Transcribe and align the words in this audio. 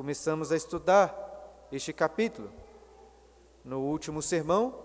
começamos 0.00 0.50
a 0.50 0.56
estudar 0.56 1.68
este 1.70 1.92
capítulo. 1.92 2.50
No 3.62 3.80
último 3.80 4.22
sermão, 4.22 4.82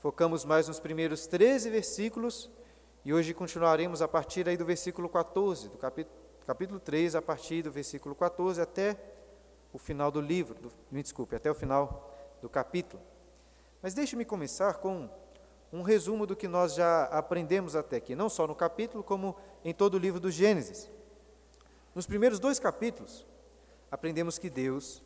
focamos 0.00 0.44
mais 0.44 0.68
nos 0.68 0.78
primeiros 0.78 1.26
13 1.26 1.70
versículos 1.70 2.50
e 3.06 3.14
hoje 3.14 3.32
continuaremos 3.32 4.02
a 4.02 4.06
partir 4.06 4.46
aí 4.46 4.54
do 4.54 4.66
versículo 4.66 5.08
14, 5.08 5.70
do 5.70 5.78
capítulo, 5.78 6.14
capítulo 6.46 6.78
3, 6.78 7.14
a 7.14 7.22
partir 7.22 7.62
do 7.62 7.70
versículo 7.70 8.14
14 8.14 8.60
até 8.60 8.98
o 9.72 9.78
final 9.78 10.10
do 10.10 10.20
livro, 10.20 10.60
do, 10.60 10.70
me 10.90 11.02
desculpe, 11.02 11.34
até 11.34 11.50
o 11.50 11.54
final 11.54 12.14
do 12.42 12.50
capítulo. 12.50 13.02
Mas 13.80 13.94
deixe-me 13.94 14.26
começar 14.26 14.74
com 14.74 15.08
um 15.72 15.80
resumo 15.80 16.26
do 16.26 16.36
que 16.36 16.46
nós 16.46 16.74
já 16.74 17.04
aprendemos 17.04 17.74
até 17.74 17.96
aqui, 17.96 18.14
não 18.14 18.28
só 18.28 18.46
no 18.46 18.54
capítulo, 18.54 19.02
como 19.02 19.34
em 19.64 19.72
todo 19.72 19.94
o 19.94 19.98
livro 19.98 20.20
do 20.20 20.30
Gênesis. 20.30 20.90
Nos 21.94 22.06
primeiros 22.06 22.38
dois 22.38 22.58
capítulos, 22.58 23.26
aprendemos 23.90 24.38
que 24.38 24.50
Deus 24.50 25.02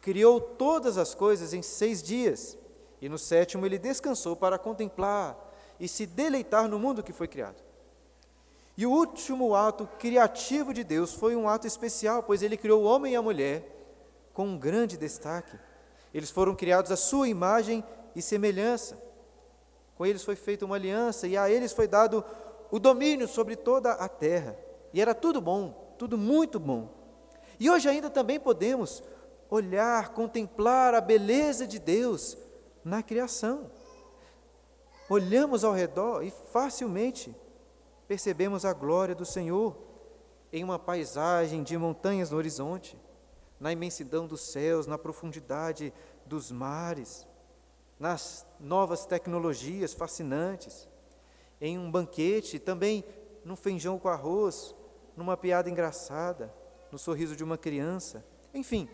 criou 0.00 0.40
todas 0.40 0.98
as 0.98 1.14
coisas 1.14 1.54
em 1.54 1.62
seis 1.62 2.02
dias, 2.02 2.58
e 3.00 3.08
no 3.08 3.18
sétimo 3.18 3.64
ele 3.64 3.78
descansou 3.78 4.36
para 4.36 4.58
contemplar 4.58 5.36
e 5.80 5.88
se 5.88 6.06
deleitar 6.06 6.68
no 6.68 6.78
mundo 6.78 7.02
que 7.02 7.12
foi 7.12 7.26
criado. 7.26 7.62
E 8.76 8.84
o 8.86 8.90
último 8.90 9.54
ato 9.54 9.88
criativo 9.98 10.74
de 10.74 10.82
Deus 10.82 11.14
foi 11.14 11.36
um 11.36 11.48
ato 11.48 11.66
especial, 11.66 12.22
pois 12.22 12.42
ele 12.42 12.56
criou 12.56 12.82
o 12.82 12.86
homem 12.86 13.12
e 13.12 13.16
a 13.16 13.22
mulher 13.22 13.70
com 14.32 14.46
um 14.46 14.58
grande 14.58 14.96
destaque. 14.96 15.56
Eles 16.12 16.30
foram 16.30 16.54
criados 16.54 16.90
à 16.90 16.96
sua 16.96 17.28
imagem 17.28 17.84
e 18.16 18.20
semelhança. 18.20 19.00
Com 19.96 20.04
eles 20.04 20.24
foi 20.24 20.34
feita 20.34 20.64
uma 20.64 20.74
aliança 20.74 21.26
e 21.26 21.36
a 21.36 21.48
eles 21.48 21.72
foi 21.72 21.86
dado 21.86 22.24
o 22.70 22.80
domínio 22.80 23.28
sobre 23.28 23.54
toda 23.54 23.92
a 23.92 24.08
terra. 24.08 24.56
E 24.92 25.00
era 25.00 25.14
tudo 25.14 25.40
bom, 25.40 25.94
tudo 25.96 26.18
muito 26.18 26.58
bom. 26.58 27.03
E 27.58 27.70
hoje 27.70 27.88
ainda 27.88 28.10
também 28.10 28.38
podemos 28.38 29.02
olhar, 29.50 30.10
contemplar 30.10 30.94
a 30.94 31.00
beleza 31.00 31.66
de 31.66 31.78
Deus 31.78 32.36
na 32.84 33.02
criação. 33.02 33.70
Olhamos 35.08 35.64
ao 35.64 35.72
redor 35.72 36.22
e 36.22 36.30
facilmente 36.30 37.34
percebemos 38.08 38.64
a 38.64 38.72
glória 38.72 39.14
do 39.14 39.24
Senhor 39.24 39.76
em 40.52 40.62
uma 40.64 40.78
paisagem 40.78 41.62
de 41.62 41.76
montanhas 41.76 42.30
no 42.30 42.36
horizonte, 42.36 42.98
na 43.60 43.72
imensidão 43.72 44.26
dos 44.26 44.40
céus, 44.40 44.86
na 44.86 44.98
profundidade 44.98 45.92
dos 46.26 46.50
mares 46.50 47.26
nas 47.98 48.46
novas 48.58 49.06
tecnologias 49.06 49.94
fascinantes, 49.94 50.88
em 51.60 51.78
um 51.78 51.90
banquete, 51.90 52.58
também 52.58 53.04
num 53.44 53.56
feijão 53.56 53.98
com 53.98 54.08
arroz, 54.08 54.74
numa 55.16 55.36
piada 55.36 55.70
engraçada, 55.70 56.52
no 56.94 56.98
sorriso 56.98 57.34
de 57.34 57.42
uma 57.42 57.58
criança. 57.58 58.24
Enfim, 58.54 58.88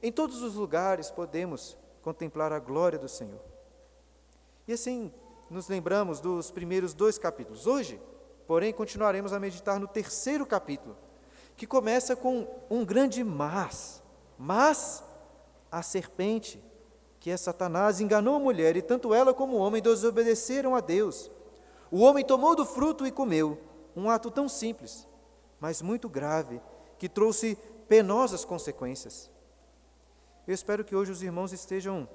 em 0.00 0.12
todos 0.12 0.40
os 0.40 0.54
lugares 0.54 1.10
podemos 1.10 1.76
contemplar 2.00 2.52
a 2.52 2.60
glória 2.60 2.96
do 2.96 3.08
Senhor. 3.08 3.40
E 4.68 4.72
assim 4.72 5.12
nos 5.50 5.66
lembramos 5.66 6.20
dos 6.20 6.52
primeiros 6.52 6.94
dois 6.94 7.18
capítulos. 7.18 7.66
Hoje, 7.66 8.00
porém, 8.46 8.72
continuaremos 8.72 9.32
a 9.32 9.40
meditar 9.40 9.80
no 9.80 9.88
terceiro 9.88 10.46
capítulo, 10.46 10.96
que 11.56 11.66
começa 11.66 12.14
com 12.14 12.46
um 12.70 12.84
grande 12.84 13.24
mas. 13.24 14.00
Mas 14.38 15.02
a 15.72 15.82
serpente 15.82 16.62
que 17.18 17.30
é 17.30 17.36
Satanás, 17.36 18.00
enganou 18.00 18.36
a 18.36 18.40
mulher, 18.40 18.76
e 18.76 18.82
tanto 18.82 19.12
ela 19.12 19.34
como 19.34 19.56
o 19.56 19.58
homem 19.58 19.82
desobedeceram 19.82 20.76
a 20.76 20.80
Deus. 20.80 21.30
O 21.90 22.00
homem 22.00 22.24
tomou 22.24 22.54
do 22.54 22.64
fruto 22.64 23.06
e 23.06 23.10
comeu, 23.10 23.58
um 23.94 24.08
ato 24.08 24.30
tão 24.30 24.48
simples, 24.48 25.06
mas 25.60 25.82
muito 25.82 26.08
grave, 26.08 26.62
que 27.00 27.08
trouxe 27.08 27.56
penosas 27.88 28.44
consequências. 28.44 29.30
Eu 30.46 30.52
espero 30.52 30.84
que 30.84 30.94
hoje 30.94 31.10
os 31.10 31.22
irmãos 31.22 31.50
estejam 31.50 32.06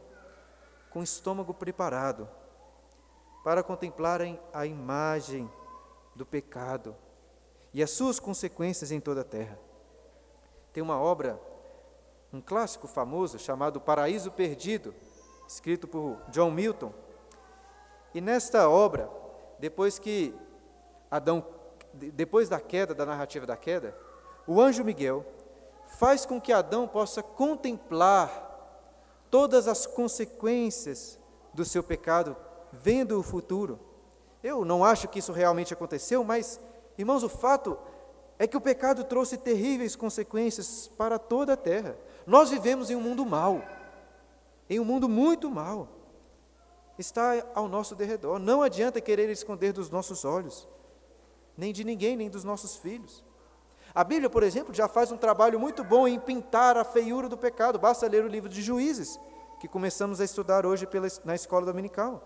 com 0.92 1.00
o 1.00 1.04
estômago 1.04 1.56
preparado 1.56 2.30
para 3.44 3.64
contemplarem 3.64 4.40
a 4.54 4.64
imagem 4.68 5.52
do 6.16 6.24
pecado 6.24 6.96
e 7.74 7.82
as 7.82 7.90
suas 7.90 8.20
consequências 8.20 8.92
em 8.92 9.00
toda 9.00 9.22
a 9.22 9.24
terra. 9.24 9.58
Tem 10.72 10.84
uma 10.84 11.00
obra 11.00 11.42
um 12.32 12.40
clássico 12.40 12.88
famoso 12.88 13.40
chamado 13.40 13.82
Paraíso 13.82 14.30
Perdido, 14.30 14.94
escrito 15.48 15.88
por 15.88 16.20
John 16.30 16.52
Milton. 16.52 16.94
E 18.14 18.22
nesta 18.22 18.70
obra, 18.70 19.10
depois 19.58 19.98
que 19.98 20.32
Adão, 21.10 21.44
depois 21.92 22.50
da 22.50 22.60
queda, 22.60 22.94
da 22.94 23.06
narrativa 23.06 23.48
da 23.48 23.58
queda, 23.58 24.05
o 24.48 24.62
anjo 24.62 24.84
Miguel 24.84 25.26
faz 25.98 26.26
com 26.26 26.40
que 26.40 26.54
Adão 26.54 26.88
possa 26.88 27.24
contemplar 27.24 28.44
todas 29.30 29.68
as 29.68 29.86
consequências 29.86 31.20
do 31.54 31.66
seu 31.66 31.84
pecado, 31.84 32.36
vendo 32.72 33.20
o 33.20 33.24
futuro. 33.24 33.80
Eu 34.44 34.64
não 34.64 34.84
acho 34.84 35.08
que 35.08 35.20
isso 35.20 35.32
realmente 35.32 35.74
aconteceu, 35.74 36.24
mas, 36.24 36.60
irmãos, 36.98 37.24
o 37.24 37.30
fato 37.30 37.78
é 38.38 38.46
que 38.46 38.58
o 38.58 38.62
pecado 38.62 39.04
trouxe 39.04 39.38
terríveis 39.38 39.96
consequências 39.96 40.88
para 40.98 41.18
toda 41.18 41.54
a 41.54 41.58
terra. 41.58 41.98
Nós 42.28 42.50
vivemos 42.50 42.90
em 42.90 42.96
um 42.96 43.02
mundo 43.02 43.26
mau, 43.26 43.64
em 44.70 44.80
um 44.80 44.86
mundo 44.86 45.08
muito 45.08 45.50
mau. 45.50 45.88
Está 46.98 47.46
ao 47.54 47.68
nosso 47.68 47.96
derredor. 47.96 48.40
Não 48.40 48.62
adianta 48.62 49.02
querer 49.02 49.30
esconder 49.30 49.74
dos 49.74 49.90
nossos 49.90 50.24
olhos, 50.24 50.68
nem 51.58 51.74
de 51.74 51.84
ninguém, 51.84 52.16
nem 52.16 52.30
dos 52.30 52.44
nossos 52.44 52.76
filhos. 52.76 53.24
A 53.96 54.04
Bíblia, 54.04 54.30
por 54.30 54.44
exemplo, 54.44 54.74
já 54.74 54.90
faz 54.90 55.10
um 55.10 55.16
trabalho 55.16 55.58
muito 55.58 55.82
bom 55.82 56.06
em 56.06 56.20
pintar 56.20 56.76
a 56.76 56.84
feiura 56.84 57.30
do 57.30 57.38
pecado. 57.38 57.80
Basta 57.80 58.06
ler 58.10 58.26
o 58.26 58.28
livro 58.28 58.50
de 58.50 58.62
Juízes, 58.62 59.18
que 59.58 59.70
começamos 59.70 60.20
a 60.20 60.26
estudar 60.26 60.66
hoje 60.66 60.86
pela, 60.86 61.08
na 61.24 61.34
escola 61.34 61.66
dominical. 61.66 62.22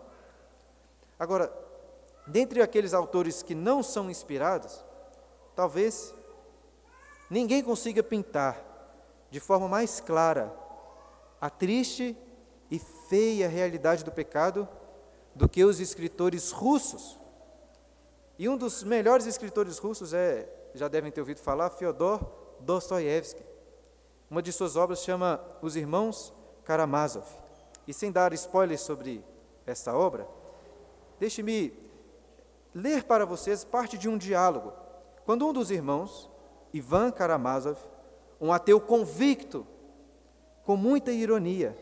Agora, 1.20 1.54
dentre 2.26 2.60
aqueles 2.64 2.92
autores 2.92 3.44
que 3.44 3.54
não 3.54 3.84
são 3.84 4.10
inspirados, 4.10 4.84
talvez 5.56 6.12
ninguém 7.30 7.62
consiga 7.62 8.02
pintar 8.02 8.60
de 9.30 9.40
forma 9.40 9.68
mais 9.68 10.00
clara 10.00 10.52
a 11.40 11.52
triste 11.52 12.18
e 12.72 12.80
feia 12.80 13.48
realidade 13.48 14.04
do 14.04 14.12
pecado 14.12 14.68
do 15.36 15.48
que 15.48 15.64
os 15.64 15.80
escritores 15.80 16.50
russos. 16.50 17.20
E 18.40 18.50
um 18.50 18.58
dos 18.58 18.84
melhores 18.84 19.28
escritores 19.28 19.78
russos 19.78 20.16
é, 20.16 20.50
já 20.74 20.88
devem 20.88 21.12
ter 21.12 21.22
ouvido 21.22 21.40
falar, 21.40 21.70
Fyodor 21.70 22.20
Dostoiévski. 22.60 23.44
Uma 24.30 24.42
de 24.42 24.52
suas 24.52 24.76
obras 24.76 25.04
chama 25.04 25.42
Os 25.62 25.76
Irmãos 25.76 26.34
Karamazov. 26.64 27.26
E 27.88 27.94
sem 27.94 28.12
dar 28.12 28.32
spoilers 28.34 28.82
sobre 28.82 29.24
esta 29.66 29.96
obra, 29.96 30.28
deixe-me 31.20 31.74
ler 32.74 33.04
para 33.04 33.26
vocês 33.26 33.64
parte 33.64 33.98
de 33.98 34.08
um 34.08 34.18
diálogo. 34.18 34.74
Quando 35.26 35.48
um 35.48 35.54
dos 35.54 35.72
irmãos, 35.72 36.30
Ivan 36.74 37.12
Karamazov, 37.12 37.80
um 38.40 38.54
ateu 38.54 38.80
convicto, 38.80 39.66
com 40.64 40.78
muita 40.78 41.12
ironia, 41.12 41.76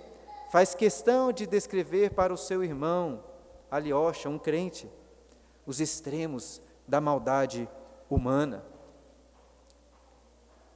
faz 0.52 0.74
questão 0.74 1.32
de 1.32 1.46
descrever 1.46 2.12
para 2.12 2.34
o 2.34 2.38
seu 2.38 2.64
irmão, 2.64 3.24
Alyosha, 3.70 4.30
um 4.30 4.40
crente, 4.40 4.90
os 5.66 5.82
extremos 5.82 6.62
da 6.88 7.02
maldade 7.02 7.70
humana. 8.10 8.64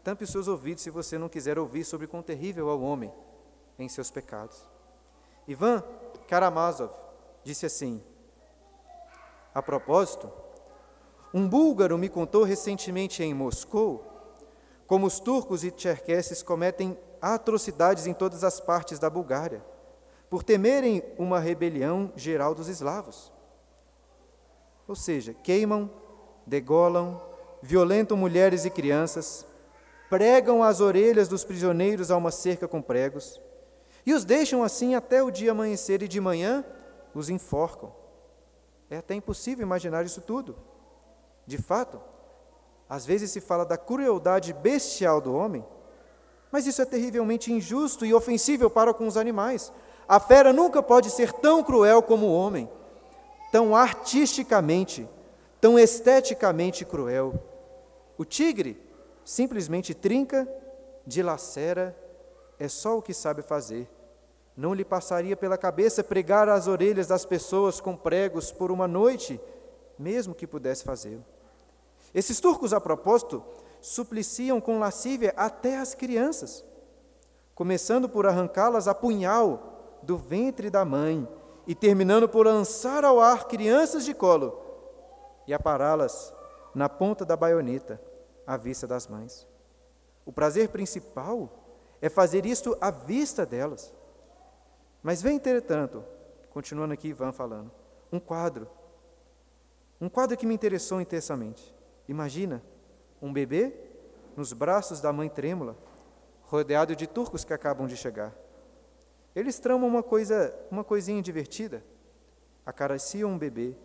Tampe 0.04 0.24
os 0.24 0.32
seus 0.32 0.48
ouvidos 0.48 0.84
se 0.84 0.90
você 0.90 1.18
não 1.18 1.30
quiser 1.30 1.60
ouvir 1.60 1.84
sobre 1.84 2.08
quão 2.08 2.24
terrível 2.24 2.70
é 2.70 2.74
o 2.74 2.82
homem 2.82 3.12
em 3.78 3.88
seus 3.88 4.10
pecados. 4.10 4.68
Ivan 5.48 5.84
Karamazov 6.28 6.94
disse 7.44 7.66
assim: 7.66 8.02
A 9.54 9.62
propósito, 9.62 10.32
um 11.34 11.48
búlgaro 11.48 11.98
me 11.98 12.10
contou 12.10 12.44
recentemente 12.44 13.24
em 13.24 13.34
Moscou 13.34 14.12
como 14.92 15.08
os 15.08 15.22
turcos 15.22 15.64
e 15.64 15.72
tcherquesses 15.72 16.44
cometem 16.44 16.98
atrocidades 17.22 18.08
em 18.08 18.14
todas 18.14 18.44
as 18.44 18.60
partes 18.60 19.00
da 19.00 19.10
Bulgária, 19.10 19.64
por 20.30 20.44
temerem 20.44 21.02
uma 21.18 21.40
rebelião 21.40 22.12
geral 22.14 22.54
dos 22.54 22.68
eslavos. 22.68 23.32
Ou 24.86 24.94
seja, 24.94 25.34
queimam, 25.34 25.90
degolam, 26.46 27.22
violentam 27.62 28.18
mulheres 28.18 28.66
e 28.66 28.70
crianças, 28.70 29.46
pregam 30.12 30.62
as 30.62 30.82
orelhas 30.82 31.30
dos 31.30 31.46
prisioneiros 31.46 32.12
a 32.12 32.18
uma 32.18 32.32
cerca 32.32 32.68
com 32.68 32.82
pregos, 32.82 33.40
e 34.06 34.14
os 34.14 34.26
deixam 34.26 34.62
assim 34.62 34.94
até 34.94 35.24
o 35.24 35.32
dia 35.32 35.52
amanhecer, 35.52 36.04
e 36.04 36.08
de 36.08 36.20
manhã 36.20 36.66
os 37.16 37.30
enforcam. 37.30 37.94
É 38.90 38.98
até 38.98 39.16
impossível 39.16 39.66
imaginar 39.66 40.06
isso 40.06 40.20
tudo. 40.20 40.58
De 41.48 41.58
fato, 41.58 42.02
às 42.90 43.06
vezes 43.06 43.32
se 43.32 43.40
fala 43.40 43.66
da 43.66 43.78
crueldade 43.78 44.52
bestial 44.52 45.22
do 45.22 45.34
homem, 45.34 45.66
mas 46.52 46.68
isso 46.68 46.82
é 46.82 46.86
terrivelmente 46.86 47.54
injusto 47.54 48.06
e 48.06 48.14
ofensível 48.14 48.70
para 48.70 48.94
com 48.94 49.08
os 49.08 49.16
animais. 49.16 49.72
A 50.10 50.20
fera 50.20 50.52
nunca 50.52 50.84
pode 50.84 51.10
ser 51.10 51.32
tão 51.32 51.64
cruel 51.64 52.04
como 52.04 52.26
o 52.26 52.34
homem, 52.34 52.70
tão 53.50 53.74
artisticamente, 53.74 55.08
tão 55.62 55.80
esteticamente 55.80 56.84
cruel. 56.84 57.34
O 58.18 58.26
tigre 58.26 58.91
simplesmente 59.32 59.94
trinca, 59.94 60.46
dilacera 61.08 61.96
é 62.60 62.68
só 62.68 62.98
o 62.98 63.02
que 63.02 63.14
sabe 63.14 63.42
fazer. 63.42 63.90
Não 64.58 64.74
lhe 64.74 64.84
passaria 64.84 65.38
pela 65.38 65.58
cabeça 65.58 66.04
pregar 66.04 66.50
as 66.50 66.68
orelhas 66.68 67.08
das 67.08 67.26
pessoas 67.26 67.80
com 67.80 67.96
pregos 67.96 68.52
por 68.52 68.72
uma 68.72 68.90
noite, 68.90 69.40
mesmo 69.98 70.36
que 70.36 70.46
pudesse 70.46 70.84
fazê-lo. 70.84 71.24
Esses 72.14 72.42
turcos, 72.42 72.74
a 72.74 72.82
propósito, 72.82 73.42
supliciam 73.80 74.60
com 74.60 74.80
lascívia 74.80 75.34
até 75.38 75.78
as 75.78 75.96
crianças, 75.96 76.66
começando 77.56 78.10
por 78.10 78.28
arrancá-las 78.28 78.86
a 78.90 78.94
punhal 78.94 80.00
do 80.04 80.18
ventre 80.18 80.70
da 80.70 80.84
mãe 80.84 81.26
e 81.66 81.74
terminando 81.74 82.28
por 82.28 82.46
lançar 82.46 83.06
ao 83.06 83.22
ar 83.22 83.48
crianças 83.48 84.04
de 84.04 84.14
colo 84.14 84.60
e 85.48 85.54
apará-las 85.54 86.34
na 86.76 86.90
ponta 86.90 87.24
da 87.24 87.38
baioneta 87.38 88.11
à 88.46 88.58
vista 88.58 88.88
das 88.88 89.08
mães. 89.08 89.48
O 90.26 90.32
prazer 90.32 90.70
principal 90.70 91.50
é 92.02 92.10
fazer 92.10 92.46
isto 92.46 92.78
à 92.82 92.92
vista 92.92 93.46
delas. 93.46 93.94
Mas 95.04 95.22
vem, 95.22 95.38
entretanto, 95.38 96.04
continuando 96.50 96.94
aqui 96.94 97.10
Ivan 97.10 97.32
falando, 97.32 97.72
um 98.12 98.20
quadro. 98.20 98.68
Um 100.00 100.10
quadro 100.10 100.38
que 100.38 100.46
me 100.46 100.54
interessou 100.54 101.00
intensamente. 101.00 101.76
Imagina 102.08 102.62
um 103.22 103.32
bebê 103.32 103.74
nos 104.36 104.54
braços 104.54 105.00
da 105.00 105.14
mãe 105.14 105.30
trêmula, 105.30 105.76
rodeado 106.44 106.96
de 106.96 107.08
turcos 107.08 107.44
que 107.44 107.54
acabam 107.54 107.88
de 107.88 107.96
chegar. 107.96 108.34
Eles 109.36 109.60
tramam 109.60 109.88
uma 109.88 110.04
coisa, 110.04 110.54
uma 110.70 110.84
coisinha 110.84 111.22
divertida. 111.22 111.84
Acariciam 112.66 113.32
um 113.32 113.38
bebê, 113.38 113.76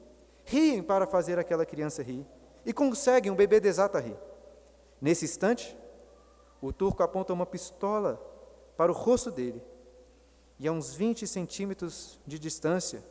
riem 0.45 0.83
para 0.83 1.07
fazer 1.07 1.39
aquela 1.39 1.65
criança 1.65 2.03
rir 2.03 2.27
e 2.65 2.73
conseguem 2.73 3.31
um 3.31 3.37
bebê 3.37 3.61
desata 3.61 3.99
a 3.99 4.01
rir. 4.01 4.17
Nesse 5.01 5.25
instante, 5.25 5.77
o 6.61 6.73
turco 6.73 7.03
aponta 7.03 7.33
uma 7.33 7.47
pistola 7.47 8.21
para 8.77 8.91
o 8.91 8.95
rosto 8.95 9.31
dele 9.31 9.63
e 10.59 10.67
a 10.67 10.73
uns 10.73 10.95
20 10.95 11.27
centímetros 11.27 12.19
de 12.27 12.39
distância, 12.39 13.05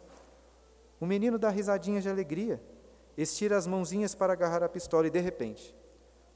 o 1.00 1.06
menino 1.06 1.38
dá 1.38 1.50
risadinhas 1.50 2.04
de 2.04 2.10
alegria, 2.10 2.62
estira 3.18 3.58
as 3.58 3.68
mãozinhas 3.68 4.16
para 4.16 4.34
agarrar 4.34 4.64
a 4.64 4.70
pistola 4.70 5.08
e, 5.08 5.12
de 5.12 5.20
repente, 5.20 5.76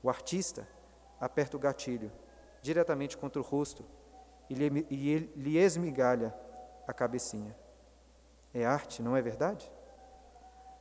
o 0.03 0.09
artista 0.09 0.67
aperta 1.19 1.57
o 1.57 1.59
gatilho 1.59 2.11
diretamente 2.61 3.17
contra 3.17 3.41
o 3.41 3.43
rosto 3.43 3.83
e 4.49 4.53
lhe, 4.53 4.85
e 4.89 5.17
lhe 5.35 5.57
esmigalha 5.57 6.33
a 6.87 6.93
cabecinha. 6.93 7.55
É 8.53 8.65
arte, 8.65 9.01
não 9.01 9.15
é 9.15 9.21
verdade? 9.21 9.69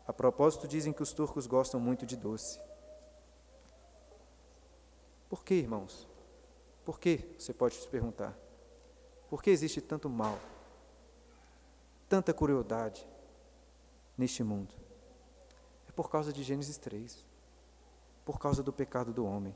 A 0.06 0.12
propósito, 0.12 0.66
dizem 0.66 0.92
que 0.92 1.02
os 1.02 1.12
turcos 1.12 1.46
gostam 1.46 1.78
muito 1.78 2.06
de 2.06 2.16
doce. 2.16 2.60
Por 5.28 5.44
que, 5.44 5.54
irmãos? 5.54 6.08
Por 6.84 6.98
que? 6.98 7.34
Você 7.38 7.52
pode 7.52 7.74
se 7.74 7.86
perguntar. 7.86 8.36
Por 9.28 9.42
que 9.42 9.50
existe 9.50 9.80
tanto 9.80 10.08
mal, 10.08 10.38
tanta 12.08 12.32
crueldade 12.32 13.06
neste 14.16 14.42
mundo? 14.42 14.74
É 15.86 15.92
por 15.92 16.10
causa 16.10 16.32
de 16.32 16.42
Gênesis 16.42 16.78
3, 16.78 17.24
por 18.24 18.38
causa 18.38 18.62
do 18.62 18.72
pecado 18.72 19.12
do 19.12 19.26
homem. 19.26 19.54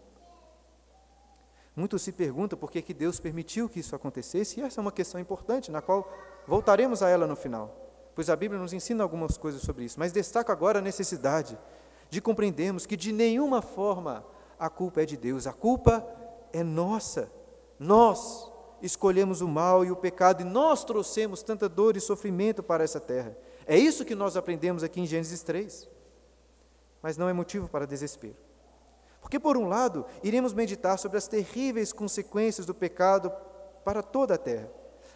Muitos 1.75 2.03
se 2.03 2.13
perguntam 2.13 2.59
por 2.59 2.71
que, 2.71 2.83
que 2.83 2.93
Deus 2.93 3.19
permitiu 3.19 3.67
que 3.67 3.81
isso 3.81 3.97
acontecesse, 3.97 4.61
e 4.61 4.63
essa 4.63 4.79
é 4.79 4.83
uma 4.83 4.93
questão 4.93 5.19
importante, 5.19 5.71
na 5.71 5.81
qual 5.81 6.07
voltaremos 6.47 7.03
a 7.03 7.09
ela 7.09 7.27
no 7.27 7.35
final, 7.35 7.75
pois 8.15 8.29
a 8.29 8.37
Bíblia 8.37 8.61
nos 8.61 8.75
ensina 8.75 9.03
algumas 9.03 9.39
coisas 9.39 9.63
sobre 9.63 9.85
isso, 9.87 9.99
mas 9.99 10.13
destaco 10.13 10.53
agora 10.53 10.81
a 10.81 10.83
necessidade 10.83 11.59
de 12.11 12.21
compreendermos 12.21 12.85
que 12.85 12.95
de 12.95 13.11
nenhuma 13.11 13.63
forma 13.63 14.23
a 14.63 14.71
culpa 14.71 15.03
é 15.03 15.05
de 15.05 15.17
Deus, 15.17 15.49
a 15.49 15.53
culpa 15.53 16.07
é 16.53 16.63
nossa. 16.63 17.29
Nós 17.81 18.49
escolhemos 18.81 19.41
o 19.41 19.49
mal 19.49 19.85
e 19.85 19.91
o 19.91 19.97
pecado 19.97 20.43
e 20.43 20.45
nós 20.45 20.85
trouxemos 20.85 21.43
tanta 21.43 21.69
dor 21.69 21.97
e 21.97 22.01
sofrimento 22.01 22.63
para 22.63 22.85
essa 22.85 23.01
terra. 23.01 23.37
É 23.67 23.77
isso 23.77 24.05
que 24.05 24.15
nós 24.15 24.37
aprendemos 24.37 24.85
aqui 24.85 25.01
em 25.01 25.07
Gênesis 25.07 25.43
3. 25.43 25.91
Mas 27.03 27.17
não 27.17 27.29
é 27.29 27.33
motivo 27.33 27.67
para 27.69 27.89
desespero. 27.89 28.37
Porque, 29.21 29.41
por 29.41 29.57
um 29.57 29.67
lado, 29.67 30.07
iremos 30.23 30.55
meditar 30.55 30.97
sobre 30.97 31.19
as 31.19 31.27
terríveis 31.27 31.93
consequências 31.93 32.65
do 32.65 32.73
pecado 32.73 33.33
para 33.85 34.01
toda 34.01 34.35
a 34.35 34.39
terra. 34.39 34.71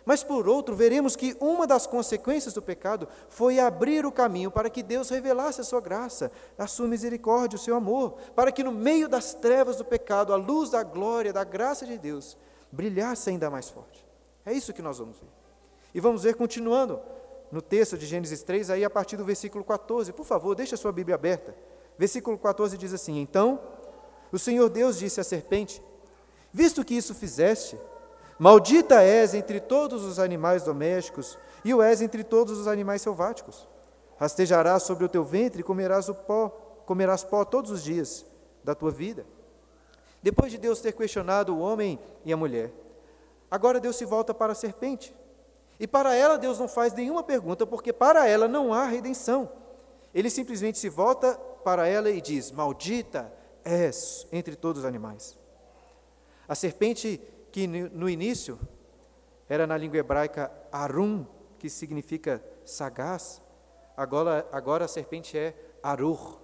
Mas, 0.06 0.22
por 0.22 0.48
outro, 0.48 0.72
veremos 0.76 1.16
que 1.16 1.36
uma 1.40 1.66
das 1.66 1.84
consequências 1.84 2.54
do 2.54 2.62
pecado 2.62 3.08
foi 3.28 3.58
abrir 3.58 4.06
o 4.06 4.12
caminho 4.12 4.52
para 4.52 4.70
que 4.70 4.80
Deus 4.80 5.10
revelasse 5.10 5.60
a 5.60 5.64
sua 5.64 5.80
graça, 5.80 6.30
a 6.56 6.68
sua 6.68 6.86
misericórdia, 6.86 7.56
o 7.56 7.60
seu 7.60 7.74
amor, 7.74 8.14
para 8.32 8.52
que 8.52 8.62
no 8.62 8.70
meio 8.70 9.08
das 9.08 9.34
trevas 9.34 9.74
do 9.74 9.84
pecado, 9.84 10.32
a 10.32 10.36
luz 10.36 10.70
da 10.70 10.84
glória, 10.84 11.32
da 11.32 11.42
graça 11.42 11.84
de 11.84 11.98
Deus, 11.98 12.38
brilhasse 12.70 13.30
ainda 13.30 13.50
mais 13.50 13.68
forte. 13.68 14.06
É 14.44 14.52
isso 14.52 14.72
que 14.72 14.80
nós 14.80 14.98
vamos 14.98 15.18
ver. 15.18 15.28
E 15.92 15.98
vamos 15.98 16.22
ver 16.22 16.36
continuando 16.36 17.00
no 17.50 17.60
texto 17.60 17.98
de 17.98 18.06
Gênesis 18.06 18.44
3, 18.44 18.70
aí 18.70 18.84
a 18.84 18.90
partir 18.90 19.16
do 19.16 19.24
versículo 19.24 19.64
14. 19.64 20.12
Por 20.12 20.24
favor, 20.24 20.54
deixe 20.54 20.76
a 20.76 20.78
sua 20.78 20.92
Bíblia 20.92 21.16
aberta. 21.16 21.52
Versículo 21.98 22.38
14 22.38 22.78
diz 22.78 22.94
assim: 22.94 23.18
Então 23.18 23.58
o 24.30 24.38
Senhor 24.38 24.68
Deus 24.68 25.00
disse 25.00 25.20
à 25.20 25.24
serpente: 25.24 25.82
Visto 26.52 26.84
que 26.84 26.94
isso 26.94 27.12
fizeste, 27.12 27.76
maldita 28.38 29.02
és 29.02 29.34
entre 29.34 29.60
todos 29.60 30.04
os 30.04 30.18
animais 30.18 30.62
domésticos 30.62 31.38
e 31.64 31.74
o 31.74 31.82
és 31.82 32.02
entre 32.02 32.22
todos 32.22 32.58
os 32.58 32.66
animais 32.66 33.02
selváticos. 33.02 33.68
Rastejarás 34.18 34.82
sobre 34.82 35.04
o 35.04 35.08
teu 35.08 35.24
ventre 35.24 35.60
e 35.60 35.64
comerás 35.64 36.08
o 36.08 36.14
pó, 36.14 36.48
comerás 36.86 37.22
pó 37.24 37.44
todos 37.44 37.70
os 37.70 37.82
dias 37.82 38.24
da 38.64 38.74
tua 38.74 38.90
vida. 38.90 39.26
Depois 40.22 40.50
de 40.50 40.58
Deus 40.58 40.80
ter 40.80 40.92
questionado 40.92 41.54
o 41.54 41.60
homem 41.60 41.98
e 42.24 42.32
a 42.32 42.36
mulher, 42.36 42.72
agora 43.50 43.78
Deus 43.78 43.96
se 43.96 44.04
volta 44.04 44.34
para 44.34 44.52
a 44.52 44.56
serpente. 44.56 45.14
E 45.78 45.86
para 45.86 46.14
ela 46.14 46.38
Deus 46.38 46.58
não 46.58 46.66
faz 46.66 46.92
nenhuma 46.92 47.22
pergunta, 47.22 47.66
porque 47.66 47.92
para 47.92 48.26
ela 48.26 48.48
não 48.48 48.72
há 48.72 48.86
redenção. 48.86 49.50
Ele 50.14 50.30
simplesmente 50.30 50.78
se 50.78 50.88
volta 50.88 51.34
para 51.62 51.86
ela 51.86 52.10
e 52.10 52.20
diz: 52.20 52.50
Maldita 52.50 53.30
és 53.62 54.26
entre 54.32 54.56
todos 54.56 54.80
os 54.82 54.88
animais. 54.88 55.38
A 56.48 56.54
serpente, 56.54 57.20
que 57.56 57.66
no 57.66 58.06
início 58.06 58.60
era 59.48 59.66
na 59.66 59.78
língua 59.78 59.96
hebraica 59.96 60.52
Arum, 60.70 61.24
que 61.58 61.70
significa 61.70 62.44
sagaz, 62.66 63.40
agora, 63.96 64.46
agora 64.52 64.84
a 64.84 64.88
serpente 64.88 65.38
é 65.38 65.54
Arur, 65.82 66.38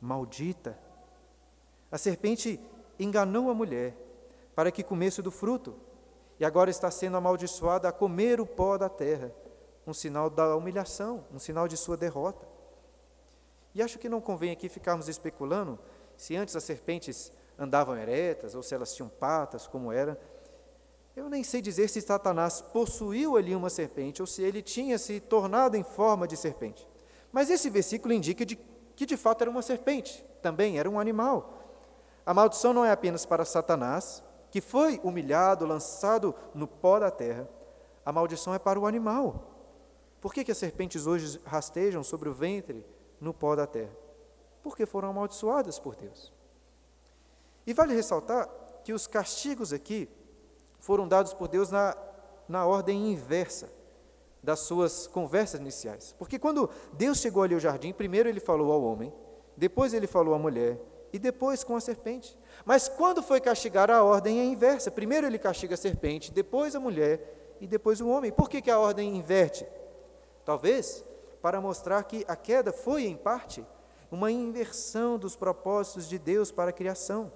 maldita. 0.00 0.76
A 1.88 1.96
serpente 1.96 2.58
enganou 2.98 3.48
a 3.48 3.54
mulher 3.54 3.96
para 4.56 4.72
que 4.72 4.82
comesse 4.82 5.22
do 5.22 5.30
fruto, 5.30 5.76
e 6.40 6.44
agora 6.44 6.68
está 6.68 6.90
sendo 6.90 7.16
amaldiçoada 7.16 7.88
a 7.88 7.92
comer 7.92 8.40
o 8.40 8.46
pó 8.46 8.76
da 8.76 8.88
terra, 8.88 9.32
um 9.86 9.94
sinal 9.94 10.28
da 10.28 10.56
humilhação, 10.56 11.24
um 11.32 11.38
sinal 11.38 11.68
de 11.68 11.76
sua 11.76 11.96
derrota. 11.96 12.44
E 13.72 13.80
acho 13.80 14.00
que 14.00 14.08
não 14.08 14.20
convém 14.20 14.50
aqui 14.50 14.68
ficarmos 14.68 15.06
especulando 15.06 15.78
se 16.16 16.34
antes 16.34 16.56
as 16.56 16.64
serpentes 16.64 17.30
andavam 17.58 17.96
eretas 17.96 18.54
ou 18.54 18.62
se 18.62 18.74
elas 18.74 18.94
tinham 18.94 19.08
patas, 19.08 19.66
como 19.66 19.92
era. 19.92 20.18
Eu 21.16 21.28
nem 21.28 21.44
sei 21.44 21.62
dizer 21.62 21.88
se 21.88 22.00
Satanás 22.00 22.60
possuiu 22.60 23.36
ali 23.36 23.54
uma 23.54 23.70
serpente 23.70 24.20
ou 24.20 24.26
se 24.26 24.42
ele 24.42 24.62
tinha 24.62 24.98
se 24.98 25.20
tornado 25.20 25.76
em 25.76 25.84
forma 25.84 26.26
de 26.26 26.36
serpente. 26.36 26.86
Mas 27.30 27.50
esse 27.50 27.70
versículo 27.70 28.12
indica 28.12 28.44
de, 28.44 28.56
que 28.96 29.06
de 29.06 29.16
fato 29.16 29.42
era 29.42 29.50
uma 29.50 29.62
serpente, 29.62 30.24
também 30.42 30.78
era 30.78 30.90
um 30.90 30.98
animal. 30.98 31.62
A 32.26 32.34
maldição 32.34 32.72
não 32.72 32.84
é 32.84 32.90
apenas 32.90 33.24
para 33.24 33.44
Satanás, 33.44 34.22
que 34.50 34.60
foi 34.60 35.00
humilhado, 35.04 35.66
lançado 35.66 36.34
no 36.54 36.66
pó 36.66 36.98
da 36.98 37.10
terra. 37.10 37.48
A 38.04 38.12
maldição 38.12 38.54
é 38.54 38.58
para 38.58 38.78
o 38.78 38.86
animal. 38.86 39.50
Por 40.20 40.32
que, 40.32 40.44
que 40.44 40.52
as 40.52 40.58
serpentes 40.58 41.06
hoje 41.06 41.40
rastejam 41.44 42.02
sobre 42.02 42.28
o 42.28 42.34
ventre 42.34 42.84
no 43.20 43.34
pó 43.34 43.54
da 43.54 43.66
terra? 43.66 43.94
Porque 44.62 44.86
foram 44.86 45.10
amaldiçoadas 45.10 45.78
por 45.78 45.94
Deus. 45.94 46.32
E 47.66 47.72
vale 47.72 47.94
ressaltar 47.94 48.48
que 48.84 48.92
os 48.92 49.06
castigos 49.06 49.72
aqui 49.72 50.08
foram 50.78 51.08
dados 51.08 51.32
por 51.32 51.48
Deus 51.48 51.70
na, 51.70 51.96
na 52.48 52.66
ordem 52.66 53.12
inversa 53.12 53.70
das 54.42 54.60
suas 54.60 55.06
conversas 55.06 55.60
iniciais. 55.60 56.14
Porque 56.18 56.38
quando 56.38 56.68
Deus 56.92 57.18
chegou 57.18 57.42
ali 57.42 57.54
ao 57.54 57.60
jardim, 57.60 57.92
primeiro 57.92 58.28
ele 58.28 58.40
falou 58.40 58.70
ao 58.70 58.82
homem, 58.82 59.12
depois 59.56 59.94
ele 59.94 60.06
falou 60.06 60.34
à 60.34 60.38
mulher, 60.38 60.78
e 61.14 61.18
depois 61.18 61.62
com 61.62 61.76
a 61.76 61.80
serpente. 61.80 62.36
Mas 62.64 62.88
quando 62.88 63.22
foi 63.22 63.40
castigar, 63.40 63.88
a 63.88 64.02
ordem 64.02 64.40
é 64.40 64.44
inversa. 64.44 64.90
Primeiro 64.90 65.28
ele 65.28 65.38
castiga 65.38 65.74
a 65.74 65.76
serpente, 65.76 66.32
depois 66.32 66.74
a 66.74 66.80
mulher 66.80 67.56
e 67.60 67.68
depois 67.68 68.00
o 68.00 68.08
homem. 68.08 68.32
Por 68.32 68.50
que, 68.50 68.60
que 68.60 68.70
a 68.70 68.80
ordem 68.80 69.16
inverte? 69.16 69.64
Talvez 70.44 71.04
para 71.40 71.60
mostrar 71.60 72.02
que 72.02 72.24
a 72.26 72.34
queda 72.34 72.72
foi, 72.72 73.04
em 73.04 73.16
parte, 73.16 73.64
uma 74.10 74.30
inversão 74.30 75.16
dos 75.16 75.36
propósitos 75.36 76.08
de 76.08 76.18
Deus 76.18 76.50
para 76.50 76.70
a 76.70 76.72
criação. 76.72 77.30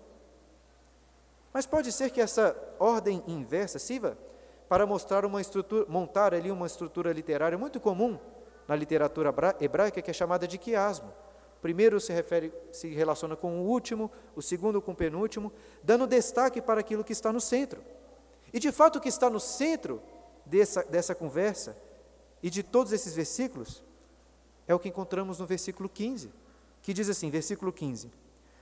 Mas 1.52 1.66
pode 1.66 1.90
ser 1.92 2.10
que 2.10 2.20
essa 2.20 2.56
ordem 2.78 3.22
inversa 3.26 3.78
sirva 3.78 4.16
para 4.68 4.86
mostrar 4.86 5.24
uma 5.24 5.40
estrutura, 5.40 5.86
montar 5.88 6.34
ali 6.34 6.50
uma 6.50 6.66
estrutura 6.66 7.12
literária 7.12 7.56
muito 7.56 7.80
comum 7.80 8.18
na 8.66 8.76
literatura 8.76 9.34
hebraica, 9.60 10.02
que 10.02 10.10
é 10.10 10.14
chamada 10.14 10.46
de 10.46 10.58
quiasmo. 10.58 11.08
O 11.56 11.60
primeiro 11.60 11.98
se 12.00 12.12
refere, 12.12 12.52
se 12.70 12.88
relaciona 12.88 13.34
com 13.34 13.60
o 13.60 13.66
último, 13.66 14.10
o 14.36 14.42
segundo 14.42 14.80
com 14.80 14.92
o 14.92 14.94
penúltimo, 14.96 15.52
dando 15.82 16.06
destaque 16.06 16.60
para 16.60 16.80
aquilo 16.80 17.02
que 17.02 17.12
está 17.12 17.32
no 17.32 17.40
centro. 17.40 17.82
E 18.52 18.60
de 18.60 18.70
fato 18.70 18.96
o 18.96 19.00
que 19.00 19.08
está 19.08 19.28
no 19.28 19.40
centro 19.40 20.00
dessa, 20.44 20.84
dessa 20.84 21.14
conversa 21.14 21.76
e 22.42 22.50
de 22.50 22.62
todos 22.62 22.92
esses 22.92 23.14
versículos 23.14 23.82
é 24.66 24.74
o 24.74 24.78
que 24.78 24.88
encontramos 24.88 25.38
no 25.38 25.46
versículo 25.46 25.88
15, 25.88 26.30
que 26.82 26.92
diz 26.92 27.08
assim: 27.08 27.30
versículo 27.30 27.72
15: 27.72 28.12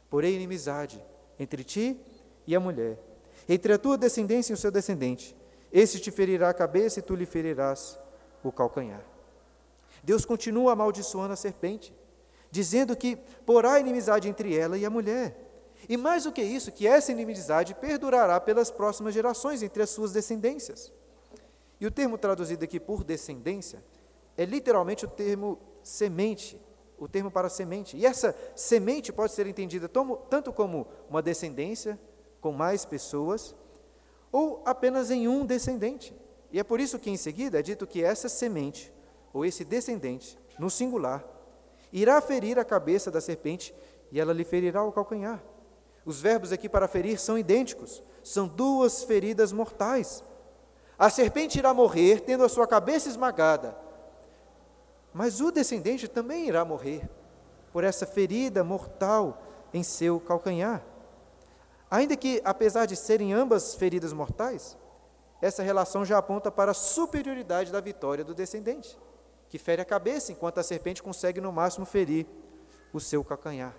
Porém, 0.09 0.35
inimizade 0.35 1.02
entre 1.38 1.64
ti 1.64 2.00
e 2.47 2.55
a 2.55 2.61
mulher, 2.61 2.99
entre 3.49 3.73
a 3.73 3.79
tua 3.79 3.97
descendência 3.99 4.53
e 4.53 4.55
o 4.55 4.57
seu 4.57 4.71
descendente. 4.71 5.37
Este 5.73 6.00
te 6.00 6.11
ferirá 6.11 6.49
a 6.49 6.55
cabeça 6.55 7.00
e 7.00 7.03
tu 7.03 7.15
lhe 7.15 7.26
ferirás 7.26 7.99
o 8.43 8.53
calcanhar. 8.53 9.05
Deus 10.03 10.25
continua 10.25 10.73
amaldiçoando 10.73 11.33
a 11.33 11.37
serpente, 11.37 11.93
dizendo 12.50 12.97
que 12.97 13.17
porá 13.45 13.81
inimizade 13.81 14.29
entre 14.29 14.57
ela 14.57 14.79
e 14.79 14.85
a 14.85 14.91
mulher. 14.91 15.37
E 15.88 15.97
mais 15.97 16.25
do 16.25 16.33
que 16.33 16.43
isso, 16.43 16.73
que 16.73 16.87
essa 16.87 17.12
inimizade 17.12 17.75
perdurará 17.75 18.41
pelas 18.41 18.71
próximas 18.71 19.12
gerações 19.12 19.62
entre 19.62 19.83
as 19.83 19.91
suas 19.91 20.12
descendências. 20.12 20.93
E 21.81 21.87
o 21.87 21.91
termo 21.91 22.17
traduzido 22.17 22.65
aqui 22.65 22.81
por 22.81 23.05
descendência 23.05 23.83
é 24.37 24.45
literalmente 24.45 25.05
o 25.05 25.09
termo 25.09 25.59
semente, 25.83 26.61
o 26.99 27.07
termo 27.07 27.31
para 27.31 27.49
semente. 27.49 27.97
E 27.97 28.07
essa 28.07 28.35
semente 28.55 29.12
pode 29.12 29.33
ser 29.33 29.47
entendida 29.47 29.88
tanto 30.31 30.53
como 30.53 30.87
uma 31.11 31.21
descendência, 31.21 31.99
com 32.47 32.53
mais 32.53 32.85
pessoas, 32.85 33.57
ou 34.31 34.62
apenas 34.65 35.11
em 35.11 35.26
um 35.26 35.45
descendente. 35.45 36.15
E 36.53 36.61
é 36.61 36.62
por 36.62 36.79
isso 36.79 36.97
que 36.97 37.11
em 37.11 37.17
seguida 37.17 37.59
é 37.59 37.62
dito 37.62 37.88
que 37.88 38.05
essa 38.05 38.29
semente, 38.29 38.95
ou 39.33 39.45
esse 39.45 39.65
descendente, 39.65 40.38
no 40.57 40.71
singular, 40.71 41.25
irá 41.93 42.21
ferir 42.21 42.57
a 42.57 42.65
cabeça 42.65 43.11
da 43.11 43.21
serpente 43.21 43.75
e 44.12 44.21
ela 44.21 44.33
lhe 44.33 44.45
ferirá 44.45 44.85
o 44.85 44.93
calcanhar. 44.93 45.43
Os 46.05 46.21
verbos 46.21 46.53
aqui 46.53 46.69
para 46.69 46.87
ferir 46.87 47.19
são 47.19 47.37
idênticos, 47.37 48.00
são 48.23 48.47
duas 48.47 49.03
feridas 49.03 49.50
mortais. 49.50 50.23
A 50.97 51.11
serpente 51.11 51.59
irá 51.59 51.75
morrer 51.75 52.21
tendo 52.21 52.45
a 52.45 52.49
sua 52.49 52.69
cabeça 52.69 53.09
esmagada, 53.09 53.76
mas 55.12 55.41
o 55.41 55.50
descendente 55.50 56.07
também 56.07 56.47
irá 56.47 56.65
morrer 56.65 57.11
por 57.73 57.83
essa 57.83 58.07
ferida 58.07 58.62
mortal 58.62 59.43
em 59.75 59.83
seu 59.83 60.21
calcanhar. 60.21 60.95
Ainda 61.90 62.16
que, 62.16 62.40
apesar 62.45 62.87
de 62.87 62.97
serem 62.97 63.33
ambas 63.33 63.75
feridas 63.75 64.12
mortais, 64.12 64.76
essa 65.40 65.62
relação 65.62 66.05
já 66.05 66.19
aponta 66.19 66.50
para 66.50 66.73
a 66.73 66.75
superioridade 66.75 67.71
da 67.71 67.81
vitória 67.81 68.25
do 68.25 68.35
descendente, 68.35 68.99
que 69.49 69.59
fere 69.59 69.83
a 69.83 69.85
cabeça, 69.85 70.33
enquanto 70.33 70.59
a 70.59 70.62
serpente 70.62 71.02
consegue 71.02 71.40
no 71.40 71.52
máximo 71.52 71.87
ferir 71.87 72.26
o 72.93 72.99
seu 72.99 73.23
calcanhar. 73.23 73.75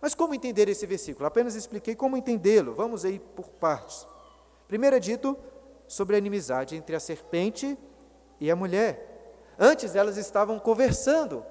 Mas 0.00 0.14
como 0.14 0.34
entender 0.34 0.68
esse 0.68 0.86
versículo? 0.86 1.26
Apenas 1.26 1.54
expliquei 1.54 1.94
como 1.94 2.16
entendê-lo. 2.16 2.74
Vamos 2.74 3.04
aí 3.04 3.18
por 3.18 3.48
partes. 3.48 4.06
Primeiro 4.68 4.96
é 4.96 5.00
dito 5.00 5.36
sobre 5.86 6.16
a 6.16 6.18
inimizade 6.18 6.76
entre 6.76 6.96
a 6.96 7.00
serpente 7.00 7.78
e 8.40 8.50
a 8.50 8.56
mulher. 8.56 9.44
Antes 9.58 9.94
elas 9.94 10.16
estavam 10.16 10.58
conversando, 10.58 11.44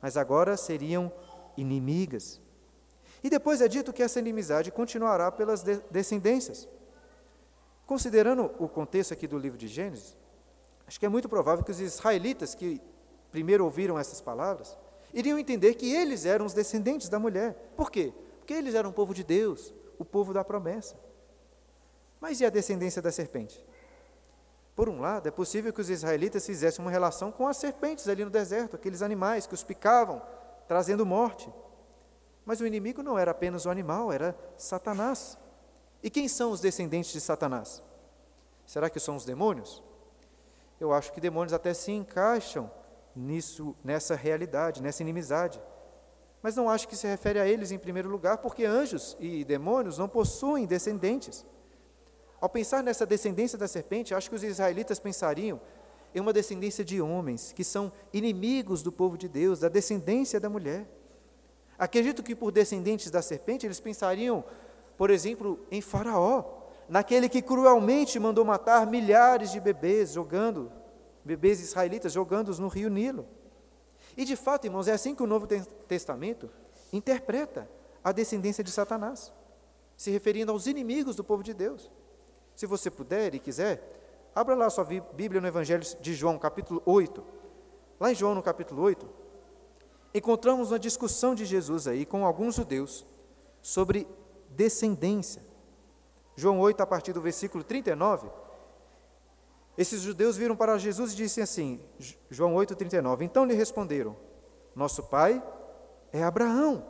mas 0.00 0.16
agora 0.16 0.56
seriam 0.56 1.12
inimigas. 1.56 2.40
E 3.22 3.30
depois 3.30 3.60
é 3.60 3.68
dito 3.68 3.92
que 3.92 4.02
essa 4.02 4.18
inimizade 4.18 4.70
continuará 4.70 5.30
pelas 5.30 5.62
de 5.62 5.76
descendências. 5.90 6.68
Considerando 7.86 8.50
o 8.58 8.68
contexto 8.68 9.12
aqui 9.12 9.26
do 9.26 9.38
livro 9.38 9.58
de 9.58 9.66
Gênesis, 9.66 10.16
acho 10.86 11.00
que 11.00 11.06
é 11.06 11.08
muito 11.08 11.28
provável 11.28 11.64
que 11.64 11.70
os 11.70 11.80
israelitas 11.80 12.54
que 12.54 12.80
primeiro 13.30 13.64
ouviram 13.64 13.98
essas 13.98 14.20
palavras 14.20 14.76
iriam 15.12 15.38
entender 15.38 15.74
que 15.74 15.92
eles 15.92 16.26
eram 16.26 16.44
os 16.44 16.52
descendentes 16.52 17.08
da 17.08 17.18
mulher. 17.18 17.72
Por 17.76 17.90
quê? 17.90 18.12
Porque 18.38 18.52
eles 18.52 18.74
eram 18.74 18.90
o 18.90 18.92
povo 18.92 19.14
de 19.14 19.24
Deus, 19.24 19.72
o 19.98 20.04
povo 20.04 20.32
da 20.32 20.44
promessa. 20.44 20.96
Mas 22.20 22.40
e 22.40 22.46
a 22.46 22.50
descendência 22.50 23.00
da 23.00 23.10
serpente? 23.10 23.64
Por 24.76 24.88
um 24.88 25.00
lado, 25.00 25.26
é 25.26 25.30
possível 25.30 25.72
que 25.72 25.80
os 25.80 25.90
israelitas 25.90 26.46
fizessem 26.46 26.84
uma 26.84 26.90
relação 26.90 27.32
com 27.32 27.48
as 27.48 27.56
serpentes 27.56 28.08
ali 28.08 28.24
no 28.24 28.30
deserto, 28.30 28.76
aqueles 28.76 29.02
animais 29.02 29.46
que 29.46 29.54
os 29.54 29.64
picavam, 29.64 30.22
trazendo 30.68 31.04
morte. 31.04 31.52
Mas 32.48 32.62
o 32.62 32.66
inimigo 32.66 33.02
não 33.02 33.18
era 33.18 33.32
apenas 33.32 33.66
o 33.66 33.70
animal, 33.70 34.10
era 34.10 34.34
Satanás. 34.56 35.36
E 36.02 36.08
quem 36.08 36.26
são 36.26 36.50
os 36.50 36.62
descendentes 36.62 37.12
de 37.12 37.20
Satanás? 37.20 37.82
Será 38.64 38.88
que 38.88 38.98
são 38.98 39.16
os 39.16 39.26
demônios? 39.26 39.84
Eu 40.80 40.90
acho 40.94 41.12
que 41.12 41.20
demônios 41.20 41.52
até 41.52 41.74
se 41.74 41.92
encaixam 41.92 42.70
nisso, 43.14 43.76
nessa 43.84 44.14
realidade, 44.14 44.82
nessa 44.82 45.02
inimizade. 45.02 45.60
Mas 46.40 46.56
não 46.56 46.70
acho 46.70 46.88
que 46.88 46.96
se 46.96 47.06
refere 47.06 47.38
a 47.38 47.46
eles 47.46 47.70
em 47.70 47.78
primeiro 47.78 48.08
lugar, 48.08 48.38
porque 48.38 48.64
anjos 48.64 49.14
e 49.20 49.44
demônios 49.44 49.98
não 49.98 50.08
possuem 50.08 50.64
descendentes. 50.64 51.44
Ao 52.40 52.48
pensar 52.48 52.82
nessa 52.82 53.04
descendência 53.04 53.58
da 53.58 53.68
serpente, 53.68 54.14
acho 54.14 54.30
que 54.30 54.36
os 54.36 54.42
israelitas 54.42 54.98
pensariam 54.98 55.60
em 56.14 56.20
uma 56.20 56.32
descendência 56.32 56.82
de 56.82 56.98
homens 56.98 57.52
que 57.52 57.62
são 57.62 57.92
inimigos 58.10 58.82
do 58.82 58.90
povo 58.90 59.18
de 59.18 59.28
Deus, 59.28 59.60
da 59.60 59.68
descendência 59.68 60.40
da 60.40 60.48
mulher. 60.48 60.88
Acredito 61.78 62.22
que 62.22 62.34
por 62.34 62.50
descendentes 62.50 63.10
da 63.10 63.22
serpente 63.22 63.64
eles 63.64 63.78
pensariam, 63.78 64.44
por 64.96 65.10
exemplo, 65.10 65.60
em 65.70 65.80
Faraó, 65.80 66.44
naquele 66.88 67.28
que 67.28 67.40
cruelmente 67.40 68.18
mandou 68.18 68.44
matar 68.44 68.86
milhares 68.86 69.52
de 69.52 69.60
bebês 69.60 70.12
jogando, 70.12 70.72
bebês 71.24 71.60
israelitas 71.60 72.12
jogando-os 72.12 72.58
no 72.58 72.66
rio 72.66 72.90
Nilo. 72.90 73.26
E 74.16 74.24
de 74.24 74.34
fato, 74.34 74.66
irmãos, 74.66 74.88
é 74.88 74.92
assim 74.92 75.14
que 75.14 75.22
o 75.22 75.26
Novo 75.26 75.46
Testamento 75.86 76.50
interpreta 76.92 77.70
a 78.02 78.10
descendência 78.10 78.64
de 78.64 78.72
Satanás, 78.72 79.32
se 79.96 80.10
referindo 80.10 80.50
aos 80.50 80.66
inimigos 80.66 81.14
do 81.14 81.22
povo 81.22 81.42
de 81.42 81.54
Deus. 81.54 81.90
Se 82.56 82.66
você 82.66 82.90
puder 82.90 83.34
e 83.34 83.38
quiser, 83.38 84.30
abra 84.34 84.56
lá 84.56 84.68
sua 84.68 84.84
Bíblia 84.84 85.40
no 85.40 85.46
Evangelho 85.46 85.84
de 86.00 86.14
João, 86.14 86.38
capítulo 86.38 86.82
8. 86.84 87.22
Lá 88.00 88.10
em 88.10 88.14
João, 88.14 88.34
no 88.34 88.42
capítulo 88.42 88.82
8, 88.82 89.08
encontramos 90.14 90.70
uma 90.70 90.78
discussão 90.78 91.34
de 91.34 91.44
Jesus 91.44 91.86
aí 91.86 92.04
com 92.06 92.24
alguns 92.24 92.54
judeus 92.54 93.06
sobre 93.60 94.06
descendência. 94.50 95.42
João 96.36 96.60
8, 96.60 96.80
a 96.82 96.86
partir 96.86 97.12
do 97.12 97.20
versículo 97.20 97.64
39, 97.64 98.28
esses 99.76 100.02
judeus 100.02 100.36
viram 100.36 100.56
para 100.56 100.78
Jesus 100.78 101.12
e 101.12 101.16
disseram 101.16 101.44
assim, 101.44 101.80
João 102.30 102.54
8, 102.54 102.74
39, 102.74 103.24
então 103.24 103.44
lhe 103.44 103.54
responderam, 103.54 104.16
nosso 104.74 105.02
pai 105.04 105.42
é 106.12 106.22
Abraão. 106.22 106.84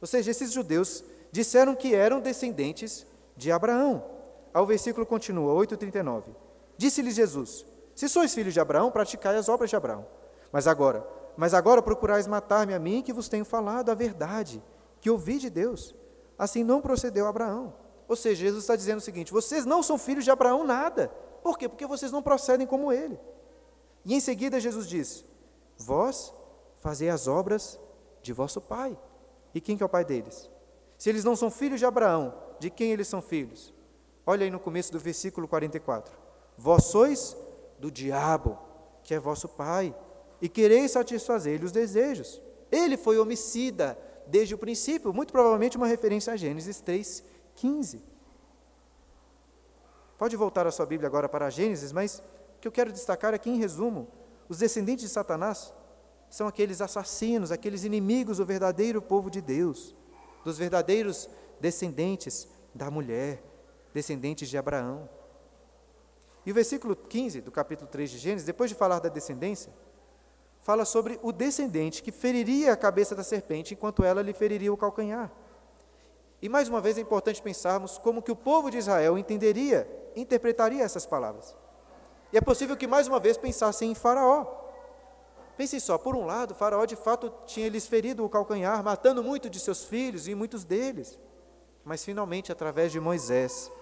Ou 0.00 0.06
seja, 0.06 0.30
esses 0.30 0.52
judeus 0.52 1.04
disseram 1.30 1.74
que 1.74 1.94
eram 1.94 2.20
descendentes 2.20 3.06
de 3.36 3.52
Abraão. 3.52 4.04
Ao 4.52 4.66
versículo 4.66 5.06
continua, 5.06 5.54
8,39. 5.54 6.24
Disse-lhe 6.76 7.10
Jesus, 7.10 7.64
se 7.94 8.08
sois 8.08 8.34
filhos 8.34 8.54
de 8.54 8.60
Abraão, 8.60 8.90
praticai 8.90 9.36
as 9.36 9.48
obras 9.48 9.70
de 9.70 9.76
Abraão. 9.76 10.06
Mas 10.50 10.66
agora, 10.66 11.06
mas 11.40 11.54
agora 11.54 11.80
procurais 11.80 12.26
matar-me 12.26 12.74
a 12.74 12.78
mim, 12.78 13.00
que 13.00 13.14
vos 13.14 13.26
tenho 13.26 13.46
falado 13.46 13.88
a 13.88 13.94
verdade, 13.94 14.62
que 15.00 15.08
ouvi 15.08 15.38
de 15.38 15.48
Deus. 15.48 15.94
Assim 16.38 16.62
não 16.62 16.82
procedeu 16.82 17.26
Abraão. 17.26 17.72
Ou 18.06 18.14
seja, 18.14 18.42
Jesus 18.42 18.64
está 18.64 18.76
dizendo 18.76 18.98
o 18.98 19.00
seguinte: 19.00 19.32
vocês 19.32 19.64
não 19.64 19.82
são 19.82 19.96
filhos 19.96 20.22
de 20.22 20.30
Abraão 20.30 20.64
nada. 20.64 21.08
Por 21.42 21.56
quê? 21.56 21.66
Porque 21.66 21.86
vocês 21.86 22.12
não 22.12 22.22
procedem 22.22 22.66
como 22.66 22.92
ele. 22.92 23.18
E 24.04 24.14
em 24.14 24.20
seguida 24.20 24.60
Jesus 24.60 24.86
diz: 24.86 25.24
Vós 25.78 26.34
fazei 26.76 27.08
as 27.08 27.26
obras 27.26 27.80
de 28.20 28.34
vosso 28.34 28.60
pai. 28.60 28.98
E 29.54 29.62
quem 29.62 29.78
que 29.78 29.82
é 29.82 29.86
o 29.86 29.88
pai 29.88 30.04
deles? 30.04 30.50
Se 30.98 31.08
eles 31.08 31.24
não 31.24 31.34
são 31.34 31.50
filhos 31.50 31.80
de 31.80 31.86
Abraão, 31.86 32.34
de 32.58 32.68
quem 32.68 32.92
eles 32.92 33.08
são 33.08 33.22
filhos? 33.22 33.72
Olha 34.26 34.44
aí 34.44 34.50
no 34.50 34.60
começo 34.60 34.92
do 34.92 34.98
versículo 34.98 35.48
44. 35.48 36.14
Vós 36.58 36.84
sois 36.84 37.34
do 37.78 37.90
diabo, 37.90 38.58
que 39.02 39.14
é 39.14 39.18
vosso 39.18 39.48
pai, 39.48 39.96
e 40.40 40.48
quereis 40.48 40.92
satisfazer-lhe 40.92 41.64
os 41.64 41.72
desejos. 41.72 42.40
Ele 42.70 42.96
foi 42.96 43.18
homicida 43.18 43.98
desde 44.26 44.54
o 44.54 44.58
princípio, 44.58 45.12
muito 45.12 45.32
provavelmente 45.32 45.76
uma 45.76 45.86
referência 45.86 46.32
a 46.32 46.36
Gênesis 46.36 46.80
3, 46.80 47.24
15. 47.56 48.02
Pode 50.16 50.36
voltar 50.36 50.66
a 50.66 50.70
sua 50.70 50.86
Bíblia 50.86 51.08
agora 51.08 51.28
para 51.28 51.50
Gênesis, 51.50 51.92
mas 51.92 52.22
o 52.56 52.60
que 52.60 52.68
eu 52.68 52.72
quero 52.72 52.92
destacar 52.92 53.34
aqui 53.34 53.50
em 53.50 53.56
resumo: 53.56 54.08
os 54.48 54.58
descendentes 54.58 55.04
de 55.04 55.10
Satanás 55.10 55.72
são 56.28 56.46
aqueles 56.46 56.80
assassinos, 56.80 57.50
aqueles 57.50 57.84
inimigos 57.84 58.36
do 58.36 58.46
verdadeiro 58.46 59.02
povo 59.02 59.30
de 59.30 59.40
Deus, 59.40 59.94
dos 60.44 60.56
verdadeiros 60.56 61.28
descendentes 61.58 62.48
da 62.74 62.90
mulher, 62.90 63.42
descendentes 63.92 64.48
de 64.48 64.56
Abraão. 64.56 65.08
E 66.46 66.52
o 66.52 66.54
versículo 66.54 66.94
15 66.94 67.40
do 67.40 67.50
capítulo 67.50 67.90
3 67.90 68.10
de 68.10 68.18
Gênesis, 68.18 68.46
depois 68.46 68.70
de 68.70 68.76
falar 68.76 68.98
da 68.98 69.08
descendência, 69.08 69.72
fala 70.70 70.84
sobre 70.84 71.18
o 71.20 71.32
descendente 71.32 72.00
que 72.00 72.12
feriria 72.12 72.72
a 72.72 72.76
cabeça 72.76 73.12
da 73.12 73.24
serpente 73.24 73.74
enquanto 73.74 74.04
ela 74.04 74.22
lhe 74.22 74.32
feriria 74.32 74.72
o 74.72 74.76
calcanhar. 74.76 75.28
E 76.40 76.48
mais 76.48 76.68
uma 76.68 76.80
vez 76.80 76.96
é 76.96 77.00
importante 77.00 77.42
pensarmos 77.42 77.98
como 77.98 78.22
que 78.22 78.30
o 78.30 78.36
povo 78.36 78.70
de 78.70 78.78
Israel 78.78 79.18
entenderia, 79.18 79.88
interpretaria 80.14 80.84
essas 80.84 81.04
palavras. 81.04 81.56
E 82.32 82.38
é 82.38 82.40
possível 82.40 82.76
que 82.76 82.86
mais 82.86 83.08
uma 83.08 83.18
vez 83.18 83.36
pensassem 83.36 83.90
em 83.90 83.96
Faraó. 83.96 84.46
Pensem 85.56 85.80
só, 85.80 85.98
por 85.98 86.14
um 86.14 86.24
lado, 86.24 86.54
Faraó 86.54 86.84
de 86.84 86.94
fato 86.94 87.34
tinha 87.46 87.68
lhes 87.68 87.88
ferido 87.88 88.24
o 88.24 88.28
calcanhar, 88.28 88.80
matando 88.84 89.24
muito 89.24 89.50
de 89.50 89.58
seus 89.58 89.82
filhos 89.82 90.28
e 90.28 90.36
muitos 90.36 90.62
deles. 90.62 91.18
Mas 91.84 92.04
finalmente, 92.04 92.52
através 92.52 92.92
de 92.92 93.00
Moisés, 93.00 93.72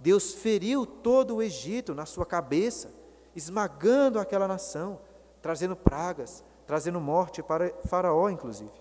Deus 0.00 0.34
feriu 0.34 0.84
todo 0.84 1.36
o 1.36 1.42
Egito 1.42 1.94
na 1.94 2.04
sua 2.04 2.26
cabeça, 2.26 2.92
esmagando 3.36 4.18
aquela 4.18 4.48
nação, 4.48 4.98
trazendo 5.44 5.76
pragas, 5.76 6.42
trazendo 6.66 6.98
morte 6.98 7.42
para 7.42 7.70
Faraó, 7.84 8.30
inclusive. 8.30 8.72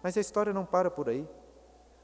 Mas 0.00 0.16
a 0.16 0.20
história 0.20 0.52
não 0.52 0.64
para 0.64 0.88
por 0.88 1.08
aí. 1.08 1.28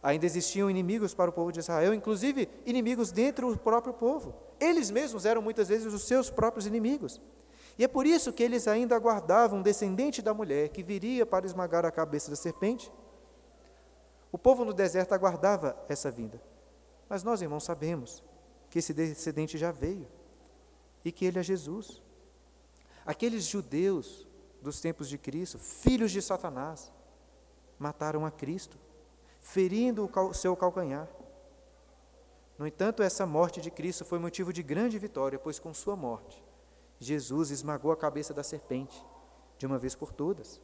Ainda 0.02 0.26
existiam 0.26 0.68
inimigos 0.68 1.14
para 1.14 1.30
o 1.30 1.32
povo 1.32 1.52
de 1.52 1.60
Israel, 1.60 1.94
inclusive 1.94 2.48
inimigos 2.66 3.12
dentro 3.12 3.48
do 3.52 3.56
próprio 3.56 3.94
povo. 3.94 4.34
Eles 4.58 4.90
mesmos 4.90 5.24
eram 5.24 5.40
muitas 5.40 5.68
vezes 5.68 5.94
os 5.94 6.02
seus 6.02 6.30
próprios 6.30 6.66
inimigos. 6.66 7.20
E 7.78 7.84
é 7.84 7.86
por 7.86 8.06
isso 8.06 8.32
que 8.32 8.42
eles 8.42 8.66
ainda 8.66 8.96
aguardavam 8.96 9.60
um 9.60 9.62
descendente 9.62 10.20
da 10.20 10.34
mulher 10.34 10.70
que 10.70 10.82
viria 10.82 11.24
para 11.24 11.46
esmagar 11.46 11.86
a 11.86 11.92
cabeça 11.92 12.28
da 12.28 12.36
serpente. 12.36 12.90
O 14.32 14.38
povo 14.38 14.64
no 14.64 14.72
deserto 14.72 15.12
aguardava 15.12 15.80
essa 15.88 16.10
vinda. 16.10 16.42
Mas 17.08 17.22
nós, 17.22 17.40
irmãos, 17.40 17.62
sabemos 17.62 18.20
que 18.68 18.80
esse 18.80 18.92
descendente 18.92 19.56
já 19.56 19.70
veio 19.70 20.08
e 21.04 21.12
que 21.12 21.24
ele 21.24 21.38
é 21.38 21.42
Jesus. 21.44 22.02
Aqueles 23.04 23.44
judeus 23.44 24.26
dos 24.60 24.80
tempos 24.80 25.08
de 25.08 25.16
Cristo, 25.16 25.58
filhos 25.58 26.10
de 26.10 26.20
Satanás, 26.20 26.92
mataram 27.78 28.26
a 28.26 28.30
Cristo, 28.30 28.78
ferindo 29.40 30.10
o 30.14 30.34
seu 30.34 30.54
calcanhar. 30.54 31.08
No 32.58 32.66
entanto, 32.66 33.02
essa 33.02 33.24
morte 33.24 33.60
de 33.60 33.70
Cristo 33.70 34.04
foi 34.04 34.18
motivo 34.18 34.52
de 34.52 34.62
grande 34.62 34.98
vitória, 34.98 35.38
pois 35.38 35.58
com 35.58 35.72
sua 35.72 35.96
morte, 35.96 36.44
Jesus 36.98 37.50
esmagou 37.50 37.90
a 37.90 37.96
cabeça 37.96 38.34
da 38.34 38.42
serpente, 38.42 39.02
de 39.56 39.64
uma 39.64 39.78
vez 39.78 39.94
por 39.94 40.12
todas. 40.12 40.60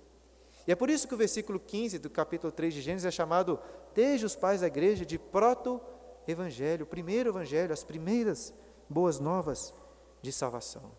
E 0.67 0.73
é 0.73 0.75
por 0.75 0.91
isso 0.91 1.09
que 1.09 1.15
o 1.15 1.19
versículo 1.19 1.59
15 1.59 1.99
do 1.99 2.11
capítulo 2.11 2.53
3 2.53 2.75
de 2.75 2.83
Gênesis 2.83 3.07
é 3.07 3.11
chamado, 3.11 3.59
desde 3.95 4.27
os 4.27 4.37
pais 4.37 4.61
da 4.61 4.67
igreja, 4.67 5.07
de 5.07 5.19
proto-evangelho, 5.19 6.85
o 6.85 6.89
primeiro 6.89 7.31
evangelho, 7.31 7.73
as 7.73 7.83
primeiras 7.83 8.53
boas 8.91 9.19
novas 9.19 9.73
de 10.21 10.31
salvação. 10.31 10.93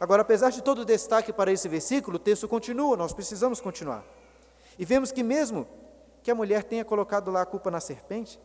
Agora, 0.00 0.22
apesar 0.22 0.50
de 0.50 0.62
todo 0.62 0.80
o 0.80 0.84
destaque 0.84 1.32
para 1.32 1.52
esse 1.52 1.68
versículo, 1.68 2.16
o 2.16 2.20
texto 2.20 2.46
continua, 2.46 2.96
nós 2.96 3.12
precisamos 3.12 3.60
continuar. 3.60 4.04
E 4.78 4.84
vemos 4.84 5.10
que, 5.10 5.22
mesmo 5.22 5.66
que 6.22 6.30
a 6.30 6.34
mulher 6.34 6.62
tenha 6.64 6.84
colocado 6.84 7.30
lá 7.30 7.42
a 7.42 7.46
culpa 7.46 7.70
na 7.70 7.80
serpente, 7.80 8.40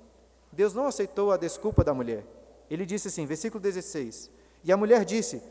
Deus 0.51 0.73
não 0.73 0.85
aceitou 0.85 1.31
a 1.31 1.37
desculpa 1.37 1.83
da 1.83 1.93
mulher. 1.93 2.25
Ele 2.69 2.85
disse 2.85 3.07
assim, 3.07 3.25
versículo 3.25 3.61
16: 3.61 4.31
E 4.63 4.71
a 4.71 4.77
mulher 4.77 5.05
disse: 5.05 5.41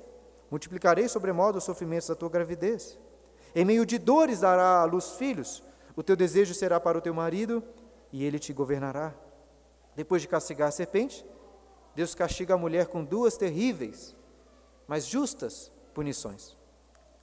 Multiplicarei 0.51 1.09
sobremodo 1.09 1.57
os 1.57 1.65
sofrimentos 1.65 2.09
da 2.09 2.15
tua 2.15 2.29
gravidez. 2.29 2.99
Em 3.55 3.65
meio 3.65 3.87
de 3.87 3.97
dores 3.97 4.41
dará 4.41 4.83
à 4.83 4.85
luz 4.85 5.13
filhos. 5.13 5.63
O 5.97 6.03
teu 6.03 6.15
desejo 6.15 6.53
será 6.53 6.79
para 6.79 6.99
o 6.99 7.01
teu 7.01 7.15
marido 7.15 7.63
e 8.13 8.23
ele 8.23 8.39
te 8.39 8.53
governará. 8.53 9.15
Depois 9.97 10.21
de 10.21 10.29
castigar 10.29 10.69
a 10.69 10.71
serpente, 10.71 11.25
Deus 11.95 12.15
castiga 12.15 12.53
a 12.53 12.59
mulher 12.59 12.87
com 12.87 13.03
duas 13.03 13.37
terríveis, 13.39 14.15
mas 14.87 15.07
justas 15.07 15.72
punições. 15.93 16.57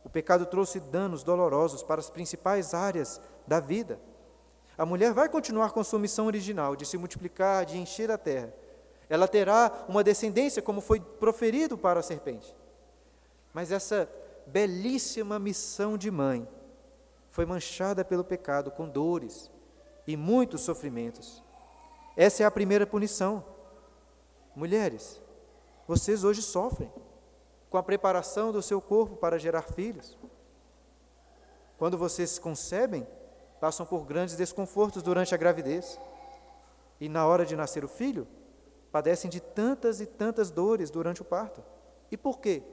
O 0.04 0.10
pecado 0.10 0.46
trouxe 0.46 0.80
danos 0.80 1.24
dolorosos 1.24 1.84
para 1.84 2.00
as 2.00 2.10
principais 2.10 2.74
áreas 2.74 3.20
da 3.46 3.60
vida. 3.60 4.00
A 4.78 4.86
mulher 4.86 5.14
vai 5.14 5.28
continuar 5.28 5.72
com 5.72 5.84
sua 5.84 6.00
missão 6.00 6.28
original 6.28 6.76
de 6.76 6.86
se 6.86 6.98
multiplicar, 6.98 7.66
de 7.66 7.78
encher 7.78 8.10
a 8.10 8.18
terra. 8.18 8.54
Ela 9.10 9.28
terá 9.28 9.86
uma 9.90 10.04
descendência, 10.04 10.62
como 10.62 10.82
foi 10.82 11.00
proferido 11.00 11.78
para 11.78 12.00
a 12.00 12.04
serpente. 12.04 12.56
Mas 13.54 13.72
essa 13.72 14.10
belíssima 14.46 15.38
missão 15.38 15.98
de 15.98 16.10
mãe 16.10 16.48
foi 17.30 17.46
manchada 17.46 18.06
pelo 18.06 18.24
pecado 18.24 18.72
com 18.72 18.88
dores 18.88 19.52
e 20.08 20.16
muitos 20.16 20.62
sofrimentos. 20.62 21.44
Essa 22.16 22.44
é 22.44 22.46
a 22.46 22.52
primeira 22.52 22.88
punição. 22.88 23.44
Mulheres, 24.56 25.22
vocês 25.88 26.24
hoje 26.24 26.42
sofrem 26.42 26.92
com 27.70 27.78
a 27.78 27.84
preparação 27.84 28.52
do 28.52 28.62
seu 28.62 28.82
corpo 28.82 29.16
para 29.16 29.38
gerar 29.38 29.62
filhos. 29.62 30.18
Quando 31.78 31.98
vocês 31.98 32.40
concebem, 32.40 33.08
passam 33.60 33.86
por 33.86 34.06
grandes 34.06 34.36
desconfortos 34.36 35.04
durante 35.04 35.34
a 35.34 35.38
gravidez. 35.38 36.00
E 37.00 37.08
na 37.08 37.26
hora 37.26 37.46
de 37.46 37.56
nascer 37.56 37.86
o 37.86 37.88
filho, 37.88 38.28
padecem 38.92 39.30
de 39.30 39.40
tantas 39.40 40.02
e 40.02 40.06
tantas 40.06 40.52
dores 40.52 40.90
durante 40.90 41.22
o 41.22 41.26
parto. 41.26 41.64
E 42.12 42.18
por 42.18 42.40
quê? 42.40 42.64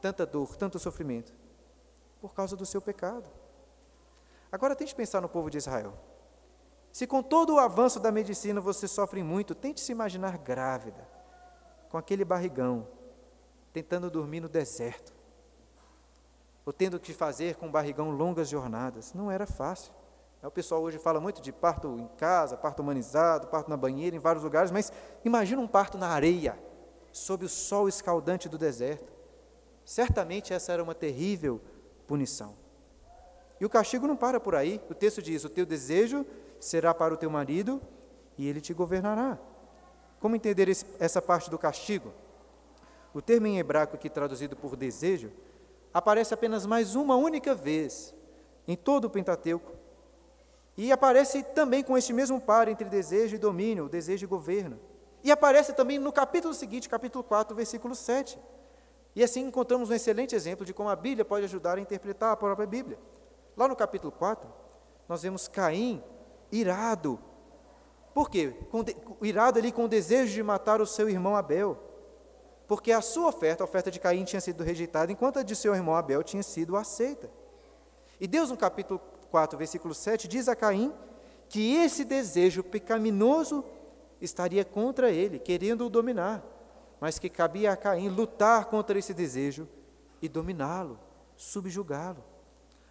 Tanta 0.00 0.24
dor, 0.24 0.56
tanto 0.56 0.78
sofrimento? 0.78 1.32
Por 2.20 2.34
causa 2.34 2.56
do 2.56 2.66
seu 2.66 2.80
pecado. 2.80 3.30
Agora 4.50 4.74
tente 4.74 4.94
pensar 4.94 5.20
no 5.20 5.28
povo 5.28 5.50
de 5.50 5.58
Israel. 5.58 5.94
Se 6.90 7.06
com 7.06 7.22
todo 7.22 7.54
o 7.54 7.58
avanço 7.58 8.00
da 8.00 8.10
medicina 8.10 8.60
você 8.60 8.88
sofre 8.88 9.22
muito, 9.22 9.54
tente 9.54 9.80
se 9.80 9.92
imaginar 9.92 10.38
grávida, 10.38 11.06
com 11.88 11.96
aquele 11.96 12.24
barrigão, 12.24 12.88
tentando 13.72 14.10
dormir 14.10 14.40
no 14.40 14.48
deserto, 14.48 15.12
ou 16.64 16.72
tendo 16.72 16.98
que 17.00 17.12
fazer 17.12 17.56
com 17.56 17.68
o 17.68 17.70
barrigão 17.70 18.10
longas 18.10 18.48
jornadas. 18.48 19.12
Não 19.14 19.30
era 19.30 19.46
fácil. 19.46 19.92
O 20.42 20.50
pessoal 20.50 20.80
hoje 20.82 20.98
fala 20.98 21.20
muito 21.20 21.42
de 21.42 21.52
parto 21.52 21.98
em 21.98 22.08
casa, 22.16 22.56
parto 22.56 22.80
humanizado, 22.80 23.48
parto 23.48 23.68
na 23.68 23.76
banheira, 23.76 24.16
em 24.16 24.18
vários 24.18 24.42
lugares, 24.42 24.70
mas 24.70 24.90
imagina 25.24 25.60
um 25.60 25.68
parto 25.68 25.98
na 25.98 26.08
areia, 26.08 26.58
sob 27.12 27.44
o 27.44 27.48
sol 27.48 27.88
escaldante 27.88 28.48
do 28.48 28.56
deserto. 28.56 29.12
Certamente 29.84 30.54
essa 30.54 30.72
era 30.72 30.82
uma 30.82 30.94
terrível 30.94 31.60
punição. 32.06 32.54
E 33.60 33.64
o 33.66 33.68
castigo 33.68 34.06
não 34.06 34.16
para 34.16 34.40
por 34.40 34.54
aí. 34.54 34.80
O 34.88 34.94
texto 34.94 35.20
diz: 35.20 35.44
O 35.44 35.50
teu 35.50 35.66
desejo 35.66 36.24
será 36.58 36.94
para 36.94 37.12
o 37.12 37.16
teu 37.16 37.28
marido 37.28 37.80
e 38.38 38.48
ele 38.48 38.60
te 38.60 38.72
governará. 38.72 39.38
Como 40.18 40.34
entender 40.34 40.68
esse, 40.68 40.86
essa 40.98 41.20
parte 41.20 41.50
do 41.50 41.58
castigo? 41.58 42.12
O 43.12 43.20
termo 43.20 43.46
em 43.46 43.58
hebraico 43.58 43.96
aqui 43.96 44.08
traduzido 44.08 44.56
por 44.56 44.76
desejo 44.76 45.32
aparece 45.92 46.32
apenas 46.32 46.64
mais 46.64 46.94
uma 46.94 47.16
única 47.16 47.54
vez 47.54 48.14
em 48.66 48.76
todo 48.76 49.06
o 49.06 49.10
Pentateuco. 49.10 49.72
E 50.76 50.92
aparece 50.92 51.42
também 51.42 51.82
com 51.82 51.98
este 51.98 52.12
mesmo 52.12 52.40
par 52.40 52.68
entre 52.68 52.88
desejo 52.88 53.34
e 53.34 53.38
domínio, 53.38 53.88
desejo 53.88 54.24
e 54.24 54.28
governo. 54.28 54.78
E 55.22 55.30
aparece 55.30 55.72
também 55.72 55.98
no 55.98 56.12
capítulo 56.12 56.54
seguinte, 56.54 56.88
capítulo 56.88 57.24
4, 57.24 57.54
versículo 57.54 57.94
7. 57.94 58.38
E 59.14 59.24
assim 59.24 59.42
encontramos 59.46 59.90
um 59.90 59.94
excelente 59.94 60.34
exemplo 60.34 60.64
de 60.64 60.72
como 60.72 60.88
a 60.88 60.96
Bíblia 60.96 61.24
pode 61.24 61.44
ajudar 61.44 61.78
a 61.78 61.80
interpretar 61.80 62.32
a 62.32 62.36
própria 62.36 62.66
Bíblia. 62.66 62.98
Lá 63.56 63.66
no 63.66 63.74
capítulo 63.74 64.12
4, 64.12 64.48
nós 65.08 65.22
vemos 65.22 65.48
Caim 65.48 66.02
irado. 66.52 67.18
Por 68.14 68.30
quê? 68.30 68.54
irado 69.20 69.58
ali 69.58 69.72
com 69.72 69.84
o 69.84 69.88
desejo 69.88 70.32
de 70.32 70.42
matar 70.42 70.80
o 70.80 70.86
seu 70.86 71.08
irmão 71.08 71.36
Abel. 71.36 71.89
Porque 72.70 72.92
a 72.92 73.00
sua 73.00 73.30
oferta, 73.30 73.64
a 73.64 73.66
oferta 73.66 73.90
de 73.90 73.98
Caim, 73.98 74.22
tinha 74.22 74.40
sido 74.40 74.62
rejeitada, 74.62 75.10
enquanto 75.10 75.40
a 75.40 75.42
de 75.42 75.56
seu 75.56 75.74
irmão 75.74 75.96
Abel 75.96 76.22
tinha 76.22 76.44
sido 76.44 76.76
aceita. 76.76 77.28
E 78.20 78.28
Deus, 78.28 78.50
no 78.50 78.56
capítulo 78.56 79.00
4, 79.32 79.58
versículo 79.58 79.92
7, 79.92 80.28
diz 80.28 80.46
a 80.46 80.54
Caim 80.54 80.92
que 81.48 81.74
esse 81.74 82.04
desejo 82.04 82.62
pecaminoso 82.62 83.64
estaria 84.20 84.64
contra 84.64 85.10
ele, 85.10 85.40
querendo 85.40 85.84
o 85.84 85.90
dominar 85.90 86.44
mas 87.00 87.18
que 87.18 87.30
cabia 87.30 87.72
a 87.72 87.76
Caim 87.76 88.10
lutar 88.10 88.66
contra 88.66 88.98
esse 88.98 89.14
desejo 89.14 89.66
e 90.20 90.28
dominá-lo, 90.28 91.00
subjugá-lo. 91.34 92.22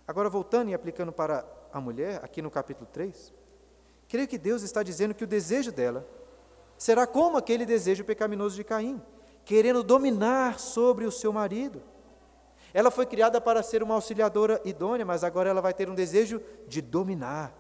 Agora, 0.07 0.27
voltando 0.27 0.71
e 0.71 0.73
aplicando 0.73 1.11
para 1.11 1.45
a 1.71 1.79
mulher, 1.79 2.19
aqui 2.23 2.41
no 2.41 2.49
capítulo 2.49 2.89
3, 2.91 3.31
creio 4.07 4.27
que 4.27 4.39
Deus 4.39 4.63
está 4.63 4.81
dizendo 4.81 5.13
que 5.13 5.23
o 5.23 5.27
desejo 5.27 5.71
dela 5.71 6.05
será 6.75 7.05
como 7.05 7.37
aquele 7.37 7.67
desejo 7.67 8.03
pecaminoso 8.03 8.55
de 8.55 8.63
Caim, 8.63 8.99
querendo 9.49 9.81
dominar 9.81 10.59
sobre 10.59 11.05
o 11.05 11.12
seu 11.12 11.33
marido. 11.33 11.81
Ela 12.71 12.91
foi 12.91 13.03
criada 13.07 13.41
para 13.41 13.63
ser 13.63 13.81
uma 13.81 13.95
auxiliadora 13.95 14.62
idônea, 14.63 15.03
mas 15.03 15.23
agora 15.23 15.49
ela 15.49 15.59
vai 15.59 15.73
ter 15.73 15.89
um 15.89 15.95
desejo 15.95 16.39
de 16.67 16.83
dominar. 16.83 17.51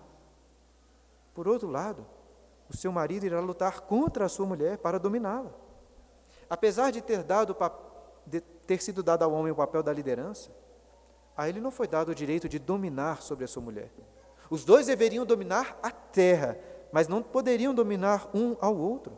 Por 1.33 1.47
outro 1.47 1.67
lado, 1.67 2.05
o 2.69 2.77
seu 2.77 2.91
marido 2.91 3.25
irá 3.25 3.39
lutar 3.39 3.81
contra 3.81 4.23
a 4.23 4.29
sua 4.29 4.45
mulher 4.45 4.77
para 4.77 4.99
dominá-la. 4.99 5.49
Apesar 6.47 6.91
de 6.91 7.01
ter, 7.01 7.23
dado, 7.23 7.57
de 8.23 8.39
ter 8.39 8.83
sido 8.83 9.01
dado 9.01 9.23
ao 9.23 9.33
homem 9.33 9.51
o 9.51 9.55
papel 9.55 9.81
da 9.81 9.91
liderança, 9.91 10.51
a 11.35 11.49
ele 11.49 11.59
não 11.59 11.71
foi 11.71 11.87
dado 11.87 12.09
o 12.09 12.15
direito 12.15 12.47
de 12.47 12.59
dominar 12.59 13.23
sobre 13.23 13.45
a 13.45 13.47
sua 13.47 13.63
mulher. 13.63 13.89
Os 14.47 14.63
dois 14.63 14.85
deveriam 14.85 15.25
dominar 15.25 15.79
a 15.81 15.89
terra, 15.89 16.55
mas 16.91 17.07
não 17.07 17.23
poderiam 17.23 17.73
dominar 17.73 18.29
um 18.31 18.55
ao 18.61 18.77
outro. 18.77 19.17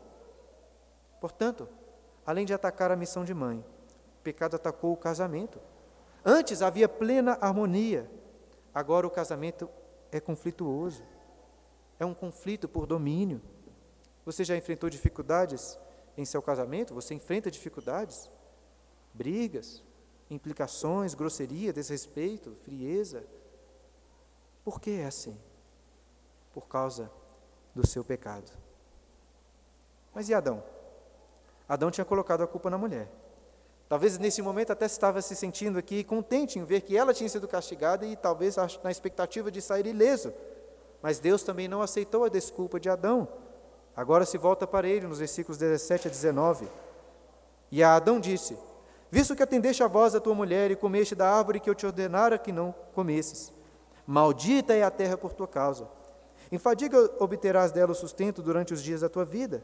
Portanto, 1.20 1.68
além 2.24 2.44
de 2.44 2.54
atacar 2.54 2.90
a 2.90 2.96
missão 2.96 3.24
de 3.24 3.34
mãe, 3.34 3.64
o 4.18 4.22
pecado 4.22 4.56
atacou 4.56 4.92
o 4.92 4.96
casamento. 4.96 5.60
Antes 6.24 6.62
havia 6.62 6.88
plena 6.88 7.36
harmonia, 7.40 8.10
agora 8.72 9.06
o 9.06 9.10
casamento 9.10 9.68
é 10.10 10.20
conflituoso. 10.20 11.02
É 11.98 12.04
um 12.04 12.14
conflito 12.14 12.68
por 12.68 12.86
domínio. 12.86 13.40
Você 14.24 14.44
já 14.44 14.56
enfrentou 14.56 14.90
dificuldades 14.90 15.78
em 16.16 16.24
seu 16.24 16.42
casamento, 16.42 16.94
você 16.94 17.14
enfrenta 17.14 17.50
dificuldades, 17.50 18.30
brigas, 19.14 19.82
implicações, 20.30 21.14
grosseria, 21.14 21.72
desrespeito, 21.72 22.54
frieza. 22.64 23.24
Por 24.64 24.80
que 24.80 24.90
é 24.90 25.06
assim? 25.06 25.36
Por 26.52 26.68
causa 26.68 27.10
do 27.74 27.86
seu 27.86 28.04
pecado. 28.04 28.50
Mas 30.14 30.28
e 30.28 30.34
Adão? 30.34 30.62
Adão 31.68 31.90
tinha 31.90 32.04
colocado 32.04 32.42
a 32.42 32.46
culpa 32.46 32.68
na 32.68 32.78
mulher. 32.78 33.08
Talvez 33.88 34.18
nesse 34.18 34.40
momento 34.40 34.72
até 34.72 34.86
estava 34.86 35.20
se 35.20 35.36
sentindo 35.36 35.78
aqui 35.78 36.02
contente 36.02 36.58
em 36.58 36.64
ver 36.64 36.80
que 36.80 36.96
ela 36.96 37.12
tinha 37.12 37.28
sido 37.28 37.46
castigada 37.46 38.06
e 38.06 38.16
talvez 38.16 38.56
na 38.82 38.90
expectativa 38.90 39.50
de 39.50 39.60
sair 39.60 39.86
ileso. 39.86 40.32
Mas 41.02 41.18
Deus 41.18 41.42
também 41.42 41.68
não 41.68 41.82
aceitou 41.82 42.24
a 42.24 42.28
desculpa 42.28 42.80
de 42.80 42.88
Adão. 42.88 43.28
Agora 43.94 44.24
se 44.24 44.38
volta 44.38 44.66
para 44.66 44.88
ele 44.88 45.06
nos 45.06 45.18
versículos 45.18 45.58
17 45.58 46.08
a 46.08 46.10
19. 46.10 46.66
E 47.70 47.82
a 47.82 47.94
Adão 47.94 48.18
disse: 48.18 48.56
Visto 49.10 49.36
que 49.36 49.42
atendeste 49.42 49.82
a 49.82 49.86
voz 49.86 50.14
da 50.14 50.20
tua 50.20 50.34
mulher 50.34 50.70
e 50.70 50.76
comeste 50.76 51.14
da 51.14 51.28
árvore 51.30 51.60
que 51.60 51.68
eu 51.68 51.74
te 51.74 51.84
ordenara 51.84 52.38
que 52.38 52.50
não 52.50 52.74
comesses, 52.94 53.52
maldita 54.06 54.72
é 54.72 54.82
a 54.82 54.90
terra 54.90 55.18
por 55.18 55.34
tua 55.34 55.46
causa. 55.46 55.86
Em 56.50 56.56
fadiga 56.56 57.10
obterás 57.18 57.72
dela 57.72 57.92
o 57.92 57.94
sustento 57.94 58.40
durante 58.40 58.72
os 58.72 58.82
dias 58.82 59.02
da 59.02 59.08
tua 59.10 59.24
vida. 59.24 59.62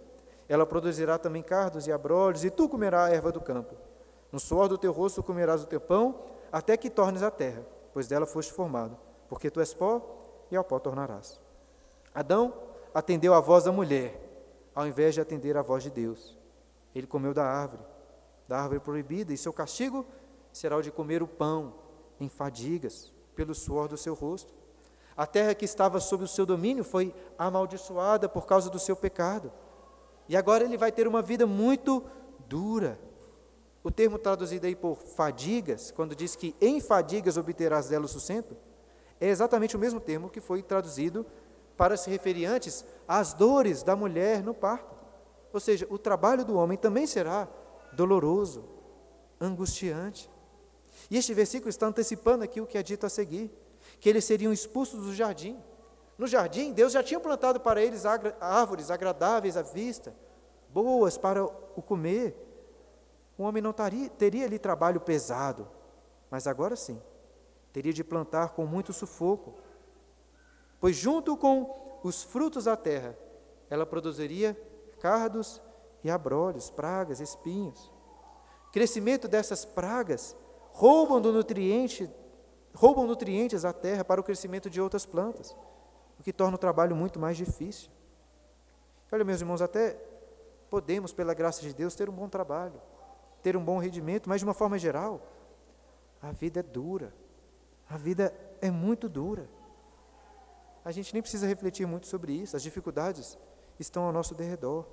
Ela 0.48 0.64
produzirá 0.64 1.18
também 1.18 1.42
cardos 1.42 1.86
e 1.86 1.92
abrolhos, 1.92 2.44
e 2.44 2.50
tu 2.50 2.68
comerás 2.68 3.12
a 3.12 3.14
erva 3.14 3.30
do 3.30 3.40
campo. 3.40 3.74
No 4.32 4.40
suor 4.40 4.68
do 4.68 4.78
teu 4.78 4.92
rosto 4.92 5.22
comerás 5.22 5.62
o 5.62 5.66
teu 5.66 5.80
pão, 5.80 6.20
até 6.50 6.76
que 6.76 6.88
tornes 6.88 7.22
a 7.22 7.30
terra, 7.30 7.64
pois 7.92 8.06
dela 8.08 8.26
foste 8.26 8.52
formado, 8.52 8.96
porque 9.28 9.50
tu 9.50 9.60
és 9.60 9.74
pó 9.74 10.00
e 10.50 10.56
ao 10.56 10.64
pó 10.64 10.78
tornarás. 10.78 11.40
Adão 12.14 12.54
atendeu 12.94 13.34
à 13.34 13.40
voz 13.40 13.64
da 13.64 13.72
mulher, 13.72 14.18
ao 14.74 14.86
invés 14.86 15.14
de 15.14 15.20
atender 15.20 15.56
à 15.56 15.62
voz 15.62 15.82
de 15.82 15.90
Deus. 15.90 16.36
Ele 16.94 17.06
comeu 17.06 17.34
da 17.34 17.44
árvore, 17.44 17.82
da 18.46 18.58
árvore 18.58 18.80
proibida, 18.80 19.32
e 19.32 19.36
seu 19.36 19.52
castigo 19.52 20.06
será 20.52 20.76
o 20.76 20.82
de 20.82 20.90
comer 20.90 21.22
o 21.22 21.28
pão 21.28 21.74
em 22.18 22.28
fadigas, 22.28 23.12
pelo 23.34 23.54
suor 23.54 23.86
do 23.86 23.96
seu 23.96 24.14
rosto. 24.14 24.52
A 25.16 25.26
terra 25.26 25.54
que 25.54 25.64
estava 25.64 26.00
sob 26.00 26.24
o 26.24 26.28
seu 26.28 26.44
domínio 26.44 26.82
foi 26.82 27.14
amaldiçoada 27.38 28.28
por 28.28 28.46
causa 28.46 28.68
do 28.68 28.78
seu 28.78 28.96
pecado. 28.96 29.52
E 30.28 30.36
agora 30.36 30.64
ele 30.64 30.76
vai 30.76 30.92
ter 30.92 31.08
uma 31.08 31.22
vida 31.22 31.46
muito 31.46 32.04
dura, 32.48 32.98
o 33.82 33.90
termo 33.90 34.18
traduzido 34.18 34.66
aí 34.66 34.76
por 34.76 34.96
fadigas, 34.96 35.90
quando 35.90 36.14
diz 36.14 36.36
que 36.36 36.54
em 36.60 36.80
fadigas 36.80 37.36
obterás 37.36 37.88
dela 37.88 38.04
o 38.04 38.08
sustento, 38.08 38.56
é 39.20 39.28
exatamente 39.28 39.76
o 39.76 39.78
mesmo 39.78 40.00
termo 40.00 40.28
que 40.28 40.40
foi 40.40 40.62
traduzido 40.62 41.24
para 41.76 41.96
se 41.96 42.10
referir 42.10 42.46
antes 42.46 42.84
às 43.06 43.32
dores 43.32 43.82
da 43.82 43.96
mulher 43.96 44.42
no 44.42 44.52
parto. 44.52 44.96
Ou 45.52 45.60
seja, 45.60 45.86
o 45.88 45.96
trabalho 45.96 46.44
do 46.44 46.56
homem 46.56 46.76
também 46.76 47.06
será 47.06 47.48
doloroso, 47.92 48.64
angustiante. 49.40 50.30
E 51.10 51.16
este 51.16 51.32
versículo 51.32 51.70
está 51.70 51.86
antecipando 51.86 52.44
aqui 52.44 52.60
o 52.60 52.66
que 52.66 52.76
é 52.76 52.82
dito 52.82 53.06
a 53.06 53.08
seguir: 53.08 53.50
que 54.00 54.08
eles 54.08 54.24
seriam 54.24 54.52
expulsos 54.52 55.02
do 55.04 55.14
jardim. 55.14 55.58
No 56.18 56.26
jardim, 56.26 56.72
Deus 56.72 56.92
já 56.92 57.02
tinha 57.02 57.20
plantado 57.20 57.60
para 57.60 57.80
eles 57.80 58.04
árvores 58.04 58.90
agradáveis 58.90 59.56
à 59.56 59.62
vista, 59.62 60.12
boas 60.68 61.16
para 61.16 61.44
o 61.44 61.80
comer, 61.80 62.36
o 63.38 63.44
homem 63.44 63.62
não 63.62 63.72
taria, 63.72 64.10
teria 64.10 64.44
ali 64.44 64.58
trabalho 64.58 65.00
pesado, 65.00 65.68
mas 66.28 66.48
agora 66.48 66.74
sim, 66.74 67.00
teria 67.72 67.92
de 67.92 68.02
plantar 68.02 68.50
com 68.50 68.66
muito 68.66 68.92
sufoco, 68.92 69.54
pois 70.80 70.96
junto 70.96 71.36
com 71.36 72.00
os 72.02 72.24
frutos 72.24 72.64
da 72.64 72.76
terra, 72.76 73.16
ela 73.70 73.86
produziria 73.86 74.60
cardos 74.98 75.62
e 76.02 76.10
abrolhos, 76.10 76.68
pragas, 76.68 77.20
espinhos. 77.20 77.92
Crescimento 78.72 79.28
dessas 79.28 79.64
pragas 79.64 80.36
roubam 80.72 81.20
do 81.20 81.32
nutriente, 81.32 82.10
roubam 82.74 83.06
nutrientes 83.06 83.64
à 83.64 83.72
terra 83.72 84.04
para 84.04 84.20
o 84.20 84.24
crescimento 84.24 84.68
de 84.68 84.80
outras 84.80 85.06
plantas, 85.06 85.56
o 86.18 86.22
que 86.22 86.32
torna 86.32 86.56
o 86.56 86.58
trabalho 86.58 86.96
muito 86.96 87.18
mais 87.18 87.36
difícil. 87.36 87.90
Olha, 89.10 89.24
meus 89.24 89.40
irmãos, 89.40 89.62
até 89.62 89.96
podemos, 90.68 91.12
pela 91.12 91.34
graça 91.34 91.62
de 91.62 91.72
Deus, 91.72 91.94
ter 91.94 92.08
um 92.08 92.12
bom 92.12 92.28
trabalho 92.28 92.80
ter 93.42 93.56
um 93.56 93.64
bom 93.64 93.78
rendimento, 93.78 94.28
mas 94.28 94.40
de 94.40 94.44
uma 94.44 94.54
forma 94.54 94.78
geral, 94.78 95.20
a 96.20 96.32
vida 96.32 96.60
é 96.60 96.62
dura. 96.62 97.14
A 97.88 97.96
vida 97.96 98.34
é 98.60 98.70
muito 98.70 99.08
dura. 99.08 99.48
A 100.84 100.92
gente 100.92 101.12
nem 101.12 101.22
precisa 101.22 101.46
refletir 101.46 101.86
muito 101.86 102.06
sobre 102.06 102.32
isso, 102.32 102.56
as 102.56 102.62
dificuldades 102.62 103.38
estão 103.78 104.04
ao 104.04 104.12
nosso 104.12 104.34
derredor, 104.34 104.86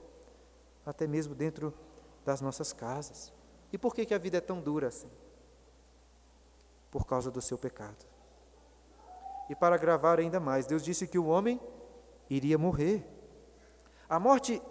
até 0.86 1.08
mesmo 1.08 1.34
dentro 1.34 1.74
das 2.24 2.42
nossas 2.42 2.72
casas. 2.74 3.34
E 3.72 3.78
por 3.78 3.94
que, 3.94 4.06
que 4.06 4.14
a 4.14 4.18
vida 4.18 4.38
é 4.38 4.42
tão 4.42 4.62
dura 4.62 4.88
assim? 4.88 5.10
Por 6.92 7.06
causa 7.06 7.32
do 7.32 7.42
seu 7.42 7.58
pecado. 7.58 8.06
E 9.50 9.56
para 9.56 9.76
agravar 9.76 10.20
ainda 10.20 10.40
mais, 10.40 10.66
Deus 10.66 10.84
disse 10.84 11.08
que 11.08 11.20
o 11.20 11.28
homem 11.28 11.60
iria 12.30 12.58
morrer. 12.58 13.06
A 14.10 14.20
morte 14.20 14.62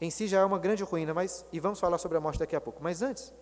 em 0.00 0.10
si 0.10 0.26
já 0.26 0.40
é 0.40 0.44
uma 0.44 0.58
grande 0.58 0.82
ruína, 0.82 1.14
mas 1.14 1.44
e 1.52 1.58
vamos 1.58 1.80
falar 1.80 1.98
sobre 1.98 2.18
a 2.18 2.20
morte 2.20 2.38
daqui 2.38 2.54
a 2.54 2.60
pouco. 2.60 2.82
Mas 2.82 3.02
antes, 3.02 3.32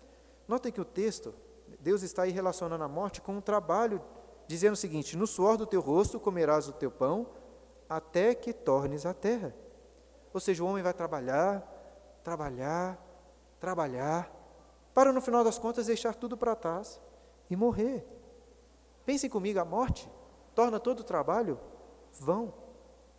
notem 0.47 0.71
que 0.71 0.81
o 0.81 0.85
texto, 0.85 1.33
Deus 1.79 2.01
está 2.01 2.23
aí 2.23 2.31
relacionando 2.31 2.83
a 2.83 2.87
morte 2.87 3.21
com 3.21 3.33
um 3.33 3.41
trabalho, 3.41 4.01
dizendo 4.47 4.73
o 4.73 4.77
seguinte: 4.77 5.17
No 5.17 5.27
suor 5.27 5.57
do 5.57 5.65
teu 5.65 5.81
rosto 5.81 6.19
comerás 6.19 6.67
o 6.67 6.73
teu 6.73 6.89
pão, 6.89 7.27
até 7.89 8.33
que 8.33 8.53
tornes 8.53 9.05
a 9.05 9.13
terra. 9.13 9.53
Ou 10.33 10.39
seja, 10.39 10.63
o 10.63 10.67
homem 10.67 10.83
vai 10.83 10.93
trabalhar, 10.93 11.61
trabalhar, 12.23 12.97
trabalhar, 13.59 14.31
para 14.93 15.11
no 15.11 15.21
final 15.21 15.43
das 15.43 15.57
contas 15.57 15.87
deixar 15.87 16.15
tudo 16.15 16.37
para 16.37 16.55
trás 16.55 16.99
e 17.49 17.55
morrer. 17.55 18.05
Pensem 19.05 19.29
comigo, 19.29 19.59
a 19.59 19.65
morte 19.65 20.09
torna 20.57 20.79
todo 20.79 21.01
o 21.01 21.03
trabalho 21.03 21.59
vão, 22.19 22.51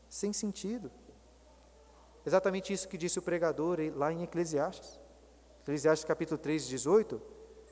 sem 0.08 0.32
sentido. 0.32 0.90
Exatamente 2.26 2.72
isso 2.72 2.88
que 2.88 2.98
disse 2.98 3.20
o 3.20 3.22
pregador 3.22 3.78
lá 3.94 4.12
em 4.12 4.24
Eclesiastes. 4.24 4.98
Eclesiastes 5.62 6.04
capítulo 6.04 6.36
3, 6.36 6.66
18, 6.66 7.22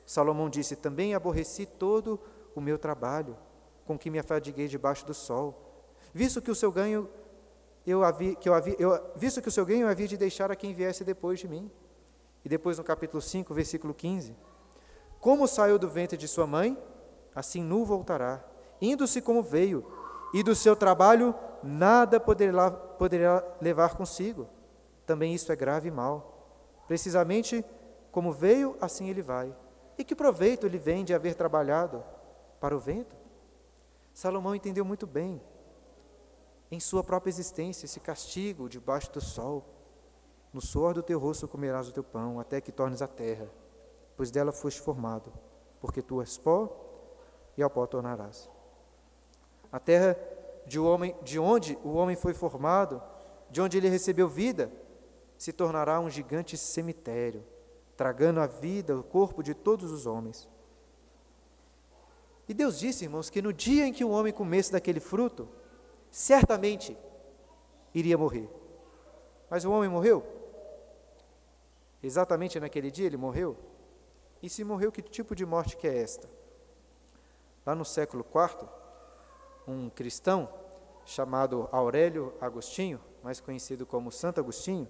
Salomão 0.05 0.49
disse: 0.49 0.77
Também 0.77 1.13
aborreci 1.13 1.65
todo 1.65 2.17
o 2.55 2.61
meu 2.61 2.79
trabalho, 2.79 3.37
com 3.85 3.99
que 3.99 4.09
me 4.09 4.19
afadiguei 4.19 4.69
debaixo 4.69 5.05
do 5.05 5.13
sol, 5.13 5.83
visto 6.13 6.41
que 6.41 6.49
o 6.49 6.55
seu 6.55 6.71
ganho 6.71 7.09
eu 7.85 8.05
havia, 8.05 8.35
que 8.35 8.47
eu 8.47 8.53
havia, 8.53 8.75
eu, 8.79 8.97
visto 9.17 9.41
que 9.41 9.49
o 9.49 9.51
seu 9.51 9.65
ganho 9.65 9.81
eu 9.81 9.89
havia 9.89 10.07
de 10.07 10.15
deixar 10.15 10.49
a 10.49 10.55
quem 10.55 10.73
viesse 10.73 11.03
depois 11.03 11.41
de 11.41 11.47
mim. 11.49 11.69
E 12.45 12.47
depois 12.47 12.77
no 12.77 12.85
capítulo 12.85 13.21
5, 13.21 13.53
versículo 13.53 13.93
15: 13.93 14.33
Como 15.19 15.45
saiu 15.45 15.77
do 15.77 15.89
ventre 15.89 16.17
de 16.17 16.25
sua 16.25 16.47
mãe, 16.47 16.81
assim 17.35 17.61
nu 17.61 17.83
voltará, 17.83 18.41
indo-se 18.81 19.21
como 19.21 19.41
veio, 19.41 19.85
e 20.33 20.43
do 20.43 20.55
seu 20.55 20.75
trabalho 20.75 21.33
nada 21.63 22.19
poderá, 22.19 22.71
poderá 22.71 23.43
levar 23.61 23.95
consigo. 23.95 24.47
Também 25.05 25.33
isso 25.33 25.51
é 25.51 25.55
grave 25.55 25.87
e 25.87 25.91
mal. 25.91 26.83
Precisamente 26.87 27.63
como 28.11 28.31
veio, 28.31 28.75
assim 28.81 29.09
ele 29.09 29.21
vai. 29.21 29.55
E 29.97 30.03
que 30.03 30.15
proveito 30.15 30.65
ele 30.65 30.77
vem 30.77 31.03
de 31.03 31.13
haver 31.13 31.35
trabalhado 31.35 32.03
para 32.59 32.75
o 32.75 32.79
vento? 32.79 33.15
Salomão 34.13 34.55
entendeu 34.55 34.83
muito 34.83 35.05
bem, 35.05 35.41
em 36.71 36.79
sua 36.79 37.03
própria 37.03 37.29
existência, 37.29 37.85
esse 37.85 37.99
castigo 37.99 38.67
debaixo 38.67 39.11
do 39.11 39.21
sol. 39.21 39.63
No 40.51 40.59
suor 40.59 40.93
do 40.93 41.03
teu 41.03 41.19
rosto 41.19 41.47
comerás 41.47 41.87
o 41.87 41.93
teu 41.93 42.03
pão, 42.03 42.39
até 42.39 42.59
que 42.59 42.71
tornes 42.71 43.01
a 43.01 43.07
terra, 43.07 43.47
pois 44.15 44.31
dela 44.31 44.51
foste 44.51 44.81
formado, 44.81 45.31
porque 45.79 46.01
tu 46.01 46.19
és 46.19 46.37
pó 46.37 46.69
e 47.55 47.63
ao 47.63 47.69
pó 47.69 47.85
tornarás. 47.85 48.49
A 49.71 49.79
terra 49.79 50.17
de, 50.65 50.79
homem, 50.79 51.15
de 51.23 51.39
onde 51.39 51.77
o 51.83 51.93
homem 51.93 52.15
foi 52.15 52.33
formado, 52.33 53.01
de 53.49 53.61
onde 53.61 53.77
ele 53.77 53.89
recebeu 53.89 54.27
vida, 54.27 54.71
se 55.37 55.53
tornará 55.53 55.99
um 55.99 56.09
gigante 56.09 56.57
cemitério, 56.57 57.43
tragando 57.95 58.39
a 58.39 58.47
vida, 58.47 58.97
o 58.97 59.03
corpo 59.03 59.43
de 59.43 59.53
todos 59.53 59.91
os 59.91 60.05
homens. 60.05 60.49
E 62.47 62.53
Deus 62.53 62.79
disse, 62.79 63.03
irmãos, 63.03 63.29
que 63.29 63.41
no 63.41 63.51
dia 63.51 63.85
em 63.85 63.93
que 63.93 64.03
o 64.03 64.09
homem 64.09 64.31
comesse 64.31 64.71
daquele 64.71 64.99
fruto, 64.99 65.47
certamente 66.09 66.97
iria 67.93 68.17
morrer. 68.17 68.49
Mas 69.49 69.65
o 69.65 69.71
homem 69.71 69.89
morreu? 69.89 70.25
Exatamente 72.01 72.59
naquele 72.59 72.89
dia 72.89 73.05
ele 73.05 73.17
morreu? 73.17 73.57
E 74.41 74.49
se 74.49 74.63
morreu, 74.63 74.91
que 74.91 75.01
tipo 75.01 75.35
de 75.35 75.45
morte 75.45 75.75
que 75.75 75.87
é 75.87 75.97
esta? 75.97 76.29
Lá 77.65 77.75
no 77.75 77.83
século 77.83 78.25
IV, 78.25 78.67
um 79.67 79.89
cristão 79.89 80.49
chamado 81.05 81.67
Aurélio 81.71 82.33
Agostinho, 82.39 82.99
mais 83.21 83.39
conhecido 83.39 83.85
como 83.85 84.11
Santo 84.11 84.39
Agostinho, 84.39 84.87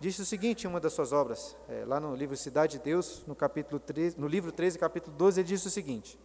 disse 0.00 0.22
o 0.22 0.24
seguinte 0.24 0.64
em 0.64 0.66
uma 0.66 0.80
das 0.80 0.92
suas 0.92 1.12
obras, 1.12 1.56
é, 1.68 1.84
lá 1.86 2.00
no 2.00 2.14
livro 2.14 2.36
Cidade 2.36 2.78
de 2.78 2.84
Deus, 2.84 3.24
no, 3.26 3.34
capítulo 3.34 3.78
13, 3.78 4.18
no 4.18 4.26
livro 4.26 4.50
13, 4.50 4.78
capítulo 4.78 5.16
12, 5.16 5.40
ele 5.40 5.48
disse 5.48 5.66
o 5.66 5.70
seguinte: 5.70 6.18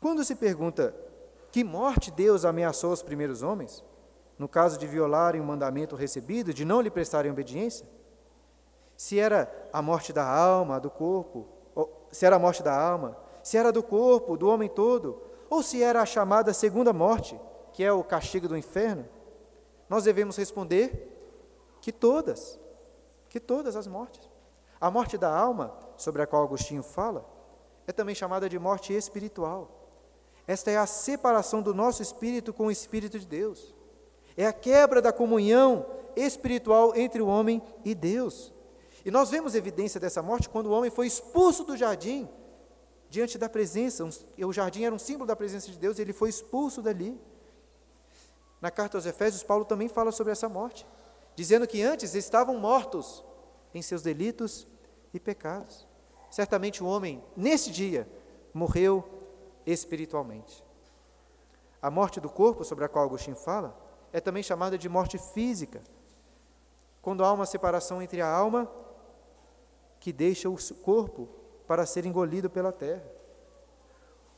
Quando 0.00 0.24
se 0.24 0.36
pergunta 0.36 0.94
que 1.50 1.64
morte 1.64 2.10
Deus 2.10 2.44
ameaçou 2.44 2.90
aos 2.90 3.02
primeiros 3.02 3.42
homens, 3.42 3.84
no 4.38 4.48
caso 4.48 4.78
de 4.78 4.86
violarem 4.86 5.40
o 5.40 5.44
mandamento 5.44 5.96
recebido, 5.96 6.54
de 6.54 6.64
não 6.64 6.80
lhe 6.80 6.90
prestarem 6.90 7.30
obediência, 7.30 7.86
se 8.96 9.18
era 9.18 9.52
a 9.72 9.80
morte 9.82 10.12
da 10.12 10.28
alma, 10.28 10.80
do 10.80 10.90
corpo, 10.90 11.46
se 12.10 12.26
era 12.26 12.36
a 12.36 12.38
morte 12.38 12.62
da 12.62 12.76
alma, 12.76 13.16
se 13.42 13.56
era 13.56 13.72
do 13.72 13.82
corpo, 13.82 14.36
do 14.36 14.48
homem 14.48 14.68
todo, 14.68 15.27
ou 15.50 15.62
se 15.62 15.82
era 15.82 16.02
a 16.02 16.06
chamada 16.06 16.52
segunda 16.52 16.92
morte, 16.92 17.38
que 17.72 17.82
é 17.84 17.92
o 17.92 18.04
castigo 18.04 18.48
do 18.48 18.56
inferno, 18.56 19.08
nós 19.88 20.04
devemos 20.04 20.36
responder 20.36 21.16
que 21.80 21.92
todas, 21.92 22.58
que 23.28 23.40
todas 23.40 23.76
as 23.76 23.86
mortes. 23.86 24.28
A 24.80 24.90
morte 24.90 25.16
da 25.16 25.34
alma, 25.34 25.74
sobre 25.96 26.22
a 26.22 26.26
qual 26.26 26.44
Agostinho 26.44 26.82
fala, 26.82 27.24
é 27.86 27.92
também 27.92 28.14
chamada 28.14 28.48
de 28.48 28.58
morte 28.58 28.92
espiritual. 28.92 29.70
Esta 30.46 30.70
é 30.70 30.76
a 30.76 30.86
separação 30.86 31.62
do 31.62 31.74
nosso 31.74 32.02
espírito 32.02 32.52
com 32.52 32.66
o 32.66 32.70
espírito 32.70 33.18
de 33.18 33.26
Deus. 33.26 33.74
É 34.36 34.46
a 34.46 34.52
quebra 34.52 35.02
da 35.02 35.12
comunhão 35.12 35.86
espiritual 36.16 36.94
entre 36.96 37.20
o 37.20 37.26
homem 37.26 37.62
e 37.84 37.94
Deus. 37.94 38.52
E 39.04 39.10
nós 39.10 39.30
vemos 39.30 39.54
evidência 39.54 40.00
dessa 40.00 40.22
morte 40.22 40.48
quando 40.48 40.66
o 40.66 40.72
homem 40.72 40.90
foi 40.90 41.06
expulso 41.06 41.64
do 41.64 41.76
jardim, 41.76 42.28
diante 43.10 43.38
da 43.38 43.48
presença. 43.48 44.08
O 44.38 44.52
jardim 44.52 44.84
era 44.84 44.94
um 44.94 44.98
símbolo 44.98 45.26
da 45.26 45.36
presença 45.36 45.70
de 45.70 45.78
Deus 45.78 45.98
e 45.98 46.02
ele 46.02 46.12
foi 46.12 46.28
expulso 46.28 46.82
dali. 46.82 47.18
Na 48.60 48.70
carta 48.70 48.96
aos 48.96 49.06
Efésios, 49.06 49.42
Paulo 49.42 49.64
também 49.64 49.88
fala 49.88 50.10
sobre 50.10 50.32
essa 50.32 50.48
morte, 50.48 50.86
dizendo 51.34 51.66
que 51.66 51.80
antes 51.82 52.14
estavam 52.14 52.58
mortos 52.58 53.24
em 53.72 53.80
seus 53.80 54.02
delitos 54.02 54.66
e 55.14 55.20
pecados. 55.20 55.86
Certamente 56.30 56.82
o 56.82 56.86
homem, 56.86 57.22
nesse 57.36 57.70
dia, 57.70 58.08
morreu 58.52 59.04
espiritualmente. 59.64 60.64
A 61.80 61.90
morte 61.90 62.20
do 62.20 62.28
corpo, 62.28 62.64
sobre 62.64 62.84
a 62.84 62.88
qual 62.88 63.04
Agostinho 63.04 63.36
fala, 63.36 63.78
é 64.12 64.20
também 64.20 64.42
chamada 64.42 64.76
de 64.76 64.88
morte 64.88 65.16
física, 65.18 65.80
quando 67.00 67.24
há 67.24 67.32
uma 67.32 67.46
separação 67.46 68.02
entre 68.02 68.20
a 68.20 68.28
alma 68.28 68.70
que 70.00 70.12
deixa 70.12 70.48
o 70.48 70.56
corpo 70.82 71.28
para 71.68 71.84
ser 71.84 72.06
engolido 72.06 72.48
pela 72.48 72.72
terra. 72.72 73.04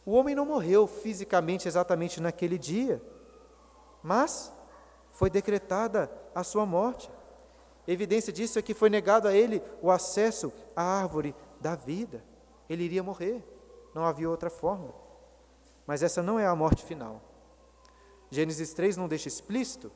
O 0.04 0.12
homem 0.12 0.34
não 0.34 0.44
morreu 0.44 0.88
fisicamente 0.88 1.68
exatamente 1.68 2.20
naquele 2.20 2.58
dia, 2.58 3.00
mas 4.02 4.52
foi 5.12 5.30
decretada 5.30 6.10
a 6.34 6.42
sua 6.42 6.66
morte. 6.66 7.08
Evidência 7.86 8.32
disso 8.32 8.58
é 8.58 8.62
que 8.62 8.74
foi 8.74 8.90
negado 8.90 9.28
a 9.28 9.32
ele 9.32 9.62
o 9.80 9.90
acesso 9.90 10.52
à 10.74 10.82
árvore 10.82 11.34
da 11.60 11.76
vida. 11.76 12.24
Ele 12.68 12.82
iria 12.82 13.02
morrer, 13.02 13.44
não 13.94 14.04
havia 14.04 14.28
outra 14.28 14.50
forma. 14.50 14.92
Mas 15.86 16.02
essa 16.02 16.22
não 16.22 16.38
é 16.38 16.46
a 16.46 16.56
morte 16.56 16.84
final. 16.84 17.22
Gênesis 18.30 18.72
3 18.74 18.96
não 18.96 19.08
deixa 19.08 19.28
explícito, 19.28 19.90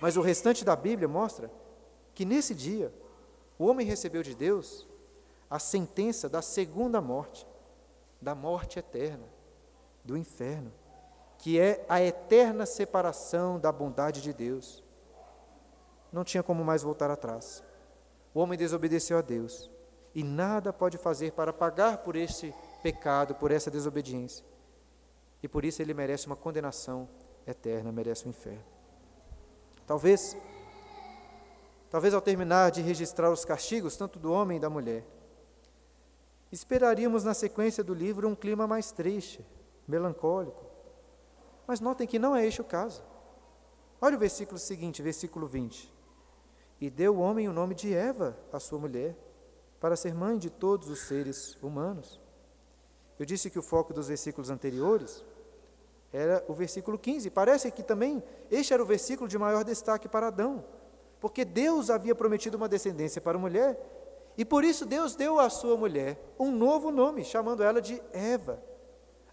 mas 0.00 0.16
o 0.16 0.20
restante 0.20 0.64
da 0.64 0.76
Bíblia 0.76 1.08
mostra 1.08 1.50
que 2.14 2.24
nesse 2.24 2.54
dia 2.54 2.92
o 3.58 3.66
homem 3.66 3.86
recebeu 3.86 4.22
de 4.22 4.34
Deus 4.34 4.86
a 5.52 5.58
sentença 5.58 6.30
da 6.30 6.40
segunda 6.40 6.98
morte, 6.98 7.46
da 8.22 8.34
morte 8.34 8.78
eterna, 8.78 9.26
do 10.02 10.16
inferno, 10.16 10.72
que 11.36 11.60
é 11.60 11.84
a 11.90 12.00
eterna 12.00 12.64
separação 12.64 13.60
da 13.60 13.70
bondade 13.70 14.22
de 14.22 14.32
Deus. 14.32 14.82
Não 16.10 16.24
tinha 16.24 16.42
como 16.42 16.64
mais 16.64 16.82
voltar 16.82 17.10
atrás. 17.10 17.62
O 18.32 18.40
homem 18.40 18.58
desobedeceu 18.58 19.18
a 19.18 19.20
Deus 19.20 19.70
e 20.14 20.24
nada 20.24 20.72
pode 20.72 20.96
fazer 20.96 21.32
para 21.32 21.52
pagar 21.52 21.98
por 21.98 22.16
este 22.16 22.54
pecado, 22.82 23.34
por 23.34 23.50
essa 23.50 23.70
desobediência. 23.70 24.46
E 25.42 25.48
por 25.48 25.66
isso 25.66 25.82
ele 25.82 25.92
merece 25.92 26.28
uma 26.28 26.36
condenação 26.36 27.06
eterna, 27.46 27.92
merece 27.92 28.24
o 28.24 28.28
um 28.28 28.30
inferno. 28.30 28.64
Talvez, 29.86 30.34
talvez 31.90 32.14
ao 32.14 32.22
terminar 32.22 32.70
de 32.70 32.80
registrar 32.80 33.30
os 33.30 33.44
castigos, 33.44 33.98
tanto 33.98 34.18
do 34.18 34.32
homem 34.32 34.56
e 34.56 34.60
da 34.60 34.70
mulher, 34.70 35.04
esperaríamos 36.52 37.24
na 37.24 37.32
sequência 37.32 37.82
do 37.82 37.94
livro 37.94 38.28
um 38.28 38.34
clima 38.34 38.66
mais 38.66 38.92
triste, 38.92 39.44
melancólico. 39.88 40.66
Mas 41.66 41.80
notem 41.80 42.06
que 42.06 42.18
não 42.18 42.36
é 42.36 42.46
este 42.46 42.60
o 42.60 42.64
caso. 42.64 43.02
Olha 44.00 44.16
o 44.16 44.20
versículo 44.20 44.58
seguinte, 44.58 45.00
versículo 45.00 45.46
20. 45.46 45.90
E 46.78 46.90
deu 46.90 47.16
o 47.16 47.20
homem 47.20 47.48
o 47.48 47.52
nome 47.52 47.74
de 47.74 47.94
Eva, 47.94 48.36
a 48.52 48.60
sua 48.60 48.78
mulher, 48.78 49.16
para 49.80 49.96
ser 49.96 50.14
mãe 50.14 50.36
de 50.36 50.50
todos 50.50 50.90
os 50.90 51.00
seres 51.00 51.56
humanos. 51.62 52.20
Eu 53.18 53.24
disse 53.24 53.48
que 53.48 53.58
o 53.58 53.62
foco 53.62 53.94
dos 53.94 54.08
versículos 54.08 54.50
anteriores 54.50 55.24
era 56.12 56.44
o 56.48 56.52
versículo 56.52 56.98
15. 56.98 57.30
Parece 57.30 57.70
que 57.70 57.82
também 57.82 58.22
este 58.50 58.74
era 58.74 58.82
o 58.82 58.86
versículo 58.86 59.28
de 59.28 59.38
maior 59.38 59.64
destaque 59.64 60.08
para 60.08 60.26
Adão, 60.26 60.64
porque 61.20 61.44
Deus 61.44 61.88
havia 61.88 62.14
prometido 62.14 62.56
uma 62.56 62.68
descendência 62.68 63.22
para 63.22 63.38
a 63.38 63.40
mulher 63.40 64.01
e 64.36 64.44
por 64.44 64.64
isso 64.64 64.86
Deus 64.86 65.14
deu 65.14 65.38
à 65.38 65.50
sua 65.50 65.76
mulher 65.76 66.18
um 66.38 66.50
novo 66.50 66.90
nome, 66.90 67.24
chamando 67.24 67.62
ela 67.62 67.80
de 67.82 68.02
Eva. 68.12 68.62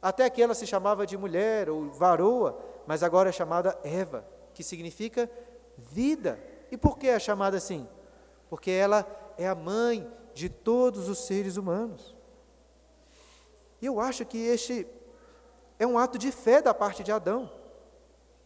Até 0.01 0.29
que 0.29 0.41
ela 0.41 0.53
se 0.53 0.67
chamava 0.67 1.05
de 1.05 1.17
mulher 1.17 1.69
ou 1.69 1.89
varoa, 1.89 2.59
mas 2.85 3.03
agora 3.03 3.29
é 3.29 3.31
chamada 3.31 3.77
Eva, 3.83 4.25
que 4.53 4.63
significa 4.63 5.29
vida. 5.77 6.39
E 6.71 6.77
por 6.77 6.97
que 6.97 7.07
é 7.07 7.19
chamada 7.19 7.57
assim? 7.57 7.88
Porque 8.49 8.71
ela 8.71 9.05
é 9.38 9.47
a 9.47 9.55
mãe 9.55 10.09
de 10.33 10.49
todos 10.49 11.07
os 11.07 11.19
seres 11.19 11.57
humanos. 11.57 12.15
E 13.81 13.85
eu 13.85 13.99
acho 13.99 14.25
que 14.25 14.38
este 14.38 14.85
é 15.77 15.88
um 15.88 15.97
ato 15.97 16.17
de 16.17 16.31
fé 16.31 16.62
da 16.62 16.73
parte 16.73 17.03
de 17.03 17.12
Adão, 17.12 17.49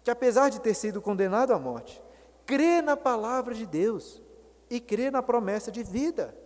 que 0.04 0.12
apesar 0.12 0.50
de 0.50 0.62
ter 0.62 0.76
sido 0.76 1.02
condenado 1.02 1.52
à 1.52 1.60
morte, 1.60 2.02
crê 2.46 2.82
na 2.82 2.96
palavra 2.96 3.56
de 3.56 3.66
Deus 3.66 4.22
e 4.70 4.80
crê 4.80 5.10
na 5.10 5.24
promessa 5.24 5.72
de 5.72 5.82
vida 5.82 6.43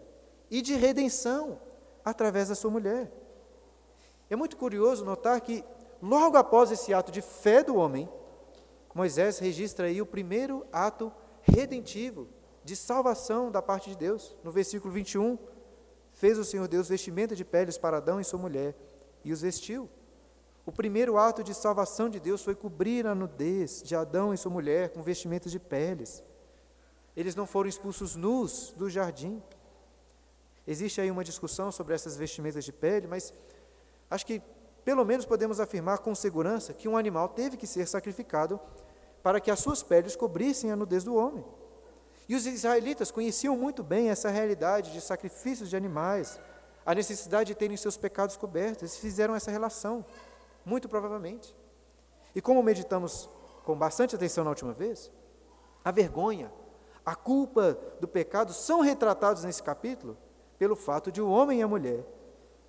e 0.49 0.62
de 0.62 0.75
redenção 0.75 1.60
através 2.03 2.49
da 2.49 2.55
sua 2.55 2.71
mulher. 2.71 3.12
É 4.29 4.36
muito 4.36 4.57
curioso 4.57 5.05
notar 5.05 5.39
que, 5.41 5.63
logo 6.01 6.38
após 6.38 6.71
esse 6.71 6.93
ato 6.93 7.12
de 7.12 7.21
fé 7.21 7.63
do 7.63 7.75
homem, 7.75 8.10
Moisés 8.93 9.38
registra 9.38 9.88
aí 9.88 10.01
o 10.01 10.05
primeiro 10.05 10.65
ato 10.71 11.12
redentivo 11.41 12.27
de 12.63 12.75
salvação 12.75 13.51
da 13.51 13.62
parte 13.62 13.91
de 13.91 13.95
Deus. 13.95 14.36
No 14.43 14.51
versículo 14.51 14.91
21, 14.91 15.38
fez 16.13 16.38
o 16.38 16.43
Senhor 16.43 16.67
Deus 16.67 16.89
vestimenta 16.89 17.36
de 17.36 17.45
peles 17.45 17.77
para 17.77 17.97
Adão 17.97 18.19
e 18.19 18.23
sua 18.23 18.39
mulher 18.39 18.75
e 19.23 19.31
os 19.31 19.41
vestiu. 19.41 19.88
O 20.65 20.71
primeiro 20.71 21.17
ato 21.17 21.43
de 21.43 21.53
salvação 21.53 22.10
de 22.10 22.19
Deus 22.19 22.43
foi 22.43 22.55
cobrir 22.55 23.05
a 23.07 23.15
nudez 23.15 23.81
de 23.83 23.95
Adão 23.95 24.33
e 24.33 24.38
sua 24.38 24.51
mulher 24.51 24.89
com 24.89 25.01
vestimentas 25.01 25.51
de 25.51 25.60
peles. 25.60 26.23
Eles 27.15 27.36
não 27.36 27.45
foram 27.45 27.69
expulsos 27.69 28.15
nus 28.15 28.73
do 28.75 28.89
jardim. 28.89 29.41
Existe 30.67 30.99
aí 30.99 31.10
uma 31.10 31.23
discussão 31.23 31.71
sobre 31.71 31.95
essas 31.95 32.17
vestimentas 32.17 32.65
de 32.65 32.73
pele, 32.73 33.08
mas 33.08 33.34
acho 34.10 34.25
que 34.25 34.41
pelo 34.84 35.06
menos 35.06 35.25
podemos 35.25 35.60
afirmar 35.62 35.99
com 35.99 36.13
segurança 36.13 36.73
que 36.73 36.88
um 36.88 36.97
animal 36.97 37.30
teve 37.30 37.56
que 37.56 37.65
ser 37.65 37.88
sacrificado 37.88 38.60
para 39.23 39.39
que 39.39 39.49
as 39.49 39.60
suas 39.60 39.82
peles 39.82 40.15
cobrissem 40.15 40.71
a 40.71 40.75
nudez 40.75 41.03
do 41.06 41.15
homem. 41.15 41.45
E 42.27 42.36
os 42.36 42.45
israelitas 42.45 43.12
conheciam 43.12 43.56
muito 43.56 43.82
bem 43.82 44.10
essa 44.10 44.30
realidade 44.30 44.91
de 44.91 44.99
sacrifícios 44.99 45.69
de 45.69 45.77
animais, 45.77 46.39
a 46.86 46.93
necessidade 46.93 47.47
de 47.47 47.56
terem 47.56 47.77
seus 47.77 47.97
pecados 47.97 48.36
cobertos, 48.36 48.84
eles 48.84 48.97
fizeram 48.97 49.36
essa 49.36 49.51
relação, 49.51 50.06
muito 50.65 50.89
provavelmente. 50.89 51.56
E 52.36 52.41
como 52.41 52.62
meditamos 52.62 53.30
com 53.63 53.77
bastante 53.77 54.15
atenção 54.15 54.43
na 54.43 54.49
última 54.49 54.73
vez, 54.73 55.12
a 55.84 55.91
vergonha, 55.91 56.51
a 57.06 57.15
culpa 57.15 57.77
do 58.01 58.08
pecado 58.08 58.53
são 58.53 58.82
retratados 58.82 59.43
nesse 59.43 59.63
capítulo 59.63 60.17
pelo 60.57 60.75
fato 60.75 61.11
de 61.11 61.21
o 61.21 61.29
homem 61.29 61.59
e 61.59 61.63
a 61.63 61.67
mulher 61.67 62.05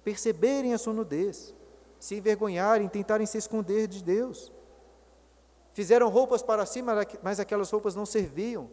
perceberem 0.08 0.72
a 0.72 0.78
sua 0.78 0.94
nudez, 0.94 1.54
se 2.00 2.14
envergonharem, 2.14 2.88
tentarem 2.88 3.26
se 3.26 3.36
esconder 3.36 3.86
de 3.86 4.02
Deus. 4.02 4.50
Fizeram 5.72 6.08
roupas 6.08 6.42
para 6.42 6.64
si, 6.64 6.82
mas 7.22 7.38
aquelas 7.38 7.70
roupas 7.70 7.94
não 7.94 8.06
serviam. 8.06 8.70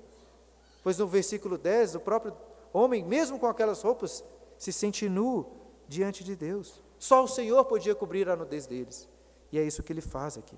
Pois 0.82 0.98
no 0.98 1.06
versículo 1.08 1.58
10, 1.58 1.96
o 1.96 2.00
próprio 2.00 2.34
homem, 2.72 3.04
mesmo 3.04 3.38
com 3.38 3.48
aquelas 3.48 3.82
roupas, 3.82 4.24
se 4.58 4.72
sente 4.72 5.10
nu 5.10 5.46
diante 5.90 6.24
de 6.24 6.38
Deus. 6.38 6.82
Só 6.98 7.22
o 7.22 7.28
Senhor 7.28 7.66
podia 7.66 7.94
cobrir 7.94 8.30
a 8.30 8.36
nudez 8.38 8.66
deles. 8.66 9.10
E 9.52 9.60
é 9.60 9.64
isso 9.64 9.84
que 9.84 9.92
ele 9.92 10.00
faz 10.00 10.38
aqui. 10.38 10.58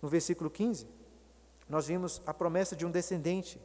No 0.00 0.08
versículo 0.08 0.48
15, 0.48 0.86
nós 1.68 1.86
vimos 1.86 2.22
a 2.24 2.32
promessa 2.32 2.74
de 2.74 2.86
um 2.86 2.90
descendente 2.90 3.60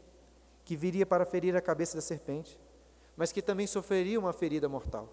que 0.66 0.76
viria 0.76 1.06
para 1.06 1.26
ferir 1.26 1.56
a 1.56 1.62
cabeça 1.62 1.96
da 1.96 2.02
serpente 2.02 2.60
mas 3.22 3.32
que 3.32 3.40
também 3.40 3.68
sofreria 3.68 4.20
uma 4.20 4.34
ferida 4.34 4.68
mortal. 4.68 5.08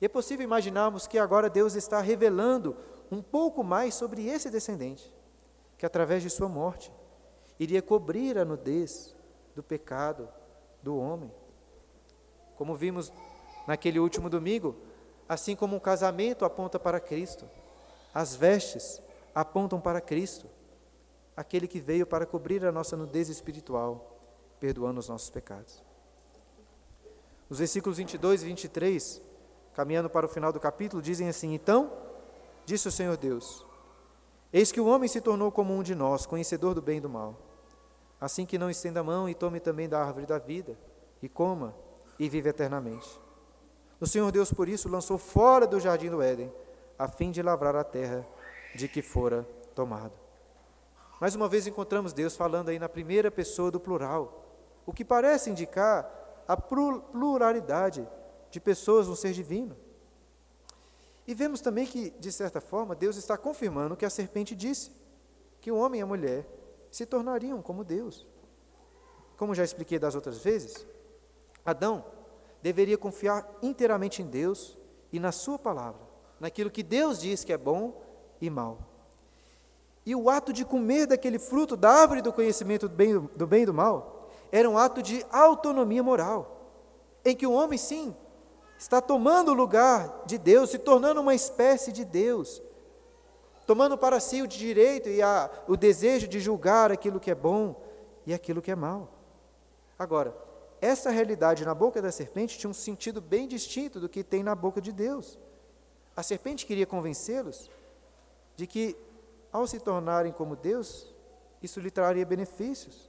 E 0.00 0.06
é 0.06 0.08
possível 0.08 0.42
imaginarmos 0.42 1.06
que 1.06 1.18
agora 1.18 1.50
Deus 1.50 1.74
está 1.74 2.00
revelando 2.00 2.74
um 3.10 3.20
pouco 3.20 3.62
mais 3.62 3.92
sobre 3.92 4.26
esse 4.26 4.48
descendente, 4.48 5.12
que 5.76 5.84
através 5.84 6.22
de 6.22 6.30
sua 6.30 6.48
morte 6.48 6.90
iria 7.60 7.82
cobrir 7.82 8.38
a 8.38 8.44
nudez 8.46 9.14
do 9.54 9.62
pecado 9.62 10.30
do 10.82 10.96
homem. 10.96 11.30
Como 12.56 12.74
vimos 12.74 13.12
naquele 13.66 13.98
último 13.98 14.30
domingo, 14.30 14.74
assim 15.28 15.54
como 15.54 15.76
um 15.76 15.80
casamento 15.80 16.42
aponta 16.42 16.78
para 16.78 16.98
Cristo, 16.98 17.44
as 18.14 18.34
vestes 18.34 19.02
apontam 19.34 19.78
para 19.78 20.00
Cristo, 20.00 20.46
aquele 21.36 21.68
que 21.68 21.80
veio 21.80 22.06
para 22.06 22.24
cobrir 22.24 22.64
a 22.64 22.72
nossa 22.72 22.96
nudez 22.96 23.28
espiritual, 23.28 24.18
perdoando 24.58 25.00
os 25.00 25.10
nossos 25.10 25.28
pecados. 25.28 25.86
Os 27.48 27.58
versículos 27.58 27.96
22 27.98 28.42
e 28.42 28.46
23, 28.46 29.22
caminhando 29.74 30.10
para 30.10 30.26
o 30.26 30.28
final 30.28 30.52
do 30.52 30.60
capítulo, 30.60 31.02
dizem 31.02 31.28
assim: 31.28 31.54
Então, 31.54 31.90
disse 32.66 32.88
o 32.88 32.92
Senhor 32.92 33.16
Deus: 33.16 33.64
Eis 34.52 34.70
que 34.70 34.80
o 34.80 34.86
homem 34.86 35.08
se 35.08 35.20
tornou 35.20 35.50
como 35.50 35.74
um 35.74 35.82
de 35.82 35.94
nós, 35.94 36.26
conhecedor 36.26 36.74
do 36.74 36.82
bem 36.82 36.98
e 36.98 37.00
do 37.00 37.08
mal. 37.08 37.36
assim 38.20 38.44
que 38.44 38.58
não 38.58 38.68
estenda 38.68 39.00
a 39.00 39.04
mão 39.04 39.28
e 39.28 39.34
tome 39.34 39.60
também 39.60 39.88
da 39.88 40.00
árvore 40.04 40.26
da 40.26 40.38
vida, 40.38 40.76
e 41.22 41.28
coma, 41.28 41.74
e 42.18 42.28
vive 42.28 42.48
eternamente. 42.48 43.08
O 44.00 44.06
Senhor 44.06 44.30
Deus, 44.30 44.52
por 44.52 44.68
isso, 44.68 44.88
lançou 44.88 45.16
fora 45.18 45.66
do 45.66 45.80
jardim 45.80 46.10
do 46.10 46.20
Éden, 46.20 46.52
a 46.98 47.08
fim 47.08 47.30
de 47.30 47.42
lavrar 47.42 47.76
a 47.76 47.84
terra 47.84 48.26
de 48.74 48.88
que 48.88 49.02
fora 49.02 49.46
tomado. 49.74 50.12
Mais 51.20 51.34
uma 51.34 51.48
vez 51.48 51.66
encontramos 51.66 52.12
Deus 52.12 52.36
falando 52.36 52.68
aí 52.68 52.78
na 52.78 52.88
primeira 52.88 53.30
pessoa 53.30 53.70
do 53.70 53.80
plural, 53.80 54.44
o 54.84 54.92
que 54.92 55.04
parece 55.04 55.50
indicar 55.50 56.17
a 56.48 56.56
pluralidade 56.56 58.08
de 58.50 58.58
pessoas 58.58 59.06
no 59.06 59.14
ser 59.14 59.32
divino. 59.32 59.76
E 61.26 61.34
vemos 61.34 61.60
também 61.60 61.84
que, 61.84 62.08
de 62.08 62.32
certa 62.32 62.58
forma, 62.58 62.94
Deus 62.94 63.16
está 63.16 63.36
confirmando 63.36 63.92
o 63.92 63.96
que 63.96 64.06
a 64.06 64.10
serpente 64.10 64.56
disse, 64.56 64.90
que 65.60 65.70
o 65.70 65.76
homem 65.76 66.00
e 66.00 66.02
a 66.02 66.06
mulher 66.06 66.46
se 66.90 67.04
tornariam 67.04 67.60
como 67.60 67.84
Deus. 67.84 68.26
Como 69.36 69.54
já 69.54 69.62
expliquei 69.62 69.98
das 69.98 70.14
outras 70.14 70.38
vezes, 70.38 70.86
Adão 71.66 72.02
deveria 72.62 72.96
confiar 72.96 73.46
inteiramente 73.62 74.22
em 74.22 74.26
Deus 74.26 74.78
e 75.12 75.20
na 75.20 75.30
Sua 75.30 75.58
palavra, 75.58 76.00
naquilo 76.40 76.70
que 76.70 76.82
Deus 76.82 77.20
diz 77.20 77.44
que 77.44 77.52
é 77.52 77.58
bom 77.58 78.02
e 78.40 78.48
mal. 78.48 78.78
E 80.06 80.16
o 80.16 80.30
ato 80.30 80.50
de 80.50 80.64
comer 80.64 81.06
daquele 81.06 81.38
fruto 81.38 81.76
da 81.76 81.90
árvore 81.90 82.22
do 82.22 82.32
conhecimento 82.32 82.88
do 82.88 82.94
bem, 82.94 83.18
do 83.36 83.46
bem 83.46 83.64
e 83.64 83.66
do 83.66 83.74
mal 83.74 84.17
era 84.50 84.68
um 84.68 84.78
ato 84.78 85.02
de 85.02 85.24
autonomia 85.30 86.02
moral, 86.02 86.70
em 87.24 87.36
que 87.36 87.46
o 87.46 87.52
homem, 87.52 87.78
sim, 87.78 88.14
está 88.78 89.00
tomando 89.00 89.50
o 89.50 89.54
lugar 89.54 90.22
de 90.24 90.38
Deus, 90.38 90.70
se 90.70 90.78
tornando 90.78 91.20
uma 91.20 91.34
espécie 91.34 91.92
de 91.92 92.04
Deus, 92.04 92.62
tomando 93.66 93.98
para 93.98 94.20
si 94.20 94.40
o 94.40 94.46
direito 94.46 95.08
e 95.08 95.20
a, 95.20 95.50
o 95.66 95.76
desejo 95.76 96.26
de 96.26 96.40
julgar 96.40 96.90
aquilo 96.90 97.20
que 97.20 97.30
é 97.30 97.34
bom 97.34 97.76
e 98.24 98.32
aquilo 98.32 98.62
que 98.62 98.70
é 98.70 98.76
mal. 98.76 99.10
Agora, 99.98 100.34
essa 100.80 101.10
realidade 101.10 101.64
na 101.64 101.74
boca 101.74 102.00
da 102.00 102.12
serpente 102.12 102.56
tinha 102.56 102.70
um 102.70 102.74
sentido 102.74 103.20
bem 103.20 103.48
distinto 103.48 103.98
do 103.98 104.08
que 104.08 104.22
tem 104.22 104.42
na 104.42 104.54
boca 104.54 104.80
de 104.80 104.92
Deus. 104.92 105.38
A 106.16 106.22
serpente 106.22 106.64
queria 106.64 106.86
convencê-los 106.86 107.68
de 108.56 108.66
que, 108.66 108.96
ao 109.52 109.66
se 109.66 109.80
tornarem 109.80 110.32
como 110.32 110.56
Deus, 110.56 111.12
isso 111.62 111.80
lhe 111.80 111.90
traria 111.90 112.24
benefícios, 112.24 113.07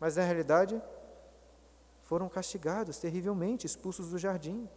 mas 0.00 0.16
na 0.16 0.22
realidade 0.22 0.80
foram 2.02 2.28
castigados 2.28 2.98
terrivelmente, 2.98 3.66
expulsos 3.66 4.08
do 4.10 4.18
jardim. 4.18 4.68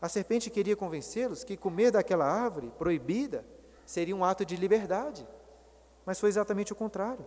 A 0.00 0.08
serpente 0.08 0.50
queria 0.50 0.74
convencê-los 0.74 1.44
que 1.44 1.56
comer 1.56 1.92
daquela 1.92 2.26
árvore 2.26 2.72
proibida 2.76 3.44
seria 3.86 4.16
um 4.16 4.24
ato 4.24 4.44
de 4.44 4.56
liberdade. 4.56 5.26
Mas 6.04 6.18
foi 6.18 6.28
exatamente 6.28 6.72
o 6.72 6.76
contrário. 6.76 7.24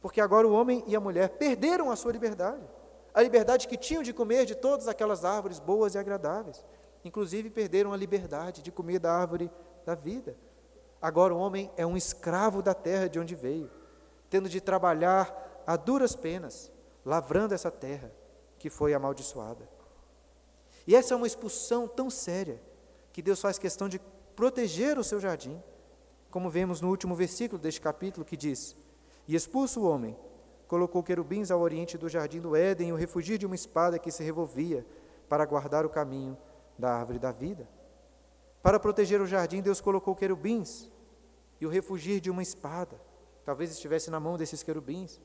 Porque 0.00 0.20
agora 0.20 0.48
o 0.48 0.52
homem 0.52 0.82
e 0.86 0.96
a 0.96 1.00
mulher 1.00 1.28
perderam 1.30 1.90
a 1.90 1.96
sua 1.96 2.12
liberdade. 2.12 2.66
A 3.12 3.20
liberdade 3.20 3.68
que 3.68 3.76
tinham 3.76 4.02
de 4.02 4.14
comer 4.14 4.46
de 4.46 4.54
todas 4.54 4.88
aquelas 4.88 5.22
árvores 5.24 5.58
boas 5.58 5.94
e 5.94 5.98
agradáveis. 5.98 6.64
Inclusive 7.04 7.50
perderam 7.50 7.92
a 7.92 7.96
liberdade 7.96 8.62
de 8.62 8.72
comer 8.72 8.98
da 8.98 9.12
árvore 9.12 9.50
da 9.84 9.94
vida. 9.94 10.34
Agora 11.00 11.34
o 11.34 11.38
homem 11.38 11.70
é 11.76 11.84
um 11.84 11.96
escravo 11.96 12.62
da 12.62 12.72
terra 12.72 13.08
de 13.08 13.18
onde 13.18 13.34
veio, 13.34 13.70
tendo 14.30 14.48
de 14.48 14.60
trabalhar 14.60 15.51
a 15.66 15.76
duras 15.76 16.14
penas, 16.14 16.70
lavrando 17.04 17.54
essa 17.54 17.70
terra 17.70 18.12
que 18.58 18.70
foi 18.70 18.94
amaldiçoada. 18.94 19.68
E 20.86 20.94
essa 20.94 21.14
é 21.14 21.16
uma 21.16 21.26
expulsão 21.26 21.86
tão 21.86 22.10
séria 22.10 22.60
que 23.12 23.22
Deus 23.22 23.40
faz 23.40 23.58
questão 23.58 23.88
de 23.88 24.00
proteger 24.34 24.98
o 24.98 25.04
seu 25.04 25.20
jardim, 25.20 25.62
como 26.30 26.50
vemos 26.50 26.80
no 26.80 26.88
último 26.88 27.14
versículo 27.14 27.60
deste 27.60 27.80
capítulo 27.80 28.24
que 28.24 28.36
diz: 28.36 28.76
E 29.28 29.34
expulso 29.34 29.80
o 29.80 29.88
homem, 29.88 30.16
colocou 30.66 31.02
querubins 31.02 31.50
ao 31.50 31.60
oriente 31.60 31.98
do 31.98 32.08
jardim 32.08 32.40
do 32.40 32.56
Éden 32.56 32.92
o 32.92 32.96
refugio 32.96 33.36
de 33.36 33.44
uma 33.44 33.54
espada 33.54 33.98
que 33.98 34.10
se 34.10 34.22
revolvia 34.22 34.86
para 35.28 35.44
guardar 35.44 35.84
o 35.84 35.90
caminho 35.90 36.36
da 36.78 36.94
árvore 36.94 37.18
da 37.18 37.30
vida. 37.30 37.68
Para 38.62 38.80
proteger 38.80 39.20
o 39.20 39.26
jardim, 39.26 39.60
Deus 39.60 39.80
colocou 39.80 40.14
querubins 40.14 40.90
e 41.60 41.66
o 41.66 41.68
refugir 41.68 42.20
de 42.20 42.30
uma 42.30 42.42
espada. 42.42 42.98
Talvez 43.44 43.70
estivesse 43.70 44.10
na 44.10 44.18
mão 44.18 44.38
desses 44.38 44.62
querubins. 44.62 45.20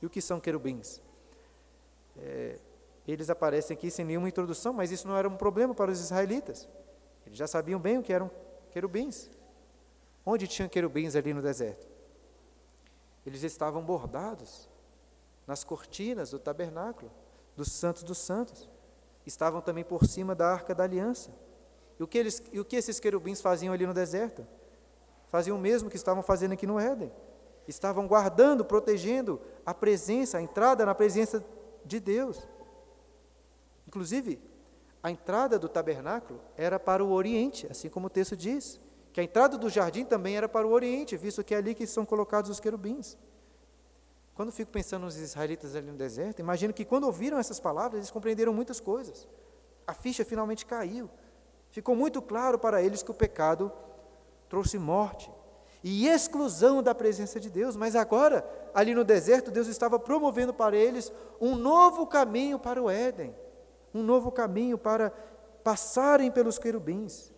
E 0.00 0.06
o 0.06 0.10
que 0.10 0.20
são 0.20 0.40
querubins? 0.40 1.00
É, 2.18 2.58
eles 3.06 3.30
aparecem 3.30 3.76
aqui 3.76 3.90
sem 3.90 4.04
nenhuma 4.04 4.28
introdução, 4.28 4.72
mas 4.72 4.90
isso 4.90 5.06
não 5.08 5.16
era 5.16 5.28
um 5.28 5.36
problema 5.36 5.74
para 5.74 5.90
os 5.90 6.00
israelitas. 6.00 6.68
Eles 7.26 7.38
já 7.38 7.46
sabiam 7.46 7.80
bem 7.80 7.98
o 7.98 8.02
que 8.02 8.12
eram 8.12 8.30
querubins. 8.70 9.30
Onde 10.24 10.46
tinha 10.46 10.68
querubins 10.68 11.16
ali 11.16 11.32
no 11.34 11.42
deserto? 11.42 11.88
Eles 13.26 13.42
estavam 13.42 13.82
bordados 13.82 14.68
nas 15.46 15.64
cortinas 15.64 16.30
do 16.30 16.38
tabernáculo, 16.38 17.10
dos 17.56 17.72
santos 17.72 18.02
dos 18.02 18.18
santos. 18.18 18.68
Estavam 19.26 19.60
também 19.60 19.84
por 19.84 20.06
cima 20.06 20.34
da 20.34 20.46
arca 20.52 20.74
da 20.74 20.84
aliança. 20.84 21.30
E 21.98 22.02
o 22.02 22.06
que, 22.06 22.16
eles, 22.16 22.42
e 22.52 22.58
o 22.58 22.64
que 22.64 22.76
esses 22.76 22.98
querubins 22.98 23.40
faziam 23.40 23.74
ali 23.74 23.86
no 23.86 23.92
deserto? 23.92 24.46
Faziam 25.28 25.56
o 25.56 25.60
mesmo 25.60 25.90
que 25.90 25.96
estavam 25.96 26.22
fazendo 26.22 26.52
aqui 26.52 26.66
no 26.66 26.78
Éden. 26.78 27.12
Estavam 27.68 28.08
guardando, 28.08 28.64
protegendo 28.64 29.40
a 29.64 29.74
presença, 29.74 30.38
a 30.38 30.42
entrada 30.42 30.84
na 30.84 30.94
presença 30.94 31.44
de 31.84 32.00
Deus. 32.00 32.48
Inclusive, 33.86 34.40
a 35.02 35.10
entrada 35.10 35.58
do 35.58 35.68
tabernáculo 35.68 36.40
era 36.56 36.78
para 36.78 37.04
o 37.04 37.12
oriente, 37.12 37.66
assim 37.70 37.88
como 37.88 38.06
o 38.06 38.10
texto 38.10 38.36
diz, 38.36 38.80
que 39.12 39.20
a 39.20 39.24
entrada 39.24 39.58
do 39.58 39.68
jardim 39.68 40.04
também 40.04 40.36
era 40.36 40.48
para 40.48 40.66
o 40.66 40.70
oriente, 40.70 41.16
visto 41.16 41.42
que 41.42 41.54
é 41.54 41.58
ali 41.58 41.74
que 41.74 41.86
são 41.86 42.04
colocados 42.04 42.50
os 42.50 42.60
querubins. 42.60 43.16
Quando 44.34 44.52
fico 44.52 44.70
pensando 44.70 45.02
nos 45.02 45.16
israelitas 45.16 45.74
ali 45.74 45.90
no 45.90 45.96
deserto, 45.96 46.40
imagino 46.40 46.72
que 46.72 46.84
quando 46.84 47.04
ouviram 47.04 47.38
essas 47.38 47.58
palavras, 47.58 47.98
eles 47.98 48.10
compreenderam 48.10 48.54
muitas 48.54 48.80
coisas. 48.80 49.28
A 49.86 49.92
ficha 49.92 50.24
finalmente 50.24 50.64
caiu. 50.64 51.10
Ficou 51.70 51.94
muito 51.94 52.22
claro 52.22 52.58
para 52.58 52.82
eles 52.82 53.02
que 53.02 53.10
o 53.10 53.14
pecado 53.14 53.72
trouxe 54.48 54.78
morte 54.78 55.30
e 55.82 56.06
exclusão 56.06 56.82
da 56.82 56.94
presença 56.94 57.40
de 57.40 57.48
Deus, 57.48 57.76
mas 57.76 57.96
agora, 57.96 58.44
ali 58.74 58.94
no 58.94 59.04
deserto, 59.04 59.50
Deus 59.50 59.66
estava 59.66 59.98
promovendo 59.98 60.52
para 60.52 60.76
eles 60.76 61.12
um 61.40 61.54
novo 61.54 62.06
caminho 62.06 62.58
para 62.58 62.82
o 62.82 62.90
Éden 62.90 63.34
um 63.92 64.02
novo 64.02 64.30
caminho 64.30 64.78
para 64.78 65.10
passarem 65.62 66.30
pelos 66.30 66.58
querubins 66.58 67.32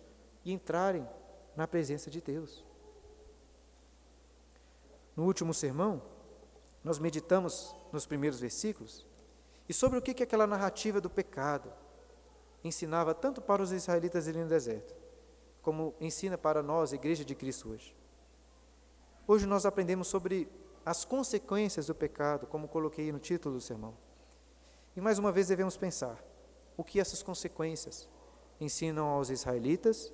e 0.45 0.53
entrarem 0.53 1.07
na 1.55 1.67
presença 1.67 2.09
de 2.09 2.21
Deus. 2.21 2.63
No 5.15 5.25
último 5.25 5.53
sermão, 5.53 6.01
nós 6.83 6.99
meditamos 6.99 7.75
nos 7.91 8.05
primeiros 8.05 8.39
versículos 8.39 9.05
e 9.67 9.73
sobre 9.73 9.99
o 9.99 10.01
que, 10.01 10.13
que 10.13 10.23
aquela 10.23 10.47
narrativa 10.47 10.99
do 10.99 11.09
pecado 11.09 11.71
ensinava 12.63 13.13
tanto 13.13 13.41
para 13.41 13.61
os 13.61 13.71
israelitas 13.71 14.27
ali 14.27 14.39
no 14.39 14.47
deserto, 14.47 14.95
como 15.61 15.93
ensina 15.99 16.37
para 16.37 16.63
nós, 16.63 16.93
Igreja 16.93 17.23
de 17.23 17.35
Cristo, 17.35 17.69
hoje. 17.69 17.95
Hoje 19.25 19.45
nós 19.45 19.65
aprendemos 19.65 20.07
sobre 20.07 20.49
as 20.85 21.05
consequências 21.05 21.87
do 21.87 21.95
pecado, 21.95 22.45
como 22.45 22.67
coloquei 22.67 23.11
no 23.11 23.19
título 23.19 23.55
do 23.55 23.61
sermão. 23.61 23.95
E 24.95 25.01
mais 25.01 25.17
uma 25.17 25.31
vez 25.31 25.47
devemos 25.47 25.77
pensar: 25.77 26.21
o 26.75 26.83
que 26.83 26.99
essas 26.99 27.23
consequências 27.23 28.09
ensinam 28.59 29.07
aos 29.07 29.29
israelitas 29.29 30.11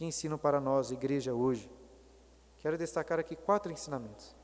e 0.00 0.04
ensinam 0.04 0.36
para 0.36 0.60
nós, 0.60 0.90
igreja, 0.90 1.32
hoje. 1.32 1.70
Quero 2.58 2.76
destacar 2.76 3.18
aqui 3.18 3.36
quatro 3.36 3.72
ensinamentos. 3.72 4.36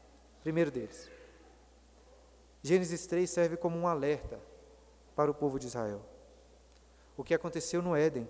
Primeiro 0.43 0.71
deles, 0.71 1.11
Gênesis 2.63 3.07
3 3.07 3.29
serve 3.29 3.57
como 3.57 3.77
um 3.77 3.87
alerta 3.87 4.41
para 5.14 5.31
o 5.31 5.35
povo 5.35 5.59
de 5.59 5.66
Israel. 5.66 6.03
O 7.16 7.25
que 7.25 7.35
aconteceu 7.35 7.83
no 7.83 7.97
Éden 7.97 8.29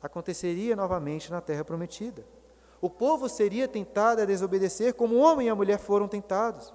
aconteceria 0.00 0.76
novamente 0.76 1.30
na 1.30 1.40
terra 1.40 1.64
prometida. 1.64 2.24
O 2.80 2.88
povo 2.88 3.28
seria 3.28 3.68
tentado 3.68 4.22
a 4.22 4.24
desobedecer 4.24 4.94
como 4.94 5.16
o 5.16 5.18
homem 5.18 5.48
e 5.48 5.50
a 5.50 5.54
mulher 5.54 5.78
foram 5.78 6.08
tentados. 6.08 6.72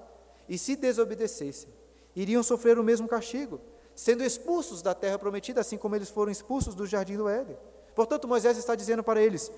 E 0.47 0.57
se 0.57 0.75
desobedecessem, 0.75 1.69
iriam 2.15 2.43
sofrer 2.43 2.77
o 2.77 2.83
mesmo 2.83 3.07
castigo, 3.07 3.59
sendo 3.95 4.23
expulsos 4.23 4.81
da 4.81 4.93
terra 4.93 5.17
prometida, 5.17 5.61
assim 5.61 5.77
como 5.77 5.95
eles 5.95 6.09
foram 6.09 6.31
expulsos 6.31 6.75
do 6.75 6.85
jardim 6.85 7.17
do 7.17 7.27
Éden. 7.27 7.57
Portanto, 7.95 8.27
Moisés 8.27 8.57
está 8.57 8.75
dizendo 8.75 9.03
para 9.03 9.21
eles: 9.21 9.51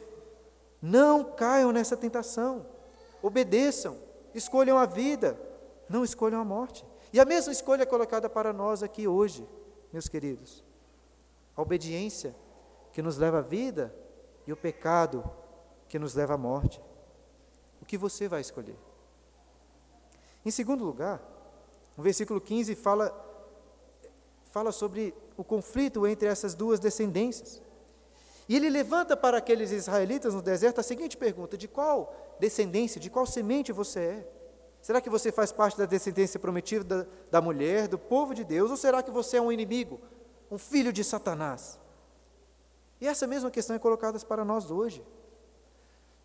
não 0.82 1.24
caiam 1.24 1.74
nessa 1.74 1.98
tentação, 1.98 2.66
obedeçam, 3.22 3.98
escolham 4.34 4.78
a 4.78 4.86
vida, 4.86 5.38
não 5.90 6.04
escolham 6.04 6.40
a 6.40 6.46
morte. 6.46 6.86
E 7.12 7.20
a 7.20 7.26
mesma 7.26 7.52
escolha 7.52 7.84
é 7.84 7.86
colocada 7.86 8.30
para 8.30 8.54
nós 8.54 8.84
aqui 8.84 9.08
hoje, 9.08 9.46
meus 9.92 10.08
queridos. 10.08 10.64
A 11.56 11.62
obediência 11.62 12.36
que 12.94 13.02
nos 13.02 13.18
leva 13.18 13.40
à 13.40 13.42
vida 13.42 13.94
e 14.46 14.54
o 14.54 14.58
pecado 14.58 15.24
que 15.88 16.00
nos 16.00 16.14
leva 16.14 16.34
à 16.34 16.38
morte. 16.38 16.82
O 17.82 17.86
que 17.86 17.98
você 17.98 18.28
vai 18.28 18.42
escolher? 18.42 18.78
Em 20.46 20.52
segundo 20.52 20.84
lugar, 20.84 21.22
o 21.98 22.02
versículo 22.02 22.40
15 22.40 22.76
fala 22.76 23.24
fala 24.52 24.72
sobre 24.72 25.14
o 25.36 25.44
conflito 25.44 26.08
entre 26.08 26.28
essas 26.28 26.56
duas 26.56 26.80
descendências. 26.80 27.62
E 28.50 28.56
ele 28.56 28.70
levanta 28.70 29.16
para 29.16 29.38
aqueles 29.38 29.72
israelitas 29.72 30.34
no 30.34 30.42
deserto 30.42 30.80
a 30.80 30.84
seguinte 30.84 31.18
pergunta: 31.18 31.58
de 31.58 31.68
qual 31.68 32.16
descendência, 32.40 33.00
de 33.00 33.10
qual 33.10 33.26
semente 33.26 33.72
você 33.72 34.00
é? 34.00 34.32
Será 34.82 35.02
que 35.02 35.10
você 35.10 35.32
faz 35.32 35.52
parte 35.52 35.78
da 35.78 35.86
descendência 35.86 36.40
prometida 36.40 36.84
da, 36.84 37.06
da 37.30 37.42
mulher, 37.42 37.88
do 37.88 37.98
povo 37.98 38.34
de 38.34 38.44
Deus, 38.44 38.72
ou 38.72 38.78
será 38.78 39.04
que 39.04 39.12
você 39.12 39.38
é 39.38 39.42
um 39.42 39.52
inimigo, 39.52 40.00
um 40.50 40.58
filho 40.58 40.94
de 40.94 41.04
Satanás? 41.04 41.78
E 43.02 43.08
essa 43.08 43.28
mesma 43.28 43.52
questão 43.52 43.76
é 43.76 43.80
colocada 43.80 44.18
para 44.20 44.46
nós 44.46 44.72
hoje. 44.72 45.04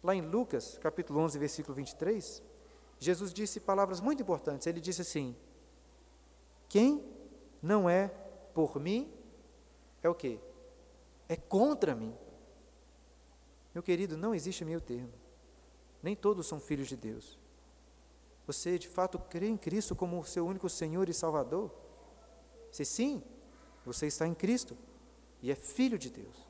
Lá 0.02 0.14
em 0.14 0.20
Lucas, 0.20 0.78
capítulo 0.78 1.20
11, 1.20 1.38
versículo 1.38 1.74
23, 1.74 2.42
Jesus 2.98 3.32
disse 3.32 3.60
palavras 3.60 4.00
muito 4.00 4.22
importantes. 4.22 4.66
Ele 4.66 4.80
disse 4.80 5.02
assim: 5.02 5.36
Quem 6.68 7.04
não 7.62 7.88
é 7.88 8.08
por 8.52 8.80
mim 8.80 9.12
é 10.02 10.08
o 10.08 10.14
quê? 10.14 10.40
É 11.28 11.36
contra 11.36 11.94
mim. 11.94 12.14
Meu 13.72 13.82
querido, 13.82 14.16
não 14.16 14.34
existe 14.34 14.64
meio 14.64 14.80
termo. 14.80 15.12
Nem 16.02 16.16
todos 16.16 16.46
são 16.46 16.58
filhos 16.58 16.88
de 16.88 16.96
Deus. 16.96 17.38
Você 18.46 18.78
de 18.78 18.88
fato 18.88 19.18
crê 19.18 19.46
em 19.46 19.56
Cristo 19.56 19.94
como 19.94 20.24
seu 20.24 20.44
único 20.44 20.68
Senhor 20.68 21.08
e 21.08 21.14
Salvador? 21.14 21.70
Se 22.72 22.84
sim, 22.84 23.22
você 23.84 24.06
está 24.08 24.26
em 24.26 24.34
Cristo 24.34 24.76
e 25.40 25.50
é 25.50 25.54
filho 25.54 25.98
de 25.98 26.10
Deus. 26.10 26.48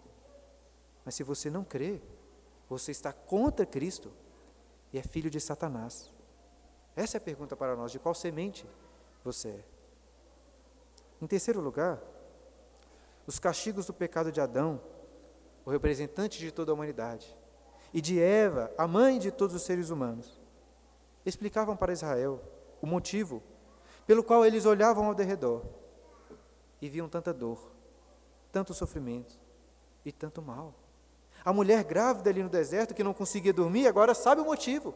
Mas 1.05 1.15
se 1.15 1.23
você 1.23 1.51
não 1.51 1.65
crê, 1.65 2.01
você 2.73 2.91
está 2.91 3.13
contra 3.13 3.67
Cristo 3.67 4.11
e 4.93 4.99
é 4.99 5.03
filho 5.03 5.29
de 5.29 5.39
Satanás. 5.39 6.11
Essa 6.97 7.17
é 7.17 7.19
a 7.19 7.21
pergunta 7.21 7.55
para 7.55 7.77
nós: 7.77 7.93
de 7.93 7.99
qual 7.99 8.15
semente 8.15 8.67
você 9.23 9.49
é? 9.49 9.65
Em 11.21 11.27
terceiro 11.27 11.61
lugar, 11.61 12.01
os 13.27 13.39
castigos 13.39 13.87
do 13.87 13.93
pecado 13.93 14.33
de 14.33 14.41
Adão, 14.41 14.81
o 15.67 15.71
representante 15.71 16.39
de 16.39 16.51
toda 16.51 16.73
a 16.73 16.75
humanidade, 16.75 17.37
e 17.93 18.01
de 18.01 18.19
Eva, 18.19 18.73
a 18.79 18.89
mãe 18.89 19.19
de 19.19 19.31
todos 19.31 19.55
os 19.55 19.63
seres 19.63 19.91
humanos, 19.91 20.41
explicavam 21.27 21.77
para 21.77 21.93
Israel 21.93 22.43
o 22.81 22.87
motivo 22.87 23.43
pelo 24.07 24.25
qual 24.25 24.47
eles 24.47 24.65
olhavam 24.65 25.05
ao 25.05 25.15
derredor 25.15 25.63
e 26.81 26.89
viam 26.89 27.09
tanta 27.09 27.35
dor, 27.35 27.71
tanto 28.51 28.73
sofrimento 28.73 29.39
e 30.05 30.11
tanto 30.11 30.41
mal. 30.41 30.82
A 31.45 31.53
mulher 31.53 31.83
grávida 31.85 32.31
ali 32.31 32.43
no 32.43 32.49
deserto 32.49 32.95
que 32.95 33.03
não 33.03 33.13
conseguia 33.13 33.53
dormir, 33.53 33.87
agora 33.87 34.15
sabe 34.15 34.41
o 34.41 34.45
motivo 34.45 34.95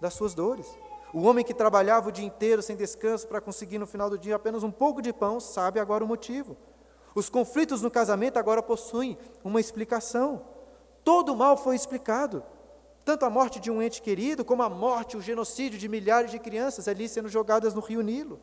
das 0.00 0.14
suas 0.14 0.34
dores. 0.34 0.66
O 1.12 1.22
homem 1.22 1.44
que 1.44 1.54
trabalhava 1.54 2.08
o 2.08 2.12
dia 2.12 2.24
inteiro 2.24 2.62
sem 2.62 2.76
descanso 2.76 3.26
para 3.26 3.40
conseguir 3.40 3.78
no 3.78 3.86
final 3.86 4.10
do 4.10 4.18
dia 4.18 4.36
apenas 4.36 4.62
um 4.62 4.70
pouco 4.70 5.00
de 5.00 5.12
pão, 5.12 5.40
sabe 5.40 5.80
agora 5.80 6.04
o 6.04 6.08
motivo. 6.08 6.56
Os 7.14 7.28
conflitos 7.28 7.82
no 7.82 7.90
casamento 7.90 8.36
agora 8.36 8.62
possuem 8.62 9.16
uma 9.42 9.60
explicação. 9.60 10.44
Todo 11.04 11.32
o 11.32 11.36
mal 11.36 11.56
foi 11.56 11.76
explicado. 11.76 12.42
Tanto 13.04 13.24
a 13.24 13.30
morte 13.30 13.60
de 13.60 13.70
um 13.70 13.82
ente 13.82 14.02
querido, 14.02 14.44
como 14.44 14.62
a 14.62 14.68
morte, 14.68 15.16
o 15.16 15.20
genocídio 15.20 15.78
de 15.78 15.88
milhares 15.88 16.30
de 16.30 16.38
crianças 16.38 16.88
ali 16.88 17.08
sendo 17.08 17.28
jogadas 17.28 17.74
no 17.74 17.80
rio 17.80 18.00
Nilo. 18.00 18.40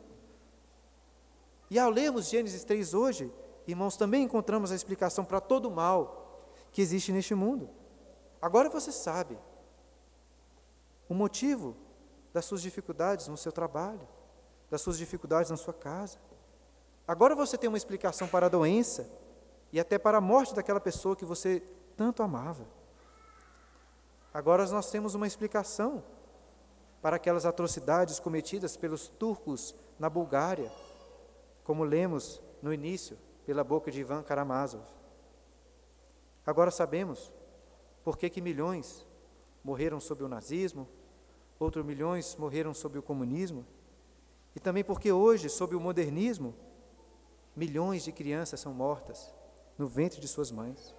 E 1.70 1.80
ao 1.80 1.90
lermos 1.90 2.30
Gênesis 2.30 2.64
3 2.64 2.94
hoje, 2.94 3.32
irmãos, 3.68 3.98
também 3.98 4.24
encontramos 4.24 4.72
a 4.72 4.76
explicação 4.76 5.26
para 5.26 5.42
todo 5.42 5.68
o 5.68 5.72
mal 5.72 6.21
que 6.72 6.82
existe 6.82 7.12
neste 7.12 7.36
mundo. 7.36 7.70
Agora 8.42 8.70
você 8.70 8.92
sabe 8.92 9.38
o 11.08 11.14
motivo 11.14 11.76
das 12.34 12.46
suas 12.46 12.62
dificuldades 12.62 13.28
no 13.28 13.38
seu 13.38 13.52
trabalho, 13.52 14.08
das 14.70 14.82
suas 14.82 14.98
dificuldades 14.98 15.52
na 15.52 15.58
sua 15.58 15.74
casa. 15.74 16.18
Agora 17.08 17.36
você 17.36 17.58
tem 17.58 17.68
uma 17.68 17.78
explicação 17.78 18.28
para 18.28 18.46
a 18.46 18.50
doença 18.50 19.10
e 19.72 19.80
até 19.80 20.00
para 20.00 20.18
a 20.18 20.22
morte 20.22 20.56
daquela 20.56 20.80
pessoa 20.80 21.16
que 21.16 21.26
você 21.26 21.62
tanto 21.98 22.24
amava. 22.24 22.66
Agora 24.34 24.66
nós 24.68 24.90
temos 24.90 25.14
uma 25.14 25.28
explicação 25.28 26.04
para 27.02 27.18
aquelas 27.18 27.46
atrocidades 27.46 28.20
cometidas 28.20 28.78
pelos 28.78 29.10
turcos 29.10 29.76
na 30.00 30.10
Bulgária, 30.10 30.72
como 31.64 31.84
lemos 31.84 32.42
no 32.62 32.74
início, 32.74 33.18
pela 33.46 33.64
boca 33.64 33.92
de 33.92 34.00
Ivan 34.00 34.24
Karamazov. 34.24 35.01
Agora 36.46 36.72
sabemos 36.72 37.32
por 38.04 38.18
que, 38.18 38.30
que 38.30 38.42
milhões 38.42 39.06
morreram 39.64 40.00
sob 40.00 40.24
o 40.24 40.28
nazismo, 40.28 40.88
outros 41.60 41.86
milhões 41.86 42.36
morreram 42.36 42.74
sob 42.74 42.98
o 42.98 43.04
comunismo, 43.04 43.66
e 44.56 44.60
também 44.60 44.84
porque 44.84 45.12
hoje, 45.12 45.50
sob 45.50 45.76
o 45.76 45.80
modernismo, 45.80 46.56
milhões 47.56 48.04
de 48.04 48.12
crianças 48.12 48.60
são 48.60 48.74
mortas 48.74 49.34
no 49.78 49.88
ventre 49.88 50.20
de 50.20 50.28
suas 50.28 50.52
mães. 50.52 50.96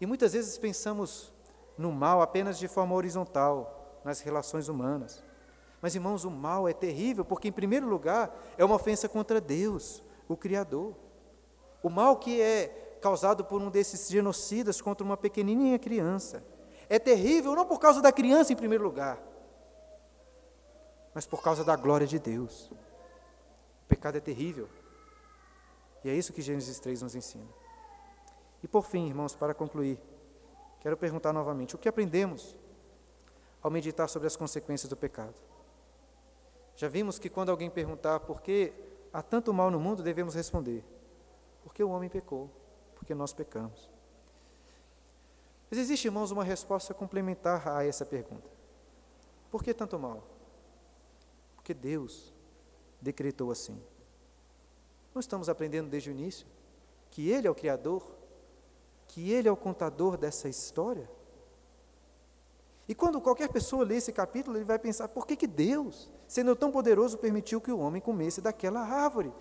E 0.00 0.06
muitas 0.06 0.32
vezes 0.32 0.58
pensamos 0.58 1.32
no 1.78 1.92
mal 1.92 2.20
apenas 2.20 2.58
de 2.58 2.66
forma 2.66 2.94
horizontal, 2.94 4.00
nas 4.04 4.20
relações 4.20 4.68
humanas. 4.68 5.22
Mas, 5.80 5.94
irmãos, 5.94 6.24
o 6.24 6.30
mal 6.30 6.68
é 6.68 6.72
terrível 6.72 7.24
porque, 7.24 7.48
em 7.48 7.52
primeiro 7.52 7.88
lugar, 7.88 8.34
é 8.58 8.64
uma 8.64 8.74
ofensa 8.74 9.08
contra 9.08 9.40
Deus, 9.40 10.02
o 10.28 10.36
Criador. 10.36 10.94
O 11.82 11.88
mal 11.88 12.16
que 12.16 12.40
é 12.40 12.89
causado 13.00 13.44
por 13.44 13.60
um 13.60 13.70
desses 13.70 14.08
genocidas 14.08 14.80
contra 14.80 15.04
uma 15.04 15.16
pequenininha 15.16 15.78
criança. 15.78 16.44
É 16.88 16.98
terrível 16.98 17.54
não 17.54 17.64
por 17.64 17.80
causa 17.80 18.02
da 18.02 18.12
criança 18.12 18.52
em 18.52 18.56
primeiro 18.56 18.84
lugar, 18.84 19.20
mas 21.14 21.26
por 21.26 21.42
causa 21.42 21.64
da 21.64 21.76
glória 21.76 22.06
de 22.06 22.18
Deus. 22.18 22.70
O 23.84 23.88
pecado 23.88 24.18
é 24.18 24.20
terrível. 24.20 24.68
E 26.04 26.10
é 26.10 26.14
isso 26.14 26.32
que 26.32 26.42
Gênesis 26.42 26.78
3 26.78 27.02
nos 27.02 27.14
ensina. 27.14 27.48
E 28.62 28.68
por 28.68 28.84
fim, 28.84 29.06
irmãos, 29.06 29.34
para 29.34 29.54
concluir, 29.54 29.98
quero 30.80 30.96
perguntar 30.96 31.32
novamente: 31.32 31.74
o 31.74 31.78
que 31.78 31.88
aprendemos 31.88 32.56
ao 33.62 33.70
meditar 33.70 34.08
sobre 34.08 34.26
as 34.26 34.36
consequências 34.36 34.88
do 34.88 34.96
pecado? 34.96 35.34
Já 36.76 36.88
vimos 36.88 37.18
que 37.18 37.28
quando 37.28 37.50
alguém 37.50 37.70
perguntar 37.70 38.20
por 38.20 38.40
que 38.40 38.72
há 39.12 39.22
tanto 39.22 39.52
mal 39.52 39.70
no 39.70 39.78
mundo, 39.78 40.02
devemos 40.02 40.34
responder: 40.34 40.84
porque 41.62 41.82
o 41.82 41.90
homem 41.90 42.08
pecou 42.08 42.50
porque 43.10 43.14
nós 43.16 43.32
pecamos. 43.32 43.90
Mas 45.68 45.80
existe, 45.80 46.04
irmãos, 46.04 46.30
uma 46.30 46.44
resposta 46.44 46.94
complementar 46.94 47.66
a 47.66 47.84
essa 47.84 48.06
pergunta. 48.06 48.48
Por 49.50 49.64
que 49.64 49.74
tanto 49.74 49.98
mal? 49.98 50.22
Porque 51.56 51.74
Deus 51.74 52.32
decretou 53.00 53.50
assim. 53.50 53.82
Não 55.12 55.18
estamos 55.18 55.48
aprendendo 55.48 55.90
desde 55.90 56.08
o 56.08 56.12
início 56.12 56.46
que 57.10 57.28
Ele 57.28 57.48
é 57.48 57.50
o 57.50 57.54
Criador, 57.54 58.04
que 59.08 59.32
Ele 59.32 59.48
é 59.48 59.52
o 59.52 59.56
contador 59.56 60.16
dessa 60.16 60.48
história? 60.48 61.10
E 62.86 62.94
quando 62.94 63.20
qualquer 63.20 63.48
pessoa 63.48 63.84
lê 63.84 63.96
esse 63.96 64.12
capítulo, 64.12 64.56
ele 64.56 64.64
vai 64.64 64.78
pensar: 64.78 65.08
por 65.08 65.26
que, 65.26 65.34
que 65.34 65.48
Deus, 65.48 66.08
sendo 66.28 66.54
tão 66.54 66.70
poderoso, 66.70 67.18
permitiu 67.18 67.60
que 67.60 67.72
o 67.72 67.78
homem 67.80 68.00
comesse 68.00 68.40
daquela 68.40 68.80
árvore? 68.80 69.32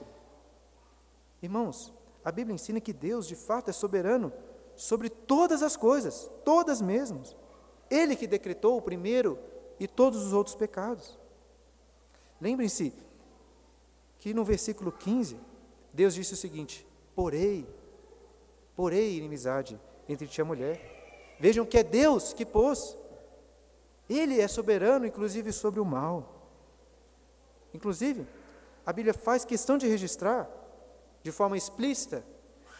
Irmãos, 1.39 1.93
a 2.29 2.31
Bíblia 2.31 2.53
ensina 2.53 2.79
que 2.79 2.93
Deus, 2.93 3.27
de 3.27 3.35
fato, 3.35 3.71
é 3.71 3.73
soberano 3.73 4.31
sobre 4.75 5.09
todas 5.09 5.63
as 5.63 5.75
coisas, 5.75 6.29
todas 6.45 6.79
mesmas. 6.79 7.35
Ele 7.89 8.15
que 8.15 8.27
decretou 8.27 8.77
o 8.77 8.81
primeiro 8.83 9.39
e 9.79 9.87
todos 9.87 10.23
os 10.23 10.31
outros 10.31 10.55
pecados. 10.55 11.17
Lembrem-se 12.39 12.93
que 14.19 14.31
no 14.31 14.43
versículo 14.43 14.91
15, 14.91 15.39
Deus 15.91 16.13
disse 16.13 16.35
o 16.35 16.37
seguinte: 16.37 16.85
Porei, 17.15 17.67
porei 18.75 19.17
inimizade 19.17 19.81
entre 20.07 20.27
ti 20.27 20.39
e 20.39 20.43
a 20.43 20.45
mulher. 20.45 21.35
Vejam 21.39 21.65
que 21.65 21.79
é 21.79 21.83
Deus 21.83 22.31
que 22.31 22.45
pôs. 22.45 22.95
Ele 24.07 24.39
é 24.39 24.47
soberano, 24.47 25.07
inclusive, 25.07 25.51
sobre 25.51 25.79
o 25.79 25.85
mal. 25.85 26.47
Inclusive, 27.73 28.27
a 28.85 28.93
Bíblia 28.93 29.15
faz 29.15 29.43
questão 29.43 29.79
de 29.79 29.87
registrar 29.87 30.58
de 31.23 31.31
forma 31.31 31.57
explícita 31.57 32.23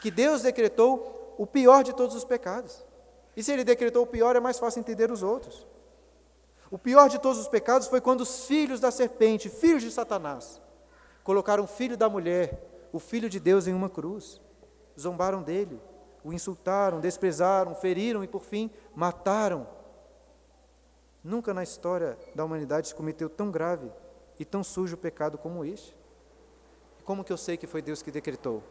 que 0.02 0.10
Deus 0.10 0.42
decretou 0.42 1.36
o 1.38 1.46
pior 1.46 1.84
de 1.84 1.94
todos 1.94 2.16
os 2.16 2.24
pecados. 2.24 2.86
E 3.36 3.44
se 3.44 3.52
ele 3.52 3.64
decretou 3.64 4.04
o 4.04 4.08
pior, 4.08 4.36
é 4.36 4.40
mais 4.40 4.60
fácil 4.60 4.80
entender 4.80 5.12
os 5.12 5.24
outros. 5.24 5.68
O 6.72 6.78
pior 6.78 7.10
de 7.10 7.20
todos 7.20 7.40
os 7.40 7.48
pecados 7.48 7.88
foi 7.88 8.00
quando 8.00 8.22
os 8.22 8.46
filhos 8.46 8.80
da 8.80 8.92
serpente, 8.92 9.50
filhos 9.50 9.82
de 9.82 9.92
Satanás, 9.92 10.62
colocaram 11.24 11.64
o 11.64 11.68
filho 11.68 11.98
da 11.98 12.10
mulher, 12.10 12.88
o 12.92 13.00
filho 13.00 13.30
de 13.30 13.40
Deus, 13.40 13.68
em 13.68 13.74
uma 13.74 13.90
cruz. 13.90 14.42
Zombaram 15.00 15.42
dele, 15.42 15.82
o 16.24 16.34
insultaram, 16.34 17.00
desprezaram, 17.00 17.74
feriram 17.74 18.24
e, 18.24 18.28
por 18.28 18.44
fim, 18.44 18.70
mataram. 18.94 19.68
Nunca 21.24 21.54
na 21.54 21.64
história 21.64 22.18
da 22.36 22.46
humanidade 22.46 22.90
se 22.90 22.96
cometeu 22.96 23.30
tão 23.30 23.52
grave 23.52 23.90
e 24.40 24.46
tão 24.46 24.64
sujo 24.64 24.98
pecado 24.98 25.38
como 25.38 25.66
este. 25.66 25.98
Como 27.10 27.24
que 27.24 27.34
eu 27.34 27.38
sei 27.38 27.58
que 27.58 27.66
foi 27.66 27.82
Deus 27.82 28.04
que 28.04 28.12
decretou? 28.12 28.62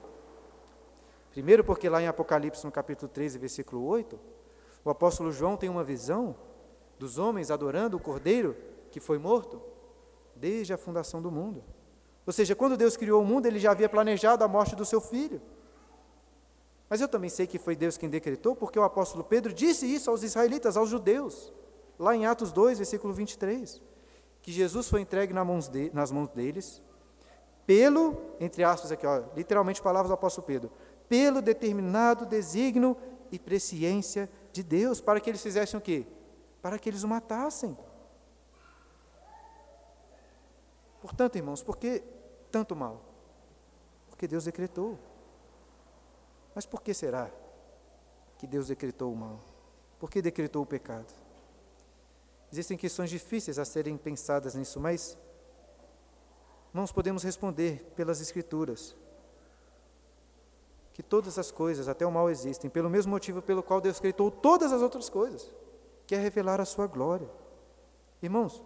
Primeiro, 1.33 1.65
porque 1.65 1.89
lá 1.89 2.01
em 2.01 2.07
Apocalipse, 2.07 2.65
no 2.65 2.71
capítulo 2.71 3.11
13, 3.11 3.37
versículo 3.37 3.85
8, 3.85 4.17
o 4.85 4.91
apóstolo 4.91 5.33
João 5.33 5.57
tem 5.57 5.69
uma 5.69 5.83
visão 5.83 6.37
dos 7.01 7.19
homens 7.19 7.51
adorando 7.51 7.97
o 7.97 8.01
cordeiro 8.01 8.57
que 8.93 9.01
foi 9.01 9.19
morto 9.19 9.61
desde 10.37 10.73
a 10.73 10.79
fundação 10.79 11.21
do 11.21 11.33
mundo. 11.33 11.65
Ou 12.25 12.33
seja, 12.33 12.55
quando 12.55 12.77
Deus 12.77 12.97
criou 12.97 13.21
o 13.21 13.27
mundo, 13.27 13.47
ele 13.47 13.59
já 13.59 13.73
havia 13.73 13.89
planejado 13.89 14.45
a 14.45 14.47
morte 14.47 14.77
do 14.77 14.85
seu 14.85 15.01
filho. 15.01 15.43
Mas 16.89 17.01
eu 17.01 17.09
também 17.09 17.31
sei 17.31 17.45
que 17.45 17.59
foi 17.59 17.75
Deus 17.75 17.97
quem 17.97 18.09
decretou, 18.09 18.55
porque 18.55 18.79
o 18.79 18.85
apóstolo 18.85 19.25
Pedro 19.25 19.53
disse 19.53 19.85
isso 19.85 20.13
aos 20.13 20.23
israelitas, 20.23 20.77
aos 20.77 20.89
judeus. 20.89 21.53
lá 21.99 22.15
em 22.15 22.25
Atos 22.25 22.53
2, 22.53 22.79
versículo 22.79 23.13
23, 23.13 23.83
que 24.41 24.53
Jesus 24.53 24.89
foi 24.89 25.01
entregue 25.01 25.33
nas 25.35 25.45
mãos, 25.45 25.67
de, 25.67 25.91
nas 25.93 26.13
mãos 26.13 26.29
deles, 26.29 26.81
pelo, 27.69 28.17
entre 28.41 28.65
aspas 28.65 28.91
aqui, 28.91 29.07
ó, 29.07 29.25
literalmente 29.37 29.83
palavras 29.83 30.09
do 30.09 30.15
apóstolo 30.15 30.47
Pedro, 30.47 30.73
pelo 31.07 31.43
determinado 31.43 32.25
desígnio 32.25 32.97
e 33.31 33.39
presciência 33.39 34.27
de 34.55 34.63
Deus, 34.63 35.03
para 35.03 35.21
que 35.21 35.29
eles 35.29 35.43
fizessem 35.43 35.77
o 35.79 35.83
quê? 35.83 36.07
Para 36.63 36.79
que 36.79 36.89
eles 36.89 37.03
o 37.03 37.09
matassem. 37.09 37.77
Portanto, 41.03 41.37
irmãos, 41.37 41.63
por 41.63 41.77
que 41.77 42.03
tanto 42.51 42.75
mal? 42.75 43.03
Porque 44.09 44.27
Deus 44.27 44.45
decretou. 44.45 44.99
Mas 46.55 46.65
por 46.65 46.81
que 46.81 46.95
será 46.95 47.31
que 48.39 48.47
Deus 48.47 48.69
decretou 48.69 49.13
o 49.13 49.17
mal? 49.17 49.41
Por 49.99 50.11
que 50.11 50.23
decretou 50.23 50.63
o 50.63 50.67
pecado? 50.67 51.13
Existem 52.51 52.79
questões 52.79 53.11
difíceis 53.11 53.59
a 53.59 53.67
serem 53.67 53.99
pensadas 53.99 54.55
nisso, 54.55 54.81
mas 54.81 55.19
nós 56.79 56.93
podemos 56.93 57.23
responder 57.23 57.85
pelas 57.97 58.21
Escrituras 58.21 58.97
que 60.93 61.03
todas 61.03 61.39
as 61.39 61.51
coisas, 61.51 61.89
até 61.89 62.05
o 62.05 62.11
mal, 62.11 62.29
existem, 62.29 62.69
pelo 62.69 62.91
mesmo 62.91 63.11
motivo 63.11 63.41
pelo 63.41 63.63
qual 63.63 63.81
Deus 63.81 64.01
criou 64.01 64.31
todas 64.33 64.73
as 64.73 64.83
outras 64.83 65.09
coisas, 65.09 65.49
que 66.07 66.15
é 66.15 66.19
revelar 66.19 66.61
a 66.61 66.65
sua 66.65 66.89
glória. 66.89 67.31
Irmãos, 68.21 68.61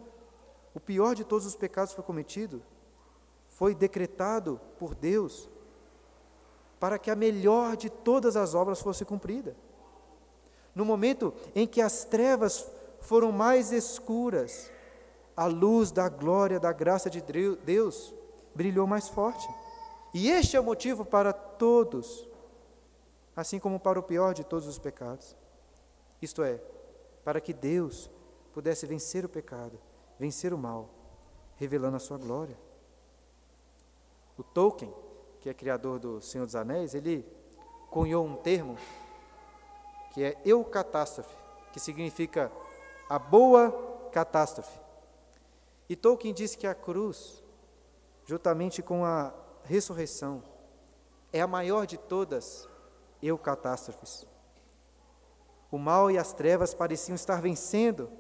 o 0.75 0.81
pior 0.81 1.15
de 1.15 1.25
todos 1.25 1.47
os 1.47 1.55
pecados 1.55 1.93
foi 1.93 2.03
cometido, 2.03 2.63
foi 3.49 3.75
decretado 3.75 4.59
por 4.79 4.95
Deus 4.95 5.51
para 6.81 6.99
que 6.99 7.11
a 7.11 7.15
melhor 7.15 7.77
de 7.77 7.91
todas 7.91 8.35
as 8.35 8.55
obras 8.55 8.81
fosse 8.81 9.05
cumprida. 9.05 9.55
No 10.75 10.87
momento 10.87 11.35
em 11.55 11.67
que 11.67 11.83
as 11.83 12.05
trevas 12.05 12.67
foram 13.01 13.31
mais 13.31 13.73
escuras, 13.73 14.72
a 15.37 15.47
luz 15.47 15.91
da 15.91 16.09
glória, 16.09 16.61
da 16.61 16.73
graça 16.73 17.09
de 17.09 17.21
Deus 17.65 18.15
brilhou 18.55 18.87
mais 18.87 19.09
forte. 19.09 19.49
E 20.15 20.29
este 20.29 20.57
é 20.57 20.61
o 20.61 20.65
motivo 20.65 21.05
para 21.05 21.33
todos, 21.33 22.29
assim 23.35 23.59
como 23.59 23.81
para 23.81 23.99
o 23.99 24.03
pior 24.03 24.35
de 24.35 24.45
todos 24.45 24.67
os 24.67 24.79
pecados. 24.79 25.37
Isto 26.21 26.43
é, 26.43 26.61
para 27.25 27.41
que 27.41 27.53
Deus 27.53 28.11
pudesse 28.53 28.87
vencer 28.87 29.25
o 29.25 29.29
pecado, 29.29 29.79
vencer 30.19 30.53
o 30.53 30.59
mal, 30.59 30.91
revelando 31.57 31.97
a 31.97 32.01
sua 32.01 32.19
glória. 32.19 32.57
O 34.37 34.43
Tolkien, 34.43 34.93
que 35.41 35.49
é 35.49 35.55
criador 35.55 35.99
do 35.99 36.21
Senhor 36.21 36.45
dos 36.45 36.55
Anéis, 36.55 36.95
ele 36.95 37.27
cunhou 37.91 38.25
um 38.25 38.37
termo 38.37 38.77
que 40.13 40.23
é 40.23 40.37
eucatástrofe, 40.45 41.35
que 41.73 41.81
significa 41.81 42.53
a 43.09 43.19
boa 43.19 44.11
catástrofe. 44.13 44.79
E 45.89 45.97
Tolkien 45.97 46.33
diz 46.33 46.55
que 46.55 46.67
a 46.67 46.75
cruz, 46.75 47.43
juntamente 48.25 48.83
com 48.83 49.05
a 49.05 49.35
ressurreição, 49.65 50.43
é 51.33 51.41
a 51.41 51.47
maior 51.47 51.87
de 51.87 51.97
todas 51.97 52.69
eucatástrofes. 53.23 54.27
O 55.71 55.79
mal 55.79 56.11
e 56.11 56.19
as 56.19 56.33
trevas 56.33 56.75
pareciam 56.75 57.15
estar 57.15 57.41
vencendo, 57.41 58.11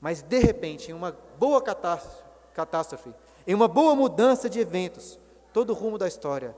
mas 0.00 0.22
de 0.22 0.38
repente, 0.38 0.90
em 0.90 0.94
uma 0.94 1.12
boa 1.38 1.62
catástrofe, 1.62 3.14
em 3.46 3.54
uma 3.54 3.68
boa 3.68 3.94
mudança 3.94 4.50
de 4.50 4.58
eventos, 4.58 5.18
todo 5.52 5.70
o 5.70 5.74
rumo 5.74 5.96
da 5.96 6.08
história 6.08 6.56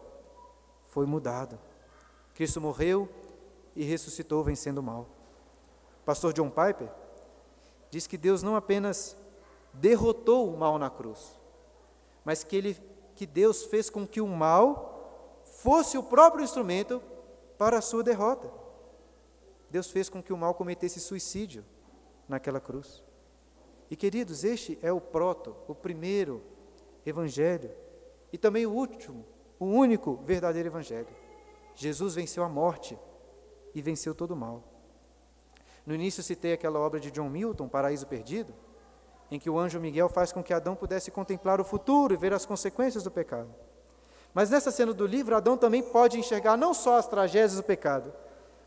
foi 0.84 1.04
mudado. 1.04 1.58
Cristo 2.34 2.60
morreu 2.60 3.08
e 3.74 3.84
ressuscitou 3.84 4.42
vencendo 4.42 4.78
o 4.78 4.82
mal. 4.82 5.06
Pastor 6.04 6.32
John 6.32 6.48
Piper 6.48 6.88
diz 7.90 8.06
que 8.06 8.16
Deus 8.16 8.42
não 8.42 8.56
apenas 8.56 9.16
derrotou 9.80 10.48
o 10.48 10.56
mal 10.56 10.78
na 10.78 10.90
cruz, 10.90 11.38
mas 12.24 12.42
que 12.42 12.56
ele 12.56 12.76
que 13.14 13.26
Deus 13.26 13.64
fez 13.64 13.88
com 13.88 14.06
que 14.06 14.20
o 14.20 14.26
mal 14.26 15.42
fosse 15.44 15.96
o 15.96 16.02
próprio 16.02 16.44
instrumento 16.44 17.02
para 17.56 17.78
a 17.78 17.82
sua 17.82 18.02
derrota. 18.02 18.52
Deus 19.70 19.90
fez 19.90 20.08
com 20.08 20.22
que 20.22 20.32
o 20.32 20.36
mal 20.36 20.54
cometesse 20.54 21.00
suicídio 21.00 21.64
naquela 22.28 22.60
cruz. 22.60 23.02
E 23.90 23.96
queridos, 23.96 24.44
este 24.44 24.78
é 24.82 24.92
o 24.92 25.00
proto, 25.00 25.56
o 25.66 25.74
primeiro 25.74 26.42
evangelho 27.06 27.70
e 28.32 28.36
também 28.36 28.66
o 28.66 28.72
último, 28.72 29.24
o 29.58 29.64
único 29.64 30.16
verdadeiro 30.16 30.68
evangelho. 30.68 31.08
Jesus 31.74 32.14
venceu 32.14 32.44
a 32.44 32.48
morte 32.48 32.98
e 33.74 33.80
venceu 33.80 34.14
todo 34.14 34.32
o 34.32 34.36
mal. 34.36 34.62
No 35.86 35.94
início 35.94 36.22
citei 36.22 36.52
aquela 36.52 36.80
obra 36.80 36.98
de 36.98 37.10
John 37.10 37.30
Milton, 37.30 37.68
Paraíso 37.68 38.06
Perdido, 38.06 38.52
em 39.30 39.38
que 39.38 39.50
o 39.50 39.58
anjo 39.58 39.80
Miguel 39.80 40.08
faz 40.08 40.32
com 40.32 40.42
que 40.42 40.54
Adão 40.54 40.76
pudesse 40.76 41.10
contemplar 41.10 41.60
o 41.60 41.64
futuro 41.64 42.14
e 42.14 42.16
ver 42.16 42.32
as 42.32 42.46
consequências 42.46 43.04
do 43.04 43.10
pecado. 43.10 43.52
Mas 44.32 44.50
nessa 44.50 44.70
cena 44.70 44.92
do 44.92 45.06
livro, 45.06 45.34
Adão 45.34 45.56
também 45.56 45.82
pode 45.82 46.18
enxergar 46.18 46.56
não 46.56 46.74
só 46.74 46.98
as 46.98 47.06
tragédias 47.06 47.56
do 47.56 47.62
pecado, 47.62 48.12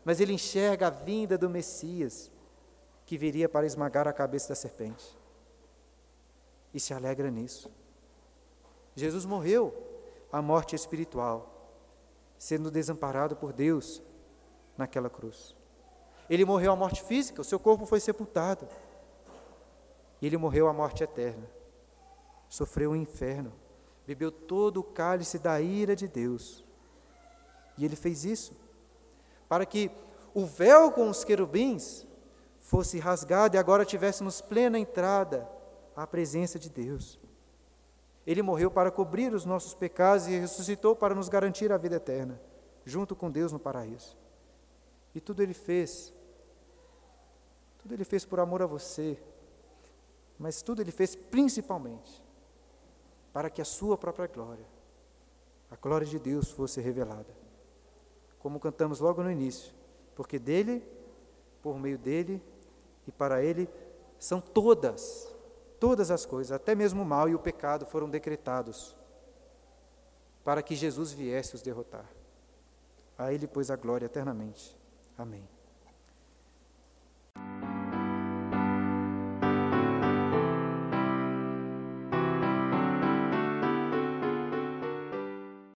mas 0.04 0.20
ele 0.20 0.32
enxerga 0.32 0.88
a 0.88 0.90
vinda 0.90 1.38
do 1.38 1.48
Messias, 1.48 2.30
que 3.06 3.16
viria 3.16 3.48
para 3.48 3.66
esmagar 3.66 4.08
a 4.08 4.12
cabeça 4.12 4.48
da 4.48 4.54
serpente. 4.54 5.16
E 6.74 6.80
se 6.80 6.92
alegra 6.92 7.30
nisso. 7.30 7.70
Jesus 8.94 9.24
morreu 9.24 9.74
a 10.32 10.42
morte 10.42 10.74
espiritual, 10.76 11.70
sendo 12.38 12.70
desamparado 12.70 13.36
por 13.36 13.52
Deus 13.52 14.02
naquela 14.76 15.10
cruz. 15.10 15.54
Ele 16.28 16.44
morreu 16.44 16.72
a 16.72 16.76
morte 16.76 17.02
física, 17.02 17.40
o 17.40 17.44
seu 17.44 17.58
corpo 17.58 17.86
foi 17.86 18.00
sepultado. 18.00 18.68
E 20.20 20.26
ele 20.26 20.36
morreu 20.36 20.68
a 20.68 20.72
morte 20.72 21.02
eterna. 21.02 21.48
Sofreu 22.48 22.90
o 22.90 22.96
inferno, 22.96 23.52
bebeu 24.06 24.30
todo 24.30 24.80
o 24.80 24.84
cálice 24.84 25.38
da 25.38 25.60
ira 25.60 25.94
de 25.94 26.08
Deus. 26.08 26.64
E 27.78 27.84
ele 27.84 27.96
fez 27.96 28.24
isso 28.24 28.54
para 29.48 29.66
que 29.66 29.90
o 30.34 30.46
véu 30.46 30.92
com 30.92 31.08
os 31.08 31.24
querubins 31.24 32.06
fosse 32.60 32.98
rasgado 32.98 33.56
e 33.56 33.58
agora 33.58 33.84
tivéssemos 33.84 34.40
plena 34.40 34.78
entrada 34.78 35.48
à 35.96 36.06
presença 36.06 36.58
de 36.58 36.70
Deus. 36.70 37.18
Ele 38.26 38.42
morreu 38.42 38.70
para 38.70 38.90
cobrir 38.90 39.32
os 39.32 39.44
nossos 39.44 39.74
pecados 39.74 40.28
e 40.28 40.38
ressuscitou 40.38 40.94
para 40.94 41.14
nos 41.14 41.28
garantir 41.28 41.72
a 41.72 41.76
vida 41.76 41.96
eterna, 41.96 42.40
junto 42.84 43.16
com 43.16 43.30
Deus 43.30 43.50
no 43.50 43.58
paraíso. 43.58 44.16
E 45.14 45.20
tudo 45.20 45.42
ele 45.42 45.54
fez, 45.54 46.14
tudo 47.78 47.94
ele 47.94 48.04
fez 48.04 48.24
por 48.24 48.38
amor 48.38 48.62
a 48.62 48.66
você, 48.66 49.18
mas 50.40 50.62
tudo 50.62 50.80
ele 50.80 50.90
fez 50.90 51.14
principalmente 51.14 52.24
para 53.30 53.50
que 53.50 53.60
a 53.60 53.64
sua 53.64 53.98
própria 53.98 54.26
glória, 54.26 54.64
a 55.70 55.76
glória 55.76 56.06
de 56.06 56.18
Deus, 56.18 56.50
fosse 56.50 56.80
revelada. 56.80 57.28
Como 58.38 58.58
cantamos 58.58 59.00
logo 59.00 59.22
no 59.22 59.30
início, 59.30 59.74
porque 60.16 60.38
dele, 60.38 60.82
por 61.60 61.78
meio 61.78 61.98
dele 61.98 62.42
e 63.06 63.12
para 63.12 63.44
ele 63.44 63.68
são 64.18 64.40
todas, 64.40 65.30
todas 65.78 66.10
as 66.10 66.24
coisas, 66.24 66.52
até 66.52 66.74
mesmo 66.74 67.02
o 67.02 67.06
mal 67.06 67.28
e 67.28 67.34
o 67.34 67.38
pecado 67.38 67.84
foram 67.84 68.08
decretados 68.08 68.96
para 70.42 70.62
que 70.62 70.74
Jesus 70.74 71.12
viesse 71.12 71.54
os 71.54 71.60
derrotar. 71.60 72.10
A 73.18 73.30
ele, 73.30 73.46
pois, 73.46 73.70
a 73.70 73.76
glória 73.76 74.06
eternamente. 74.06 74.74
Amém. 75.18 75.46